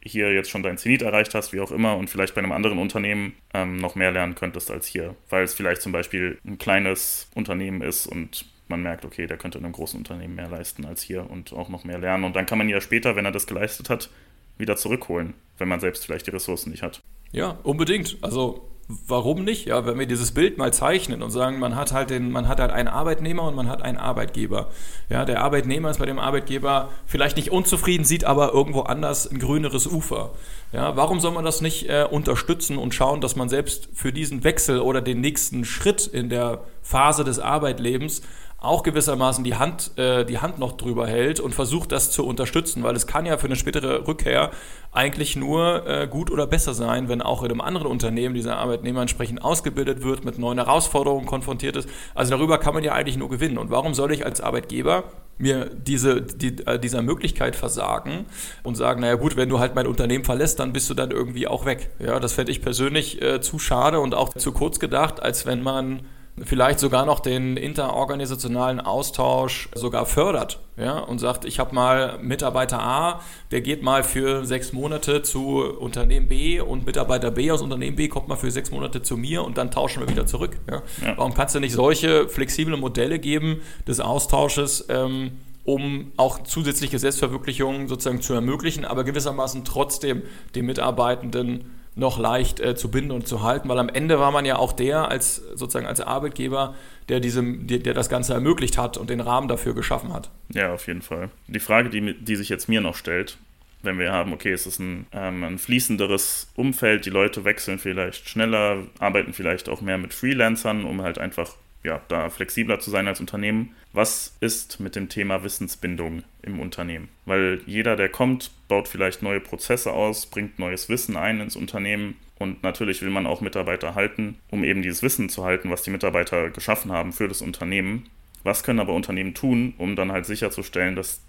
hier 0.00 0.32
jetzt 0.32 0.48
schon 0.48 0.62
dein 0.62 0.78
Zenit 0.78 1.02
erreicht 1.02 1.34
hast, 1.34 1.52
wie 1.52 1.58
auch 1.58 1.72
immer, 1.72 1.96
und 1.96 2.08
vielleicht 2.08 2.36
bei 2.36 2.40
einem 2.40 2.52
anderen 2.52 2.78
Unternehmen 2.78 3.34
ähm, 3.52 3.78
noch 3.78 3.96
mehr 3.96 4.12
lernen 4.12 4.36
könntest 4.36 4.70
als 4.70 4.86
hier, 4.86 5.16
weil 5.28 5.42
es 5.42 5.54
vielleicht 5.54 5.82
zum 5.82 5.90
Beispiel 5.90 6.38
ein 6.46 6.58
kleines 6.58 7.28
Unternehmen 7.34 7.82
ist 7.82 8.06
und 8.06 8.46
man 8.68 8.80
merkt, 8.80 9.04
okay, 9.04 9.26
der 9.26 9.38
könnte 9.38 9.58
in 9.58 9.64
einem 9.64 9.72
großen 9.72 9.98
Unternehmen 9.98 10.36
mehr 10.36 10.48
leisten 10.48 10.84
als 10.84 11.02
hier 11.02 11.28
und 11.28 11.52
auch 11.52 11.68
noch 11.68 11.82
mehr 11.82 11.98
lernen. 11.98 12.22
Und 12.22 12.36
dann 12.36 12.46
kann 12.46 12.58
man 12.58 12.68
ja 12.68 12.80
später, 12.80 13.16
wenn 13.16 13.24
er 13.24 13.32
das 13.32 13.48
geleistet 13.48 13.90
hat, 13.90 14.08
wieder 14.58 14.76
zurückholen, 14.76 15.34
wenn 15.58 15.68
man 15.68 15.80
selbst 15.80 16.04
vielleicht 16.04 16.26
die 16.26 16.30
Ressourcen 16.30 16.70
nicht 16.70 16.82
hat. 16.82 17.00
Ja, 17.32 17.58
unbedingt. 17.62 18.18
Also 18.22 18.70
warum 18.88 19.44
nicht? 19.44 19.66
Ja, 19.66 19.86
wenn 19.86 19.98
wir 19.98 20.06
dieses 20.06 20.32
Bild 20.32 20.58
mal 20.58 20.72
zeichnen 20.72 21.22
und 21.22 21.30
sagen, 21.30 21.58
man 21.58 21.76
hat 21.76 21.92
halt 21.92 22.10
den, 22.10 22.30
man 22.30 22.48
hat 22.48 22.60
halt 22.60 22.70
einen 22.70 22.88
Arbeitnehmer 22.88 23.44
und 23.44 23.54
man 23.54 23.68
hat 23.68 23.82
einen 23.82 23.98
Arbeitgeber. 23.98 24.70
Ja, 25.08 25.24
der 25.24 25.42
Arbeitnehmer 25.42 25.90
ist 25.90 25.98
bei 25.98 26.06
dem 26.06 26.18
Arbeitgeber 26.18 26.90
vielleicht 27.06 27.36
nicht 27.36 27.50
unzufrieden, 27.50 28.04
sieht 28.04 28.24
aber 28.24 28.52
irgendwo 28.52 28.80
anders 28.80 29.30
ein 29.30 29.38
grüneres 29.38 29.86
Ufer. 29.86 30.32
Ja, 30.72 30.96
warum 30.96 31.20
soll 31.20 31.32
man 31.32 31.44
das 31.44 31.60
nicht 31.60 31.88
äh, 31.88 32.06
unterstützen 32.10 32.78
und 32.78 32.94
schauen, 32.94 33.20
dass 33.20 33.36
man 33.36 33.48
selbst 33.48 33.88
für 33.94 34.12
diesen 34.12 34.44
Wechsel 34.44 34.80
oder 34.80 35.00
den 35.00 35.20
nächsten 35.20 35.64
Schritt 35.64 36.06
in 36.06 36.28
der 36.28 36.62
Phase 36.82 37.24
des 37.24 37.38
Arbeitlebens 37.38 38.22
auch 38.64 38.82
gewissermaßen 38.82 39.44
die 39.44 39.54
Hand, 39.56 39.96
äh, 39.98 40.24
die 40.24 40.38
Hand 40.38 40.58
noch 40.58 40.76
drüber 40.76 41.06
hält 41.06 41.40
und 41.40 41.54
versucht, 41.54 41.92
das 41.92 42.10
zu 42.10 42.26
unterstützen, 42.26 42.82
weil 42.82 42.96
es 42.96 43.06
kann 43.06 43.26
ja 43.26 43.36
für 43.36 43.46
eine 43.46 43.56
spätere 43.56 44.06
Rückkehr 44.06 44.50
eigentlich 44.92 45.36
nur 45.36 45.86
äh, 45.86 46.06
gut 46.06 46.30
oder 46.30 46.46
besser 46.46 46.74
sein, 46.74 47.08
wenn 47.08 47.20
auch 47.20 47.42
in 47.42 47.50
einem 47.50 47.60
anderen 47.60 47.86
Unternehmen 47.86 48.34
dieser 48.34 48.56
Arbeitnehmer 48.56 49.00
entsprechend 49.02 49.42
ausgebildet 49.42 50.02
wird, 50.04 50.24
mit 50.24 50.38
neuen 50.38 50.58
Herausforderungen 50.58 51.26
konfrontiert 51.26 51.76
ist. 51.76 51.88
Also 52.14 52.36
darüber 52.36 52.58
kann 52.58 52.74
man 52.74 52.84
ja 52.84 52.92
eigentlich 52.92 53.16
nur 53.16 53.28
gewinnen. 53.28 53.58
Und 53.58 53.70
warum 53.70 53.94
soll 53.94 54.12
ich 54.12 54.24
als 54.24 54.40
Arbeitgeber 54.40 55.04
mir 55.36 55.70
diese, 55.74 56.22
die, 56.22 56.64
äh, 56.66 56.78
dieser 56.78 57.02
Möglichkeit 57.02 57.56
versagen 57.56 58.26
und 58.62 58.76
sagen, 58.76 59.00
naja 59.00 59.16
gut, 59.16 59.36
wenn 59.36 59.48
du 59.48 59.58
halt 59.58 59.74
mein 59.74 59.86
Unternehmen 59.86 60.24
verlässt, 60.24 60.60
dann 60.60 60.72
bist 60.72 60.88
du 60.88 60.94
dann 60.94 61.10
irgendwie 61.10 61.48
auch 61.48 61.64
weg. 61.64 61.90
Ja, 61.98 62.20
das 62.20 62.32
fände 62.32 62.52
ich 62.52 62.62
persönlich 62.62 63.20
äh, 63.20 63.40
zu 63.40 63.58
schade 63.58 64.00
und 64.00 64.14
auch 64.14 64.34
zu 64.34 64.52
kurz 64.52 64.78
gedacht, 64.78 65.20
als 65.20 65.44
wenn 65.44 65.62
man 65.62 66.06
vielleicht 66.42 66.80
sogar 66.80 67.06
noch 67.06 67.20
den 67.20 67.56
interorganisationalen 67.56 68.80
Austausch 68.80 69.68
sogar 69.74 70.04
fördert 70.06 70.58
ja, 70.76 70.98
und 70.98 71.18
sagt, 71.18 71.44
ich 71.44 71.60
habe 71.60 71.74
mal 71.74 72.18
Mitarbeiter 72.20 72.80
A, 72.80 73.20
der 73.52 73.60
geht 73.60 73.82
mal 73.82 74.02
für 74.02 74.44
sechs 74.44 74.72
Monate 74.72 75.22
zu 75.22 75.62
Unternehmen 75.62 76.26
B 76.26 76.60
und 76.60 76.86
Mitarbeiter 76.86 77.30
B 77.30 77.50
aus 77.50 77.62
Unternehmen 77.62 77.96
B 77.96 78.08
kommt 78.08 78.26
mal 78.28 78.36
für 78.36 78.50
sechs 78.50 78.70
Monate 78.72 79.02
zu 79.02 79.16
mir 79.16 79.44
und 79.44 79.58
dann 79.58 79.70
tauschen 79.70 80.00
wir 80.00 80.08
wieder 80.08 80.26
zurück. 80.26 80.58
Ja. 80.68 80.82
Ja. 81.02 81.16
Warum 81.16 81.34
kannst 81.34 81.54
du 81.54 81.60
nicht 81.60 81.72
solche 81.72 82.28
flexiblen 82.28 82.80
Modelle 82.80 83.18
geben 83.18 83.62
des 83.86 84.00
Austausches? 84.00 84.86
Ähm, 84.88 85.32
um 85.64 86.12
auch 86.18 86.42
zusätzliche 86.42 86.98
Selbstverwirklichungen 86.98 87.88
sozusagen 87.88 88.20
zu 88.20 88.34
ermöglichen, 88.34 88.84
aber 88.84 89.02
gewissermaßen 89.02 89.64
trotzdem 89.64 90.22
den 90.54 90.66
Mitarbeitenden 90.66 91.70
noch 91.96 92.18
leicht 92.18 92.60
äh, 92.60 92.74
zu 92.74 92.90
binden 92.90 93.12
und 93.12 93.28
zu 93.28 93.42
halten, 93.42 93.68
weil 93.68 93.78
am 93.78 93.88
Ende 93.88 94.18
war 94.18 94.32
man 94.32 94.44
ja 94.44 94.56
auch 94.56 94.72
der 94.72 95.08
als 95.08 95.36
sozusagen 95.36 95.86
als 95.86 96.00
Arbeitgeber, 96.00 96.74
der 97.08 97.20
diesem, 97.20 97.66
der, 97.66 97.78
der 97.78 97.94
das 97.94 98.08
Ganze 98.08 98.34
ermöglicht 98.34 98.78
hat 98.78 98.96
und 98.96 99.10
den 99.10 99.20
Rahmen 99.20 99.48
dafür 99.48 99.74
geschaffen 99.74 100.12
hat. 100.12 100.30
Ja, 100.52 100.72
auf 100.72 100.86
jeden 100.86 101.02
Fall. 101.02 101.30
Die 101.46 101.60
Frage, 101.60 101.90
die, 101.90 102.14
die 102.14 102.36
sich 102.36 102.48
jetzt 102.48 102.68
mir 102.68 102.80
noch 102.80 102.96
stellt, 102.96 103.38
wenn 103.82 103.98
wir 103.98 104.12
haben, 104.12 104.32
okay, 104.32 104.50
es 104.50 104.66
ist 104.66 104.80
ein, 104.80 105.06
ähm, 105.12 105.44
ein 105.44 105.58
fließenderes 105.58 106.50
Umfeld, 106.56 107.06
die 107.06 107.10
Leute 107.10 107.44
wechseln 107.44 107.78
vielleicht 107.78 108.28
schneller, 108.28 108.84
arbeiten 108.98 109.32
vielleicht 109.32 109.68
auch 109.68 109.80
mehr 109.80 109.98
mit 109.98 110.14
Freelancern, 110.14 110.84
um 110.84 111.02
halt 111.02 111.18
einfach 111.18 111.54
ja, 111.84 112.00
da 112.08 112.30
flexibler 112.30 112.80
zu 112.80 112.90
sein 112.90 113.06
als 113.06 113.20
Unternehmen. 113.20 113.76
Was 113.92 114.36
ist 114.40 114.80
mit 114.80 114.96
dem 114.96 115.08
Thema 115.08 115.44
Wissensbindung 115.44 116.24
im 116.42 116.58
Unternehmen? 116.58 117.08
Weil 117.26 117.60
jeder, 117.66 117.94
der 117.94 118.08
kommt, 118.08 118.50
baut 118.68 118.88
vielleicht 118.88 119.22
neue 119.22 119.40
Prozesse 119.40 119.92
aus, 119.92 120.26
bringt 120.26 120.58
neues 120.58 120.88
Wissen 120.88 121.16
ein 121.16 121.40
ins 121.40 121.56
Unternehmen 121.56 122.16
und 122.38 122.62
natürlich 122.62 123.02
will 123.02 123.10
man 123.10 123.26
auch 123.26 123.42
Mitarbeiter 123.42 123.94
halten, 123.94 124.38
um 124.50 124.64
eben 124.64 124.82
dieses 124.82 125.02
Wissen 125.02 125.28
zu 125.28 125.44
halten, 125.44 125.70
was 125.70 125.82
die 125.82 125.90
Mitarbeiter 125.90 126.50
geschaffen 126.50 126.90
haben 126.90 127.12
für 127.12 127.28
das 127.28 127.42
Unternehmen. 127.42 128.08
Was 128.42 128.64
können 128.64 128.80
aber 128.80 128.94
Unternehmen 128.94 129.34
tun, 129.34 129.74
um 129.78 129.94
dann 129.94 130.10
halt 130.10 130.26
sicherzustellen, 130.26 130.96
dass 130.96 131.22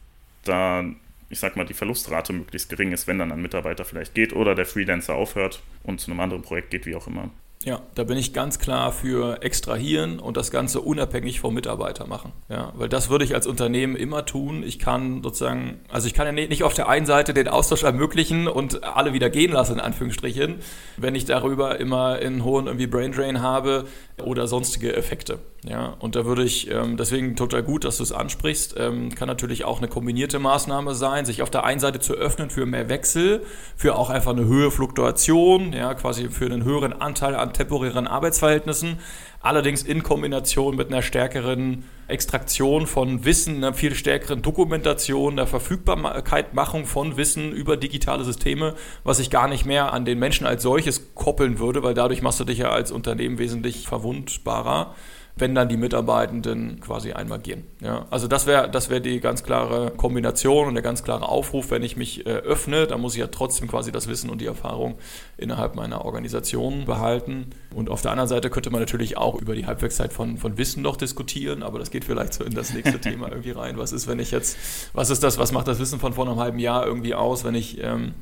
da, 0.44 0.86
ich 1.30 1.40
sag 1.40 1.58
mal, 1.58 1.66
die 1.66 1.74
Verlustrate 1.74 2.34
möglichst 2.34 2.70
gering 2.70 2.92
ist, 2.92 3.08
wenn 3.08 3.20
dann 3.20 3.32
ein 3.32 3.42
Mitarbeiter 3.42 3.86
vielleicht 3.86 4.16
geht 4.16 4.34
oder 4.34 4.56
der 4.56 4.66
Freelancer 4.66 5.16
aufhört 5.16 5.62
und 5.84 6.00
zu 6.00 6.12
einem 6.12 6.20
anderen 6.22 6.44
Projekt 6.44 6.72
geht, 6.72 6.86
wie 6.86 6.96
auch 6.96 7.08
immer? 7.08 7.30
Ja, 7.66 7.82
da 7.96 8.04
bin 8.04 8.16
ich 8.16 8.32
ganz 8.32 8.60
klar 8.60 8.92
für 8.92 9.42
extrahieren 9.42 10.20
und 10.20 10.38
das 10.38 10.52
Ganze 10.52 10.82
unabhängig 10.82 11.40
vom 11.40 11.56
Mitarbeiter 11.56 12.06
machen. 12.06 12.32
Ja, 12.48 12.72
weil 12.76 12.90
das 12.90 13.10
würde 13.10 13.26
ich 13.26 13.34
als 13.34 13.48
Unternehmen 13.48 13.96
immer 13.96 14.24
tun. 14.24 14.62
Ich 14.62 14.78
kann 14.78 15.24
sozusagen, 15.24 15.80
also 15.92 16.06
ich 16.06 16.14
kann 16.14 16.28
ja 16.28 16.32
nicht 16.32 16.62
auf 16.62 16.76
der 16.76 16.88
einen 16.90 17.08
Seite 17.08 17.34
den 17.34 17.48
Austausch 17.48 17.82
ermöglichen 17.82 18.48
und 18.48 18.84
alle 18.84 19.14
wieder 19.14 19.32
gehen 19.32 19.52
lassen, 19.52 19.74
in 19.74 19.80
Anführungsstrichen, 19.80 20.58
wenn 20.98 21.16
ich 21.16 21.26
darüber 21.26 21.80
immer 21.80 22.20
einen 22.22 22.44
hohen 22.44 22.68
irgendwie 22.68 22.86
Braindrain 22.86 23.42
habe 23.42 23.86
oder 24.24 24.48
sonstige 24.48 24.96
Effekte. 24.96 25.40
Ja, 25.68 25.96
und 25.98 26.16
da 26.16 26.26
würde 26.26 26.44
ich, 26.44 26.70
ähm, 26.70 26.96
deswegen 26.96 27.36
total 27.36 27.64
gut, 27.64 27.86
dass 27.86 27.98
du 27.98 28.04
es 28.04 28.12
ansprichst, 28.12 28.76
ähm, 28.78 29.16
kann 29.16 29.28
natürlich 29.28 29.66
auch 29.66 29.80
eine 29.80 29.88
kombinierte 29.88 30.38
Maßnahme 30.38 30.94
sein, 30.94 31.26
sich 31.26 31.42
auf 31.42 31.50
der 31.50 31.64
einen 31.64 31.80
Seite 31.80 32.00
zu 32.00 32.14
öffnen 32.14 32.52
für 32.52 32.68
mehr 32.68 32.88
Wechsel, 32.88 33.42
für 33.76 33.96
auch 33.96 34.12
einfach 34.12 34.34
eine 34.34 34.46
höhere 34.46 34.70
Fluktuation, 34.70 35.74
ja, 35.74 35.96
quasi 35.96 36.30
für 36.30 36.46
einen 36.46 36.64
höheren 36.64 36.94
Anteil 36.94 37.34
an 37.36 37.54
temporären 37.56 38.08
Arbeitsverhältnissen, 38.08 39.00
allerdings 39.42 39.84
in 39.84 40.04
Kombination 40.04 40.76
mit 40.76 40.88
einer 40.88 41.02
stärkeren 41.02 41.84
Extraktion 42.08 42.86
von 42.86 43.26
Wissen, 43.26 43.58
einer 43.58 43.74
viel 43.74 43.96
stärkeren 43.96 44.42
Dokumentation, 44.42 45.34
einer 45.34 45.48
Verfügbarkeitmachung 45.48 46.86
von 46.86 47.18
Wissen 47.18 47.52
über 47.52 47.78
digitale 47.78 48.24
Systeme, 48.24 48.76
was 49.04 49.20
ich 49.20 49.30
gar 49.30 49.48
nicht 49.48 49.66
mehr 49.66 49.94
an 49.94 50.06
den 50.06 50.20
Menschen 50.20 50.46
als 50.46 50.64
solches 50.64 51.16
koppeln 51.16 51.60
würde, 51.60 51.84
weil 51.84 51.94
dadurch 51.94 52.22
machst 52.22 52.40
du 52.40 52.44
dich 52.44 52.60
ja 52.60 52.70
als 52.70 52.92
Unternehmen 52.92 53.40
wesentlich 53.40 53.88
verwundbarer 53.88 54.94
wenn 55.38 55.54
dann 55.54 55.68
die 55.68 55.76
Mitarbeitenden 55.76 56.80
quasi 56.80 57.12
einmal 57.12 57.40
gehen. 57.40 57.66
Ja, 57.82 58.06
also 58.10 58.28
das 58.28 58.48
wäre 58.48 58.70
das 58.70 58.90
wär 58.90 59.02
die 59.02 59.20
ganz 59.20 59.44
klare 59.44 59.92
Kombination 59.92 60.70
und 60.70 60.76
der 60.76 60.84
ganz 60.84 61.04
klare 61.04 61.28
Aufruf, 61.28 61.72
wenn 61.72 61.84
ich 61.84 61.98
mich 61.98 62.26
äh, 62.26 62.30
öffne, 62.30 62.88
dann 62.88 63.02
muss 63.02 63.16
ich 63.16 63.20
ja 63.20 63.28
trotzdem 63.28 63.68
quasi 63.68 63.92
das 63.92 64.08
Wissen 64.08 64.30
und 64.30 64.40
die 64.40 64.46
Erfahrung 64.46 64.96
innerhalb 65.36 65.76
meiner 65.76 66.06
Organisation 66.06 66.86
behalten. 66.86 67.48
Und 67.74 67.90
auf 67.90 68.02
der 68.02 68.12
anderen 68.12 68.30
Seite 68.30 68.50
könnte 68.50 68.70
man 68.70 68.80
natürlich 68.80 69.18
auch 69.18 69.36
über 69.36 69.56
die 69.56 69.66
Halbwertszeit 69.66 70.14
von, 70.14 70.38
von 70.38 70.58
Wissen 70.58 70.82
noch 70.82 70.96
diskutieren, 70.96 71.64
aber 71.64 71.80
das 71.80 71.92
geht 71.92 72.06
vielleicht 72.06 72.34
so 72.34 72.46
in 72.46 72.54
das 72.54 72.74
nächste 72.74 73.02
Thema 73.02 73.28
irgendwie 73.30 73.52
rein. 73.52 73.78
Was 73.78 73.92
ist, 73.92 74.08
wenn 74.08 74.20
ich 74.20 74.32
jetzt, 74.32 74.58
was 74.94 75.10
ist 75.10 75.22
das, 75.22 75.38
was 75.38 75.52
macht 75.52 75.68
das 75.68 75.80
Wissen 75.80 76.00
von 76.00 76.14
vor 76.14 76.26
einem 76.26 76.40
halben 76.40 76.60
Jahr 76.60 76.86
irgendwie 76.86 77.14
aus, 77.14 77.44
wenn 77.44 77.56
ich 77.56 77.84
ähm, 77.84 78.14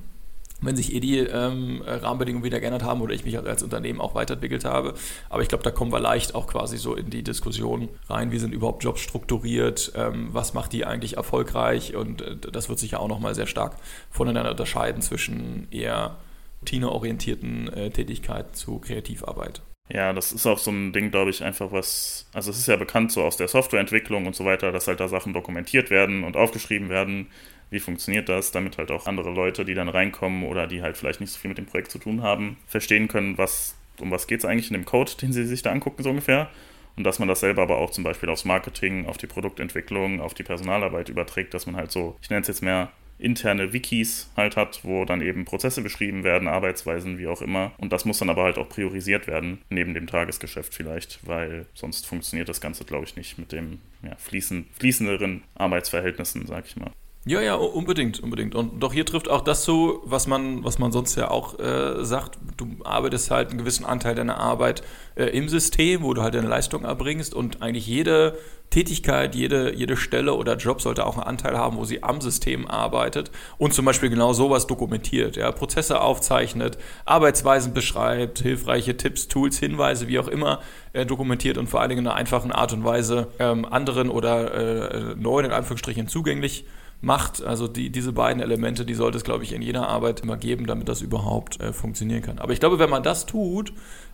wenn 0.66 0.76
sich 0.76 0.94
eh 0.94 1.00
die 1.00 1.20
ähm, 1.20 1.82
Rahmenbedingungen 1.86 2.44
wieder 2.44 2.60
geändert 2.60 2.84
haben 2.84 3.02
oder 3.02 3.14
ich 3.14 3.26
mich 3.26 3.38
als 3.38 3.64
Unternehmen 3.64 4.02
auch 4.02 4.16
weiterentwickelt 4.16 4.66
habe. 4.66 4.94
Aber 5.30 5.42
ich 5.42 5.48
glaube, 5.48 5.64
da 5.64 5.72
kommen 5.72 5.92
wir 5.92 6.00
leicht 6.00 6.36
auch 6.36 6.48
quasi 6.48 6.78
so 6.78 6.96
in 6.96 7.10
die 7.10 7.24
Diskussion 7.24 7.90
rein, 8.10 8.32
wie 8.32 8.40
sind 8.40 8.54
überhaupt 8.54 8.84
Jobs 8.84 9.02
strukturiert, 9.02 9.94
ähm, 9.96 10.30
was 10.32 10.54
macht 10.54 10.74
die 10.74 10.86
eigentlich 10.86 11.18
erfolgreich 11.18 11.96
und 11.96 12.22
äh, 12.22 12.36
das 12.38 12.70
wird 12.70 12.80
sich 12.80 12.92
ja 12.92 13.00
auch 13.00 13.08
nochmal 13.08 13.36
sehr 13.36 13.48
stark 13.48 13.76
voneinander 14.10 14.52
unterscheiden 14.52 15.02
zwischen 15.02 15.68
eher 15.72 16.18
routineorientierten 16.64 17.74
äh, 17.74 17.90
Tätigkeiten 17.90 18.54
zu 18.54 18.80
Kreativarbeit. 18.80 19.62
Ja, 19.90 20.14
das 20.14 20.32
ist 20.32 20.48
auch 20.48 20.58
so 20.58 20.72
ein 20.72 20.94
Ding, 20.94 21.12
glaube 21.12 21.30
ich, 21.30 21.44
einfach 21.44 21.74
was, 21.74 22.30
also 22.34 22.52
es 22.52 22.58
ist 22.58 22.68
ja 22.68 22.78
bekannt 22.78 23.12
so 23.12 23.22
aus 23.22 23.36
der 23.36 23.50
Softwareentwicklung 23.50 24.26
und 24.26 24.36
so 24.36 24.46
weiter, 24.46 24.72
dass 24.72 24.88
halt 24.88 25.02
da 25.02 25.10
Sachen 25.10 25.34
dokumentiert 25.34 25.90
werden 25.90 26.24
und 26.24 26.38
aufgeschrieben 26.38 26.90
werden, 26.90 27.28
wie 27.74 27.80
funktioniert 27.80 28.30
das, 28.30 28.52
damit 28.52 28.78
halt 28.78 28.92
auch 28.92 29.08
andere 29.08 29.32
Leute, 29.32 29.66
die 29.66 29.74
dann 29.74 29.90
reinkommen 29.90 30.44
oder 30.44 30.68
die 30.68 30.82
halt 30.82 30.98
vielleicht 30.98 31.20
nicht 31.20 31.32
so 31.32 31.40
viel 31.40 31.50
mit 31.50 31.58
dem 31.58 31.66
Projekt 31.66 31.92
zu 31.92 32.00
tun 32.00 32.22
haben, 32.22 32.58
verstehen 32.68 33.08
können, 33.08 33.38
was, 33.38 33.76
um 34.00 34.12
was 34.12 34.28
geht 34.28 34.40
es 34.40 34.46
eigentlich 34.46 34.70
in 34.70 34.76
dem 34.76 34.86
Code, 34.86 35.12
den 35.22 35.34
sie 35.34 35.46
sich 35.46 35.62
da 35.62 35.72
angucken, 35.72 36.04
so 36.04 36.10
ungefähr. 36.10 36.50
Und 36.96 37.04
dass 37.04 37.20
man 37.20 37.28
das 37.28 37.40
selber 37.40 37.64
aber 37.64 37.80
auch 37.80 37.90
zum 37.90 38.04
Beispiel 38.04 38.30
aufs 38.30 38.46
Marketing, 38.46 39.08
auf 39.08 39.18
die 39.18 39.28
Produktentwicklung, 39.28 40.22
auf 40.22 40.36
die 40.36 40.44
Personalarbeit 40.44 41.10
überträgt, 41.10 41.54
dass 41.54 41.66
man 41.66 41.76
halt 41.76 41.92
so, 41.92 42.16
ich 42.22 42.30
nenne 42.30 42.42
es 42.42 42.48
jetzt 42.48 42.62
mehr 42.62 42.92
interne 43.20 43.74
Wikis 43.74 44.30
halt 44.36 44.58
hat, 44.58 44.82
wo 44.84 45.06
dann 45.06 45.22
eben 45.22 45.46
Prozesse 45.46 45.82
beschrieben 45.82 46.24
werden, 46.24 46.48
Arbeitsweisen, 46.48 47.18
wie 47.18 47.28
auch 47.28 47.42
immer. 47.42 47.72
Und 47.78 47.94
das 47.94 48.06
muss 48.06 48.20
dann 48.20 48.30
aber 48.30 48.44
halt 48.44 48.58
auch 48.58 48.70
priorisiert 48.70 49.28
werden, 49.28 49.62
neben 49.70 49.94
dem 49.94 50.08
Tagesgeschäft 50.08 50.74
vielleicht, 50.74 51.20
weil 51.26 51.66
sonst 51.74 52.06
funktioniert 52.06 52.50
das 52.50 52.62
Ganze, 52.62 52.86
glaube 52.86 53.06
ich, 53.06 53.16
nicht 53.16 53.38
mit 53.38 53.52
dem 53.52 53.80
ja, 54.04 54.16
fließend, 54.18 54.68
fließenderen 54.78 55.44
Arbeitsverhältnissen, 55.56 56.46
sag 56.46 56.66
ich 56.66 56.76
mal. 56.76 56.92
Ja, 57.26 57.40
ja, 57.40 57.56
unbedingt, 57.56 58.20
unbedingt. 58.20 58.54
Und 58.54 58.84
doch 58.84 58.92
hier 58.92 59.06
trifft 59.06 59.30
auch 59.30 59.40
das 59.40 59.64
zu, 59.64 60.02
was 60.04 60.28
man, 60.28 60.66
was 60.66 60.78
man 60.78 60.92
sonst 60.92 61.16
ja 61.16 61.32
auch 61.32 61.58
äh, 61.58 62.04
sagt. 62.04 62.38
Du 62.58 62.68
arbeitest 62.84 63.32
halt 63.32 63.50
einen 63.50 63.60
gewissen 63.60 63.86
Anteil 63.86 64.14
deiner 64.14 64.38
Arbeit 64.38 64.84
äh, 65.16 65.28
im 65.28 65.48
System, 65.48 66.04
wo 66.04 66.14
du 66.14 66.22
halt 66.22 66.34
deine 66.34 66.50
Leistung 66.50 66.84
erbringst 66.84 67.34
und 67.34 67.62
eigentlich 67.62 67.88
jede 67.88 68.38
Tätigkeit, 68.72 69.36
jede, 69.36 69.74
jede 69.74 69.96
Stelle 69.96 70.34
oder 70.34 70.58
Job 70.58 70.82
sollte 70.82 71.06
auch 71.06 71.16
einen 71.16 71.28
Anteil 71.28 71.58
haben, 71.58 71.78
wo 71.78 71.86
sie 71.86 72.04
am 72.04 72.20
System 72.20 72.68
arbeitet 72.68 73.32
und 73.58 73.74
zum 73.74 73.86
Beispiel 73.86 74.10
genau 74.10 74.34
sowas 74.34 74.68
dokumentiert, 74.68 75.38
ja, 75.38 75.52
Prozesse 75.52 76.02
aufzeichnet, 76.02 76.78
Arbeitsweisen 77.06 77.74
beschreibt, 77.74 78.40
hilfreiche 78.40 78.98
Tipps, 78.98 79.30
Tools, 79.30 79.60
Hinweise, 79.60 80.10
wie 80.10 80.20
auch 80.20 80.28
immer, 80.28 80.60
äh, 80.92 81.06
dokumentiert 81.06 81.58
und 81.58 81.70
vor 81.70 81.80
allen 81.80 81.90
Dingen 81.90 82.02
in 82.02 82.08
einer 82.08 82.18
einfachen 82.18 82.52
Art 82.52 82.74
und 82.74 82.84
Weise 82.84 83.28
ähm, 83.40 83.64
anderen 83.64 84.10
oder 84.10 85.12
äh, 85.12 85.16
neuen 85.16 85.46
in 85.46 85.52
Anführungsstrichen 85.52 86.08
zugänglich 86.10 86.66
macht. 87.04 87.44
Also 87.44 87.68
die, 87.68 87.90
diese 87.90 88.14
beiden 88.14 88.42
Elemente, 88.42 88.86
die 88.86 88.94
sollte 88.94 89.18
es, 89.18 89.24
glaube 89.24 89.44
ich, 89.44 89.54
in 89.54 89.62
jeder 89.62 89.88
Arbeit 89.88 90.22
immer 90.22 90.38
geben, 90.38 90.66
damit 90.66 90.88
das 90.88 91.02
überhaupt 91.02 91.60
äh, 91.62 91.74
funktionieren 91.74 92.22
kann. 92.22 92.40
Aber 92.40 92.54
ich 92.54 92.60
glaube, 92.60 92.80
wenn 92.80 92.90
man 92.90 93.04
das 93.04 93.26
tut, 93.26 93.74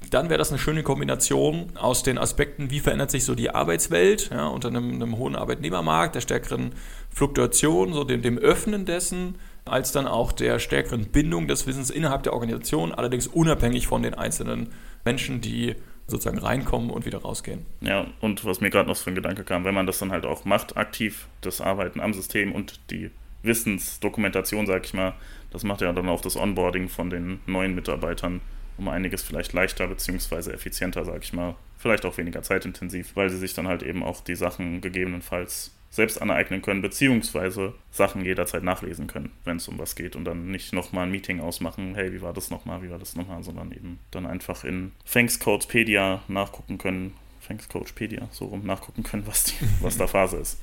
dann 0.09 0.29
wäre 0.29 0.39
das 0.39 0.49
eine 0.49 0.59
schöne 0.59 0.83
Kombination 0.83 1.67
aus 1.75 2.03
den 2.03 2.17
Aspekten, 2.17 2.71
wie 2.71 2.79
verändert 2.79 3.11
sich 3.11 3.25
so 3.25 3.35
die 3.35 3.51
Arbeitswelt 3.51 4.31
ja, 4.31 4.47
unter 4.47 4.69
einem, 4.69 4.95
einem 4.95 5.17
hohen 5.17 5.35
Arbeitnehmermarkt, 5.35 6.15
der 6.15 6.21
stärkeren 6.21 6.71
Fluktuation, 7.09 7.93
so 7.93 8.03
dem, 8.03 8.21
dem 8.21 8.37
Öffnen 8.37 8.85
dessen, 8.85 9.35
als 9.65 9.91
dann 9.91 10.07
auch 10.07 10.31
der 10.31 10.57
stärkeren 10.57 11.05
Bindung 11.05 11.47
des 11.47 11.67
Wissens 11.67 11.91
innerhalb 11.91 12.23
der 12.23 12.33
Organisation, 12.33 12.91
allerdings 12.91 13.27
unabhängig 13.27 13.87
von 13.87 14.01
den 14.01 14.15
einzelnen 14.15 14.69
Menschen, 15.05 15.41
die 15.41 15.75
sozusagen 16.09 16.39
reinkommen 16.39 16.89
und 16.89 17.05
wieder 17.05 17.19
rausgehen. 17.19 17.65
Ja, 17.81 18.07
und 18.21 18.45
was 18.45 18.61
mir 18.61 18.69
gerade 18.69 18.89
noch 18.89 18.97
für 18.97 19.11
ein 19.11 19.15
Gedanke 19.15 19.43
kam, 19.43 19.63
wenn 19.63 19.73
man 19.73 19.87
das 19.87 19.99
dann 19.99 20.11
halt 20.11 20.25
auch 20.25 20.45
macht, 20.45 20.77
aktiv 20.77 21.27
das 21.41 21.61
Arbeiten 21.61 21.99
am 21.99 22.13
System 22.13 22.51
und 22.51 22.79
die 22.91 23.11
Wissensdokumentation, 23.43 24.67
sag 24.67 24.85
ich 24.85 24.93
mal, 24.93 25.13
das 25.51 25.63
macht 25.63 25.81
ja 25.81 25.91
dann 25.93 26.09
auch 26.09 26.21
das 26.21 26.35
Onboarding 26.35 26.89
von 26.89 27.09
den 27.09 27.39
neuen 27.45 27.73
Mitarbeitern 27.73 28.41
um 28.77 28.87
einiges 28.87 29.23
vielleicht 29.23 29.53
leichter 29.53 29.87
bzw. 29.87 30.51
effizienter, 30.51 31.05
sag 31.05 31.23
ich 31.23 31.33
mal. 31.33 31.55
Vielleicht 31.77 32.05
auch 32.05 32.17
weniger 32.17 32.41
zeitintensiv, 32.41 33.15
weil 33.15 33.29
sie 33.29 33.37
sich 33.37 33.53
dann 33.53 33.67
halt 33.67 33.83
eben 33.83 34.03
auch 34.03 34.21
die 34.21 34.35
Sachen 34.35 34.81
gegebenenfalls 34.81 35.71
selbst 35.89 36.21
aneignen 36.21 36.61
können, 36.61 36.81
beziehungsweise 36.81 37.73
Sachen 37.91 38.23
jederzeit 38.23 38.63
nachlesen 38.63 39.07
können, 39.07 39.31
wenn 39.43 39.57
es 39.57 39.67
um 39.67 39.79
was 39.79 39.95
geht 39.95 40.15
und 40.15 40.25
dann 40.25 40.51
nicht 40.51 40.71
nochmal 40.73 41.05
ein 41.05 41.11
Meeting 41.11 41.39
ausmachen, 41.39 41.95
hey, 41.95 42.13
wie 42.13 42.21
war 42.21 42.33
das 42.33 42.51
nochmal, 42.51 42.83
wie 42.83 42.91
war 42.91 42.99
das 42.99 43.15
nochmal, 43.15 43.43
sondern 43.43 43.71
eben 43.71 43.99
dann 44.11 44.25
einfach 44.25 44.63
in 44.63 44.91
Thanks-Codepedia 45.11 46.21
nachgucken 46.27 46.77
können, 46.77 47.15
Thanks-Codepedia, 47.47 48.27
so 48.31 48.45
rum 48.45 48.65
nachgucken 48.65 49.03
können, 49.03 49.25
was, 49.25 49.45
die, 49.45 49.55
was 49.81 49.97
da 49.97 50.05
Phase 50.05 50.37
ist. 50.37 50.59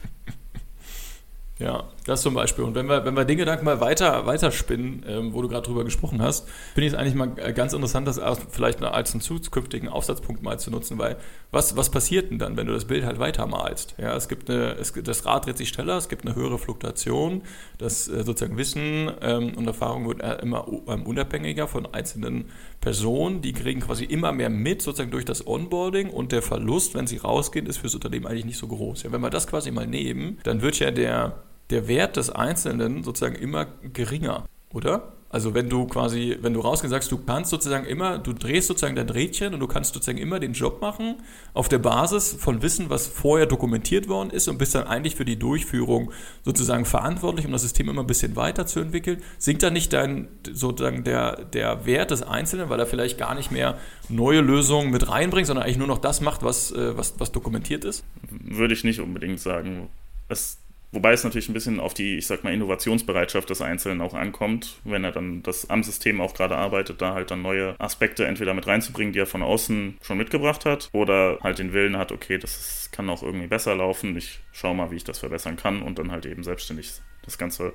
Ja, 1.59 1.85
das 2.05 2.21
zum 2.21 2.35
Beispiel. 2.35 2.65
Und 2.65 2.75
wenn 2.75 2.87
wir, 2.87 3.07
wenn 3.07 3.17
wir 3.17 3.25
den 3.25 3.39
Gedanken 3.39 3.65
mal 3.65 3.81
weiter, 3.81 4.27
weiter 4.27 4.53
spinnen, 4.53 5.03
ähm, 5.09 5.33
wo 5.33 5.41
du 5.41 5.49
gerade 5.49 5.67
drüber 5.67 5.85
gesprochen 5.85 6.21
hast, 6.21 6.47
finde 6.75 6.87
ich 6.87 6.93
es 6.93 6.99
eigentlich 6.99 7.15
mal 7.15 7.29
ganz 7.29 7.73
interessant, 7.73 8.07
das 8.07 8.21
vielleicht 8.51 8.83
als 8.83 9.15
einen 9.15 9.23
zukünftigen 9.23 9.89
Aufsatzpunkt 9.89 10.43
mal 10.43 10.59
zu 10.59 10.71
nutzen, 10.71 10.99
weil 10.99 11.17
was, 11.53 11.75
was 11.75 11.91
passiert 11.91 12.31
denn 12.31 12.39
dann, 12.39 12.59
wenn 12.59 12.67
du 12.67 12.75
das 12.75 12.85
Bild 12.85 13.07
halt 13.07 13.19
weitermalst? 13.19 13.95
Ja, 13.97 14.15
es 14.15 14.29
gibt 14.29 14.51
eine, 14.51 14.73
es, 14.75 14.93
das 14.93 15.25
Rad 15.25 15.47
dreht 15.47 15.57
sich 15.57 15.71
schneller, 15.71 15.97
es 15.97 16.11
gibt 16.11 16.27
eine 16.27 16.35
höhere 16.35 16.59
Fluktuation, 16.59 17.41
das 17.79 18.07
äh, 18.07 18.23
sozusagen 18.23 18.59
Wissen 18.59 19.11
ähm, 19.23 19.55
und 19.57 19.67
Erfahrung 19.67 20.07
wird 20.07 20.21
äh, 20.21 20.35
immer 20.43 20.67
ähm, 20.89 21.07
unabhängiger 21.07 21.69
von 21.69 21.87
einzelnen 21.87 22.51
Personen, 22.83 23.41
die 23.41 23.55
kriegen 23.55 23.81
quasi 23.81 24.05
immer 24.05 24.33
mehr 24.33 24.51
mit, 24.51 24.83
sozusagen 24.83 25.11
durch 25.11 25.25
das 25.25 25.47
Onboarding 25.47 26.11
und 26.11 26.33
der 26.33 26.43
Verlust, 26.43 26.95
wenn 26.95 27.07
sie 27.07 27.17
rausgehen, 27.17 27.65
ist 27.65 27.79
fürs 27.79 27.95
Unternehmen 27.95 28.27
eigentlich 28.27 28.45
nicht 28.45 28.59
so 28.59 28.69
groß. 28.69 29.05
Ja, 29.05 29.13
wenn 29.13 29.23
wir 29.23 29.31
das 29.31 29.47
quasi 29.47 29.71
mal 29.71 29.87
nehmen, 29.87 30.39
dann 30.45 30.61
wird 30.61 30.79
ja 30.79 30.91
der 30.91 31.46
der 31.71 31.89
Wert 31.89 32.17
des 32.17 32.31
Einzelnen 32.31 33.03
sozusagen 33.03 33.37
immer 33.37 33.67
geringer, 33.93 34.47
oder? 34.73 35.13
Also 35.29 35.55
wenn 35.55 35.69
du 35.69 35.87
quasi, 35.87 36.39
wenn 36.41 36.55
du 36.55 36.61
rausgehst, 36.61 36.91
sagst, 36.91 37.11
du 37.11 37.19
kannst 37.19 37.51
sozusagen 37.51 37.85
immer, 37.85 38.19
du 38.19 38.33
drehst 38.33 38.69
sozusagen 38.69 38.95
dein 38.95 39.11
Rädchen 39.11 39.55
und 39.55 39.61
du 39.61 39.67
kannst 39.67 39.93
sozusagen 39.93 40.19
immer 40.19 40.39
den 40.39 40.53
Job 40.53 40.81
machen 40.81 41.17
auf 41.53 41.69
der 41.69 41.79
Basis 41.79 42.37
von 42.39 42.63
Wissen, 42.63 42.91
was 42.91 43.09
vorher 43.09 43.47
dokumentiert 43.47 44.09
worden 44.09 44.31
ist 44.31 44.47
und 44.47 44.57
bist 44.57 44.75
dann 44.77 44.87
eigentlich 44.87 45.17
für 45.17 45.25
die 45.25 45.39
Durchführung 45.39 46.13
sozusagen 46.45 46.85
verantwortlich, 46.85 47.45
um 47.45 47.53
das 47.53 47.63
System 47.63 47.89
immer 47.89 48.03
ein 48.03 48.07
bisschen 48.07 48.37
weiterzuentwickeln. 48.37 49.21
Sinkt 49.37 49.65
dann 49.65 49.73
nicht 49.73 49.93
dein 49.93 50.29
sozusagen 50.51 51.03
der, 51.03 51.45
der 51.45 51.85
Wert 51.87 52.13
des 52.13 52.23
Einzelnen, 52.23 52.71
weil 52.71 52.79
er 52.79 52.87
vielleicht 52.87 53.19
gar 53.19 53.35
nicht 53.35 53.51
mehr 53.51 53.79
neue 54.09 54.41
Lösungen 54.41 54.91
mit 54.91 55.09
reinbringt, 55.09 55.49
sondern 55.49 55.65
eigentlich 55.65 55.79
nur 55.79 55.89
noch 55.89 55.99
das 55.99 56.21
macht, 56.21 56.45
was, 56.45 56.71
äh, 56.71 56.97
was, 56.97 57.19
was 57.19 57.33
dokumentiert 57.33 57.85
ist? 57.85 58.05
Würde 58.31 58.75
ich 58.75 58.85
nicht 58.85 59.01
unbedingt 59.01 59.41
sagen. 59.41 59.89
Es 60.29 60.59
Wobei 60.97 61.13
es 61.13 61.25
natürlich 61.25 61.51
ein 61.51 61.53
bisschen 61.53 61.79
auf 61.79 61.93
die, 61.93 62.17
ich 62.17 62.27
sag 62.27 62.43
mal, 62.43 62.55
Innovationsbereitschaft 62.55 63.51
des 63.51 63.61
Einzelnen 63.61 64.01
auch 64.01 64.15
ankommt, 64.15 64.81
wenn 64.83 65.05
er 65.05 65.13
dann 65.13 65.43
das 65.43 65.69
am 65.69 65.83
System 65.83 66.23
auch 66.23 66.33
gerade 66.33 66.57
arbeitet, 66.57 67.03
da 67.03 67.13
halt 67.13 67.31
dann 67.31 67.43
neue 67.43 67.79
Aspekte 67.79 68.25
entweder 68.25 68.55
mit 68.55 68.67
reinzubringen, 68.67 69.13
die 69.13 69.19
er 69.19 69.27
von 69.27 69.43
außen 69.43 69.99
schon 70.01 70.17
mitgebracht 70.17 70.65
hat, 70.65 70.89
oder 70.93 71.39
halt 71.43 71.59
den 71.59 71.75
Willen 71.75 71.99
hat, 71.99 72.13
okay, 72.13 72.39
das 72.39 72.89
kann 72.93 73.11
auch 73.11 73.23
irgendwie 73.23 73.47
besser 73.47 73.77
laufen, 73.77 74.17
ich 74.17 74.41
schau 74.53 74.73
mal, 74.73 74.91
wie 74.91 74.97
ich 74.97 75.05
das 75.05 75.19
verbessern 75.19 75.57
kann 75.57 75.83
und 75.83 75.99
dann 75.99 76.11
halt 76.11 76.25
eben 76.25 76.43
selbstständig 76.43 76.93
das 77.27 77.37
Ganze 77.37 77.75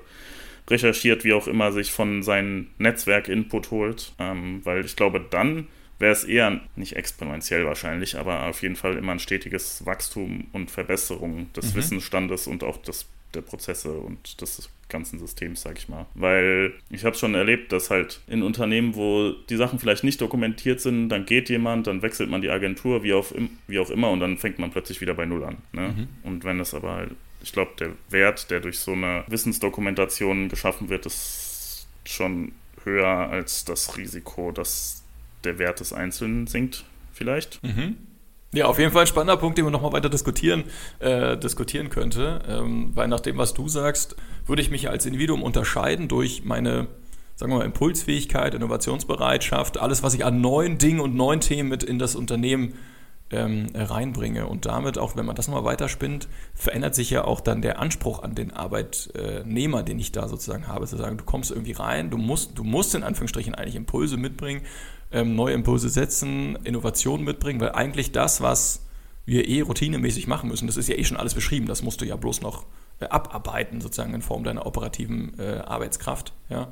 recherchiert, 0.68 1.22
wie 1.22 1.32
auch 1.32 1.46
immer, 1.46 1.70
sich 1.70 1.92
von 1.92 2.24
seinem 2.24 2.70
Netzwerk 2.78 3.28
Input 3.28 3.70
holt, 3.70 4.14
ähm, 4.18 4.62
weil 4.64 4.84
ich 4.84 4.96
glaube, 4.96 5.24
dann 5.30 5.68
wäre 6.02 6.12
es 6.12 6.24
eher 6.24 6.60
nicht 6.74 6.96
exponentiell 6.96 7.64
wahrscheinlich, 7.64 8.18
aber 8.18 8.46
auf 8.46 8.60
jeden 8.60 8.76
Fall 8.76 8.96
immer 8.96 9.12
ein 9.12 9.20
stetiges 9.20 9.86
Wachstum 9.86 10.48
und 10.52 10.70
Verbesserung 10.70 11.50
des 11.54 11.72
mhm. 11.72 11.78
Wissensstandes 11.78 12.48
und 12.48 12.64
auch 12.64 12.76
des, 12.76 13.06
der 13.34 13.40
Prozesse 13.40 13.92
und 13.92 14.40
des 14.40 14.68
ganzen 14.88 15.20
Systems, 15.20 15.62
sag 15.62 15.78
ich 15.78 15.88
mal. 15.88 16.06
Weil 16.14 16.72
ich 16.90 17.04
habe 17.04 17.16
schon 17.16 17.36
erlebt, 17.36 17.70
dass 17.70 17.88
halt 17.88 18.20
in 18.26 18.42
Unternehmen, 18.42 18.96
wo 18.96 19.30
die 19.48 19.56
Sachen 19.56 19.78
vielleicht 19.78 20.02
nicht 20.02 20.20
dokumentiert 20.20 20.80
sind, 20.80 21.08
dann 21.08 21.24
geht 21.24 21.48
jemand, 21.48 21.86
dann 21.86 22.02
wechselt 22.02 22.28
man 22.28 22.42
die 22.42 22.50
Agentur, 22.50 23.04
wie, 23.04 23.12
auf, 23.12 23.32
wie 23.68 23.78
auch 23.78 23.90
immer, 23.90 24.10
und 24.10 24.18
dann 24.18 24.38
fängt 24.38 24.58
man 24.58 24.72
plötzlich 24.72 25.00
wieder 25.00 25.14
bei 25.14 25.24
Null 25.24 25.44
an. 25.44 25.58
Ne? 25.72 25.94
Mhm. 25.96 26.08
Und 26.24 26.44
wenn 26.44 26.58
es 26.58 26.74
aber 26.74 26.96
halt, 26.96 27.10
ich 27.44 27.52
glaube, 27.52 27.70
der 27.78 27.90
Wert, 28.10 28.50
der 28.50 28.58
durch 28.58 28.80
so 28.80 28.92
eine 28.92 29.22
Wissensdokumentation 29.28 30.48
geschaffen 30.48 30.88
wird, 30.88 31.06
ist 31.06 31.86
schon 32.04 32.50
höher 32.84 33.06
als 33.06 33.64
das 33.64 33.96
Risiko, 33.96 34.50
dass 34.50 35.01
der 35.44 35.58
Wert 35.58 35.80
des 35.80 35.92
Einzelnen 35.92 36.46
sinkt, 36.46 36.84
vielleicht. 37.12 37.62
Mhm. 37.62 37.96
Ja, 38.54 38.66
auf 38.66 38.78
jeden 38.78 38.92
Fall 38.92 39.02
ein 39.02 39.06
spannender 39.06 39.38
Punkt, 39.38 39.56
den 39.56 39.64
man 39.64 39.72
nochmal 39.72 39.92
weiter 39.92 40.10
diskutieren, 40.10 40.64
äh, 40.98 41.38
diskutieren 41.38 41.88
könnte. 41.88 42.40
Ähm, 42.46 42.90
weil 42.94 43.08
nach 43.08 43.20
dem, 43.20 43.38
was 43.38 43.54
du 43.54 43.66
sagst, 43.66 44.14
würde 44.46 44.60
ich 44.60 44.70
mich 44.70 44.90
als 44.90 45.06
Individuum 45.06 45.42
unterscheiden 45.42 46.06
durch 46.06 46.44
meine, 46.44 46.88
sagen 47.36 47.50
wir 47.50 47.58
mal, 47.58 47.64
Impulsfähigkeit, 47.64 48.54
Innovationsbereitschaft, 48.54 49.78
alles, 49.78 50.02
was 50.02 50.12
ich 50.12 50.26
an 50.26 50.42
neuen 50.42 50.76
Dingen 50.76 51.00
und 51.00 51.14
neuen 51.14 51.40
Themen 51.40 51.70
mit 51.70 51.82
in 51.82 51.98
das 51.98 52.14
Unternehmen 52.14 52.74
ähm, 53.30 53.68
reinbringe. 53.74 54.46
Und 54.46 54.66
damit, 54.66 54.98
auch 54.98 55.16
wenn 55.16 55.24
man 55.24 55.34
das 55.34 55.48
nochmal 55.48 55.64
weiterspinnt, 55.64 56.28
verändert 56.54 56.94
sich 56.94 57.08
ja 57.08 57.24
auch 57.24 57.40
dann 57.40 57.62
der 57.62 57.78
Anspruch 57.80 58.22
an 58.22 58.34
den 58.34 58.52
Arbeitnehmer, 58.52 59.82
den 59.82 59.98
ich 59.98 60.12
da 60.12 60.28
sozusagen 60.28 60.68
habe, 60.68 60.86
zu 60.86 60.98
sagen, 60.98 61.16
du 61.16 61.24
kommst 61.24 61.50
irgendwie 61.50 61.72
rein, 61.72 62.10
du 62.10 62.18
musst, 62.18 62.58
du 62.58 62.64
musst 62.64 62.94
in 62.94 63.02
Anführungsstrichen 63.02 63.54
eigentlich 63.54 63.76
Impulse 63.76 64.18
mitbringen, 64.18 64.60
ähm, 65.12 65.34
neue 65.34 65.54
Impulse 65.54 65.88
setzen, 65.88 66.58
Innovationen 66.64 67.24
mitbringen, 67.24 67.60
weil 67.60 67.72
eigentlich 67.72 68.12
das, 68.12 68.40
was 68.40 68.86
wir 69.24 69.48
eh 69.48 69.60
routinemäßig 69.60 70.26
machen 70.26 70.48
müssen, 70.48 70.66
das 70.66 70.76
ist 70.76 70.88
ja 70.88 70.96
eh 70.96 71.04
schon 71.04 71.16
alles 71.16 71.34
beschrieben, 71.34 71.66
das 71.66 71.82
musst 71.82 72.00
du 72.00 72.04
ja 72.04 72.16
bloß 72.16 72.40
noch 72.40 72.64
äh, 73.00 73.06
abarbeiten, 73.06 73.80
sozusagen 73.80 74.14
in 74.14 74.22
Form 74.22 74.44
deiner 74.44 74.66
operativen 74.66 75.38
äh, 75.38 75.58
Arbeitskraft. 75.58 76.32
Ja. 76.52 76.68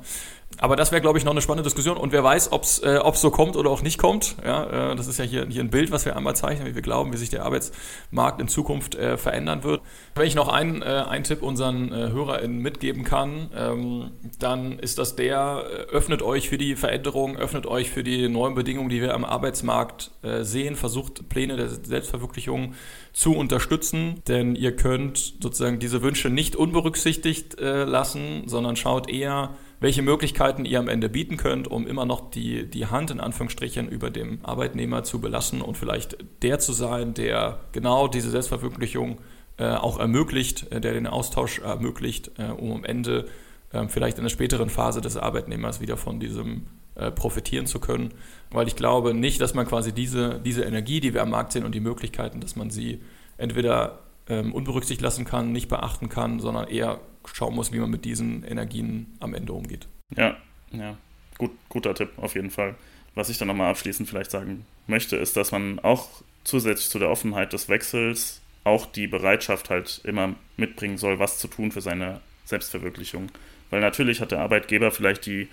Aber 0.57 0.75
das 0.75 0.91
wäre, 0.91 1.01
glaube 1.01 1.17
ich, 1.17 1.25
noch 1.25 1.31
eine 1.31 1.41
spannende 1.41 1.63
Diskussion. 1.63 1.97
Und 1.97 2.11
wer 2.11 2.23
weiß, 2.23 2.51
ob 2.51 2.63
es 2.63 2.79
äh, 2.79 2.99
so 3.13 3.31
kommt 3.31 3.55
oder 3.55 3.69
auch 3.69 3.81
nicht 3.81 3.97
kommt. 3.97 4.35
Ja, 4.45 4.91
äh, 4.91 4.95
das 4.95 5.07
ist 5.07 5.17
ja 5.17 5.25
hier, 5.25 5.47
hier 5.47 5.63
ein 5.63 5.69
Bild, 5.69 5.91
was 5.91 6.05
wir 6.05 6.15
einmal 6.15 6.35
zeichnen, 6.35 6.67
wie 6.67 6.75
wir 6.75 6.81
glauben, 6.81 7.13
wie 7.13 7.17
sich 7.17 7.29
der 7.29 7.45
Arbeitsmarkt 7.45 8.41
in 8.41 8.47
Zukunft 8.47 8.95
äh, 8.95 9.17
verändern 9.17 9.63
wird. 9.63 9.81
Wenn 10.15 10.27
ich 10.27 10.35
noch 10.35 10.49
einen, 10.49 10.81
äh, 10.81 10.85
einen 10.85 11.23
Tipp 11.23 11.41
unseren 11.41 11.91
äh, 11.91 12.09
HörerInnen 12.11 12.59
mitgeben 12.59 13.03
kann, 13.03 13.49
ähm, 13.55 14.11
dann 14.39 14.77
ist 14.79 14.99
das 14.99 15.15
der, 15.15 15.63
äh, 15.65 15.95
öffnet 15.95 16.21
euch 16.21 16.49
für 16.49 16.57
die 16.57 16.75
Veränderung, 16.75 17.37
öffnet 17.37 17.65
euch 17.65 17.89
für 17.89 18.03
die 18.03 18.27
neuen 18.27 18.53
Bedingungen, 18.53 18.89
die 18.89 19.01
wir 19.01 19.13
am 19.13 19.25
Arbeitsmarkt 19.25 20.11
äh, 20.21 20.43
sehen, 20.43 20.75
versucht 20.75 21.27
Pläne 21.29 21.55
der 21.55 21.69
Selbstverwirklichung 21.69 22.75
zu 23.13 23.35
unterstützen, 23.35 24.21
denn 24.27 24.55
ihr 24.55 24.75
könnt 24.75 25.17
sozusagen 25.41 25.79
diese 25.79 26.01
Wünsche 26.01 26.29
nicht 26.29 26.55
unberücksichtigt 26.55 27.59
lassen, 27.59 28.43
sondern 28.47 28.77
schaut 28.77 29.09
eher, 29.09 29.49
welche 29.81 30.03
Möglichkeiten 30.03 30.63
ihr 30.63 30.79
am 30.79 30.87
Ende 30.87 31.09
bieten 31.09 31.37
könnt, 31.37 31.67
um 31.67 31.87
immer 31.87 32.05
noch 32.05 32.29
die, 32.29 32.69
die 32.69 32.85
Hand 32.85 33.09
in 33.09 33.19
Anführungsstrichen 33.19 33.89
über 33.89 34.11
dem 34.11 34.37
Arbeitnehmer 34.43 35.03
zu 35.03 35.19
belassen 35.19 35.61
und 35.61 35.75
vielleicht 35.75 36.17
der 36.43 36.59
zu 36.59 36.71
sein, 36.71 37.15
der 37.15 37.59
genau 37.71 38.07
diese 38.07 38.29
Selbstverwirklichung 38.29 39.17
äh, 39.57 39.65
auch 39.65 39.99
ermöglicht, 39.99 40.71
äh, 40.71 40.79
der 40.79 40.93
den 40.93 41.07
Austausch 41.07 41.59
ermöglicht, 41.59 42.31
äh, 42.37 42.51
um 42.51 42.73
am 42.73 42.83
Ende 42.85 43.25
äh, 43.73 43.87
vielleicht 43.87 44.19
in 44.19 44.23
der 44.23 44.29
späteren 44.29 44.69
Phase 44.69 45.01
des 45.01 45.17
Arbeitnehmers 45.17 45.81
wieder 45.81 45.97
von 45.97 46.21
diesem 46.21 46.67
profitieren 47.15 47.67
zu 47.67 47.79
können. 47.79 48.13
Weil 48.51 48.67
ich 48.67 48.75
glaube 48.75 49.13
nicht, 49.13 49.39
dass 49.39 49.53
man 49.53 49.65
quasi 49.65 49.93
diese, 49.93 50.41
diese 50.41 50.63
Energie, 50.63 50.99
die 50.99 51.13
wir 51.13 51.21
am 51.21 51.29
Markt 51.29 51.53
sehen 51.53 51.63
und 51.63 51.73
die 51.73 51.79
Möglichkeiten, 51.79 52.41
dass 52.41 52.57
man 52.57 52.69
sie 52.69 52.99
entweder 53.37 53.99
ähm, 54.27 54.53
unberücksichtigt 54.53 55.01
lassen 55.01 55.23
kann, 55.23 55.53
nicht 55.53 55.69
beachten 55.69 56.09
kann, 56.09 56.41
sondern 56.41 56.67
eher 56.67 56.99
schauen 57.33 57.55
muss, 57.55 57.71
wie 57.71 57.79
man 57.79 57.89
mit 57.89 58.05
diesen 58.05 58.43
Energien 58.43 59.07
am 59.19 59.33
Ende 59.33 59.53
umgeht. 59.53 59.87
Ja, 60.15 60.37
ja. 60.71 60.97
Gut, 61.37 61.51
guter 61.69 61.95
Tipp, 61.95 62.09
auf 62.17 62.35
jeden 62.35 62.51
Fall. 62.51 62.75
Was 63.15 63.29
ich 63.29 63.37
dann 63.37 63.47
nochmal 63.47 63.71
abschließend 63.71 64.07
vielleicht 64.07 64.31
sagen 64.31 64.65
möchte, 64.87 65.17
ist, 65.17 65.35
dass 65.35 65.51
man 65.51 65.79
auch 65.79 66.21
zusätzlich 66.43 66.89
zu 66.89 66.99
der 66.99 67.09
Offenheit 67.09 67.53
des 67.53 67.67
Wechsels 67.69 68.41
auch 68.63 68.85
die 68.85 69.07
Bereitschaft 69.07 69.69
halt 69.69 70.01
immer 70.03 70.35
mitbringen 70.57 70.97
soll, 70.97 71.19
was 71.19 71.39
zu 71.39 71.47
tun 71.47 71.71
für 71.71 71.81
seine 71.81 72.21
Selbstverwirklichung. 72.45 73.31
Weil 73.69 73.81
natürlich 73.81 74.21
hat 74.21 74.31
der 74.31 74.39
Arbeitgeber 74.39 74.91
vielleicht 74.91 75.25
die 75.25 75.47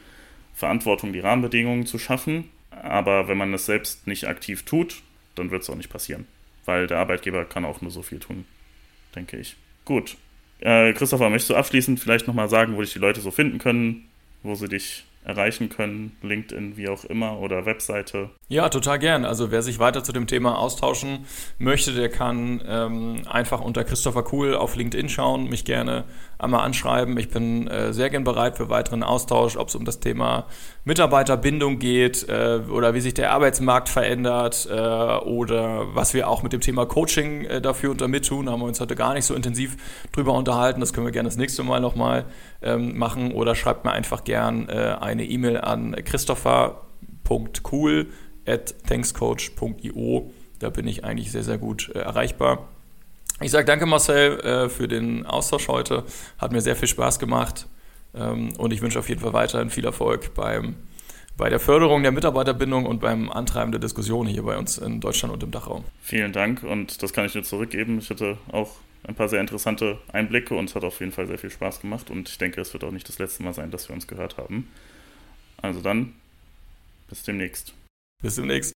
Verantwortung, 0.55 1.13
die 1.13 1.21
Rahmenbedingungen 1.21 1.87
zu 1.87 1.99
schaffen, 1.99 2.51
aber 2.71 3.29
wenn 3.29 3.39
man 3.39 3.55
es 3.55 3.67
selbst 3.67 4.07
nicht 4.07 4.27
aktiv 4.27 4.65
tut, 4.65 5.03
dann 5.35 5.51
wird 5.51 5.63
es 5.63 5.71
auch 5.71 5.77
nicht 5.77 5.91
passieren. 5.91 6.27
Weil 6.65 6.87
der 6.87 6.99
Arbeitgeber 6.99 7.45
kann 7.45 7.65
auch 7.65 7.81
nur 7.81 7.91
so 7.91 8.03
viel 8.03 8.19
tun, 8.19 8.45
denke 9.15 9.39
ich. 9.39 9.57
Gut, 9.85 10.17
äh, 10.61 10.93
Christopher, 10.93 11.31
möchtest 11.31 11.51
du 11.51 11.57
abschließend 11.57 12.01
vielleicht 12.01 12.27
nochmal 12.27 12.49
sagen, 12.49 12.77
wo 12.77 12.81
dich 12.81 12.93
die 12.93 12.99
Leute 12.99 13.21
so 13.21 13.31
finden 13.31 13.59
können, 13.59 14.09
wo 14.43 14.55
sie 14.55 14.69
dich 14.69 15.05
erreichen 15.25 15.69
können, 15.69 16.17
LinkedIn, 16.23 16.77
wie 16.77 16.89
auch 16.89 17.05
immer, 17.05 17.39
oder 17.41 17.67
Webseite? 17.67 18.31
Ja, 18.49 18.71
total 18.71 18.99
gern. 18.99 19.25
Also 19.25 19.51
wer 19.51 19.63
sich 19.63 19.79
weiter 19.79 20.03
zu 20.03 20.13
dem 20.13 20.27
Thema 20.27 20.57
austauschen 20.57 21.27
möchte, 21.59 21.93
der 21.93 22.09
kann 22.09 22.63
ähm, 22.67 23.23
einfach 23.29 23.61
unter 23.61 23.85
Christopher 23.85 24.23
Kuhl 24.23 24.55
auf 24.55 24.75
LinkedIn 24.75 25.09
schauen, 25.11 25.49
mich 25.49 25.65
gerne 25.65 26.05
einmal 26.39 26.65
anschreiben. 26.65 27.19
Ich 27.19 27.29
bin 27.31 27.67
äh, 27.67 27.93
sehr 27.93 28.09
gern 28.11 28.23
bereit 28.25 28.57
für 28.57 28.71
weiteren 28.71 29.03
Austausch, 29.03 29.57
ob 29.57 29.67
es 29.69 29.75
um 29.75 29.85
das 29.85 29.99
Thema 29.99 30.47
Mitarbeiterbindung 30.85 31.81
geht 31.81 32.29
äh, 32.29 32.61
oder 32.71 32.95
wie 32.95 33.01
sich 33.01 33.15
der 33.15 33.33
Arbeitsmarkt 33.33 33.89
verändert 33.89 34.69
äh, 34.71 34.75
oder 34.75 35.93
was 35.95 36.15
wir 36.15 36.29
auch 36.29 36.45
mit 36.45 36.53
dem 36.53 36.61
Thema 36.61 36.87
Coaching 36.87 37.45
äh, 37.45 37.61
dafür 37.61 37.91
und 37.91 38.01
damit 38.01 38.27
tun. 38.27 38.47
Da 38.47 38.53
haben 38.53 38.61
wir 38.61 38.67
uns 38.67 38.81
heute 38.81 38.95
gar 38.95 39.15
nicht 39.15 39.25
so 39.25 39.35
intensiv 39.35 39.77
drüber 40.13 40.35
unterhalten. 40.35 40.79
Das 40.81 40.93
können 40.93 41.07
wir 41.07 41.13
gerne 41.13 41.29
das 41.29 41.37
nächste 41.37 41.65
Mal 41.65 41.81
nochmal 41.81 42.27
ähm, 42.63 42.97
machen 42.97 43.33
oder 43.33 43.57
schreibt 43.57 43.85
mir 43.85 43.91
einfach 43.93 44.23
gern 44.23 44.69
äh, 44.69 44.97
eine 45.01 45.25
E-Mail 45.25 45.61
an 45.61 45.97
christopher.cool 46.05 48.07
at 48.47 48.77
thankscoach.io. 48.87 50.31
Da 50.61 50.71
bin 50.71 50.87
ich 50.87 51.05
eigentlich 51.05 51.33
sehr, 51.33 51.43
sehr 51.43 51.59
gut 51.59 51.91
äh, 51.95 51.99
erreichbar. 51.99 52.69
Ich 53.41 53.53
sage 53.53 53.67
danke, 53.67 53.87
Marcel, 53.87 54.41
äh, 54.41 54.69
für 54.69 54.89
den 54.89 55.25
Austausch 55.25 55.69
heute. 55.69 56.05
Hat 56.39 56.51
mir 56.51 56.61
sehr 56.61 56.75
viel 56.75 56.89
Spaß 56.89 57.21
gemacht. 57.21 57.67
Ähm, 58.15 58.53
und 58.59 58.73
ich 58.73 58.83
wünsche 58.83 58.99
auf 58.99 59.09
jeden 59.09 59.21
Fall 59.21 59.33
weiterhin 59.33 59.71
viel 59.71 59.85
Erfolg 59.85 60.35
beim, 60.35 60.75
bei 61.37 61.49
der 61.49 61.61
Förderung 61.61 62.03
der 62.03 62.11
Mitarbeiterbindung 62.11 62.85
und 62.85 63.01
beim 63.01 63.31
Antreiben 63.31 63.71
der 63.71 63.81
Diskussionen 63.81 64.29
hier 64.29 64.43
bei 64.43 64.59
uns 64.59 64.77
in 64.79 65.01
Deutschland 65.01 65.33
und 65.33 65.43
im 65.45 65.53
Dachraum. 65.53 65.85
Vielen 66.03 66.33
Dank 66.33 66.65
und 66.65 67.01
das 67.01 67.13
kann 67.13 67.27
ich 67.27 67.35
nur 67.35 67.45
zurückgeben. 67.45 67.99
Ich 67.99 68.11
hatte 68.11 68.39
auch 68.51 68.75
ein 69.05 69.15
paar 69.15 69.29
sehr 69.29 69.41
interessante 69.41 69.99
Einblicke 70.13 70.57
und 70.57 70.69
es 70.69 70.75
hat 70.75 70.83
auf 70.83 70.99
jeden 70.99 71.13
Fall 71.13 71.29
sehr 71.29 71.39
viel 71.39 71.51
Spaß 71.51 71.81
gemacht 71.81 72.11
und 72.11 72.29
ich 72.29 72.39
denke, 72.39 72.61
es 72.61 72.73
wird 72.73 72.83
auch 72.83 72.91
nicht 72.91 73.09
das 73.09 73.21
letzte 73.21 73.45
Mal 73.45 73.55
sein, 73.55 73.71
dass 73.71 73.89
wir 73.89 73.95
uns 73.95 74.09
gehört 74.09 74.37
haben. 74.37 74.69
Also 75.63 75.81
dann, 75.81 76.15
bis 77.09 77.23
demnächst. 77.23 77.73
Bis 78.21 78.35
demnächst. 78.35 78.73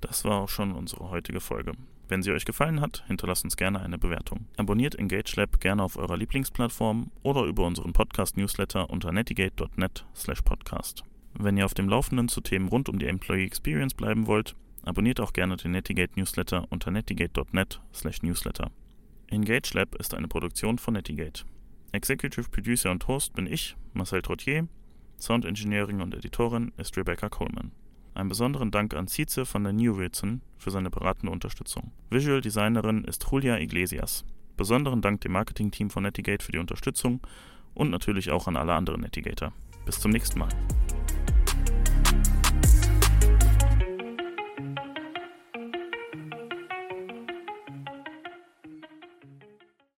Das 0.00 0.24
war 0.24 0.42
auch 0.42 0.48
schon 0.48 0.72
unsere 0.72 1.10
heutige 1.10 1.40
Folge. 1.40 1.72
Wenn 2.08 2.22
sie 2.22 2.30
euch 2.30 2.44
gefallen 2.44 2.80
hat, 2.80 3.02
hinterlasst 3.08 3.44
uns 3.44 3.56
gerne 3.56 3.80
eine 3.80 3.98
Bewertung. 3.98 4.46
Abonniert 4.56 4.94
Engage 4.94 5.34
Lab 5.36 5.60
gerne 5.60 5.82
auf 5.82 5.96
eurer 5.96 6.16
Lieblingsplattform 6.16 7.10
oder 7.22 7.42
über 7.44 7.66
unseren 7.66 7.92
Podcast-Newsletter 7.92 8.88
unter 8.90 9.10
netigate.net/podcast. 9.10 11.02
Wenn 11.34 11.56
ihr 11.56 11.64
auf 11.64 11.74
dem 11.74 11.88
Laufenden 11.88 12.28
zu 12.28 12.40
Themen 12.40 12.68
rund 12.68 12.88
um 12.88 13.00
die 13.00 13.06
Employee 13.06 13.44
Experience 13.44 13.94
bleiben 13.94 14.28
wollt, 14.28 14.54
abonniert 14.84 15.20
auch 15.20 15.32
gerne 15.32 15.56
den 15.56 15.72
Netigate 15.72 16.18
Newsletter 16.18 16.66
unter 16.70 16.92
netigate.net/newsletter. 16.92 18.70
Engage 19.28 19.74
Lab 19.74 19.96
ist 19.96 20.14
eine 20.14 20.28
Produktion 20.28 20.78
von 20.78 20.94
Netigate. 20.94 21.44
Executive 21.90 22.48
Producer 22.50 22.92
und 22.92 23.08
Host 23.08 23.34
bin 23.34 23.46
ich, 23.46 23.76
Marcel 23.94 24.22
Trottier. 24.22 24.68
Sound 25.18 25.44
Engineering 25.44 26.00
und 26.00 26.14
Editorin 26.14 26.72
ist 26.76 26.96
Rebecca 26.96 27.28
Coleman. 27.28 27.72
Einen 28.16 28.30
besonderen 28.30 28.70
Dank 28.70 28.94
an 28.94 29.08
Cice 29.08 29.40
von 29.44 29.62
der 29.62 29.74
New 29.74 29.98
Wilson 29.98 30.40
für 30.56 30.70
seine 30.70 30.88
beratende 30.88 31.30
Unterstützung. 31.30 31.92
Visual 32.08 32.40
Designerin 32.40 33.04
ist 33.04 33.26
Julia 33.30 33.58
Iglesias. 33.58 34.24
Besonderen 34.56 35.02
Dank 35.02 35.20
dem 35.20 35.32
Marketingteam 35.32 35.90
von 35.90 36.02
Netigate 36.02 36.42
für 36.42 36.52
die 36.52 36.58
Unterstützung 36.58 37.20
und 37.74 37.90
natürlich 37.90 38.30
auch 38.30 38.48
an 38.48 38.56
alle 38.56 38.72
anderen 38.72 39.02
Netigator. 39.02 39.52
Bis 39.84 40.00
zum 40.00 40.12
nächsten 40.12 40.38
Mal. 40.38 40.48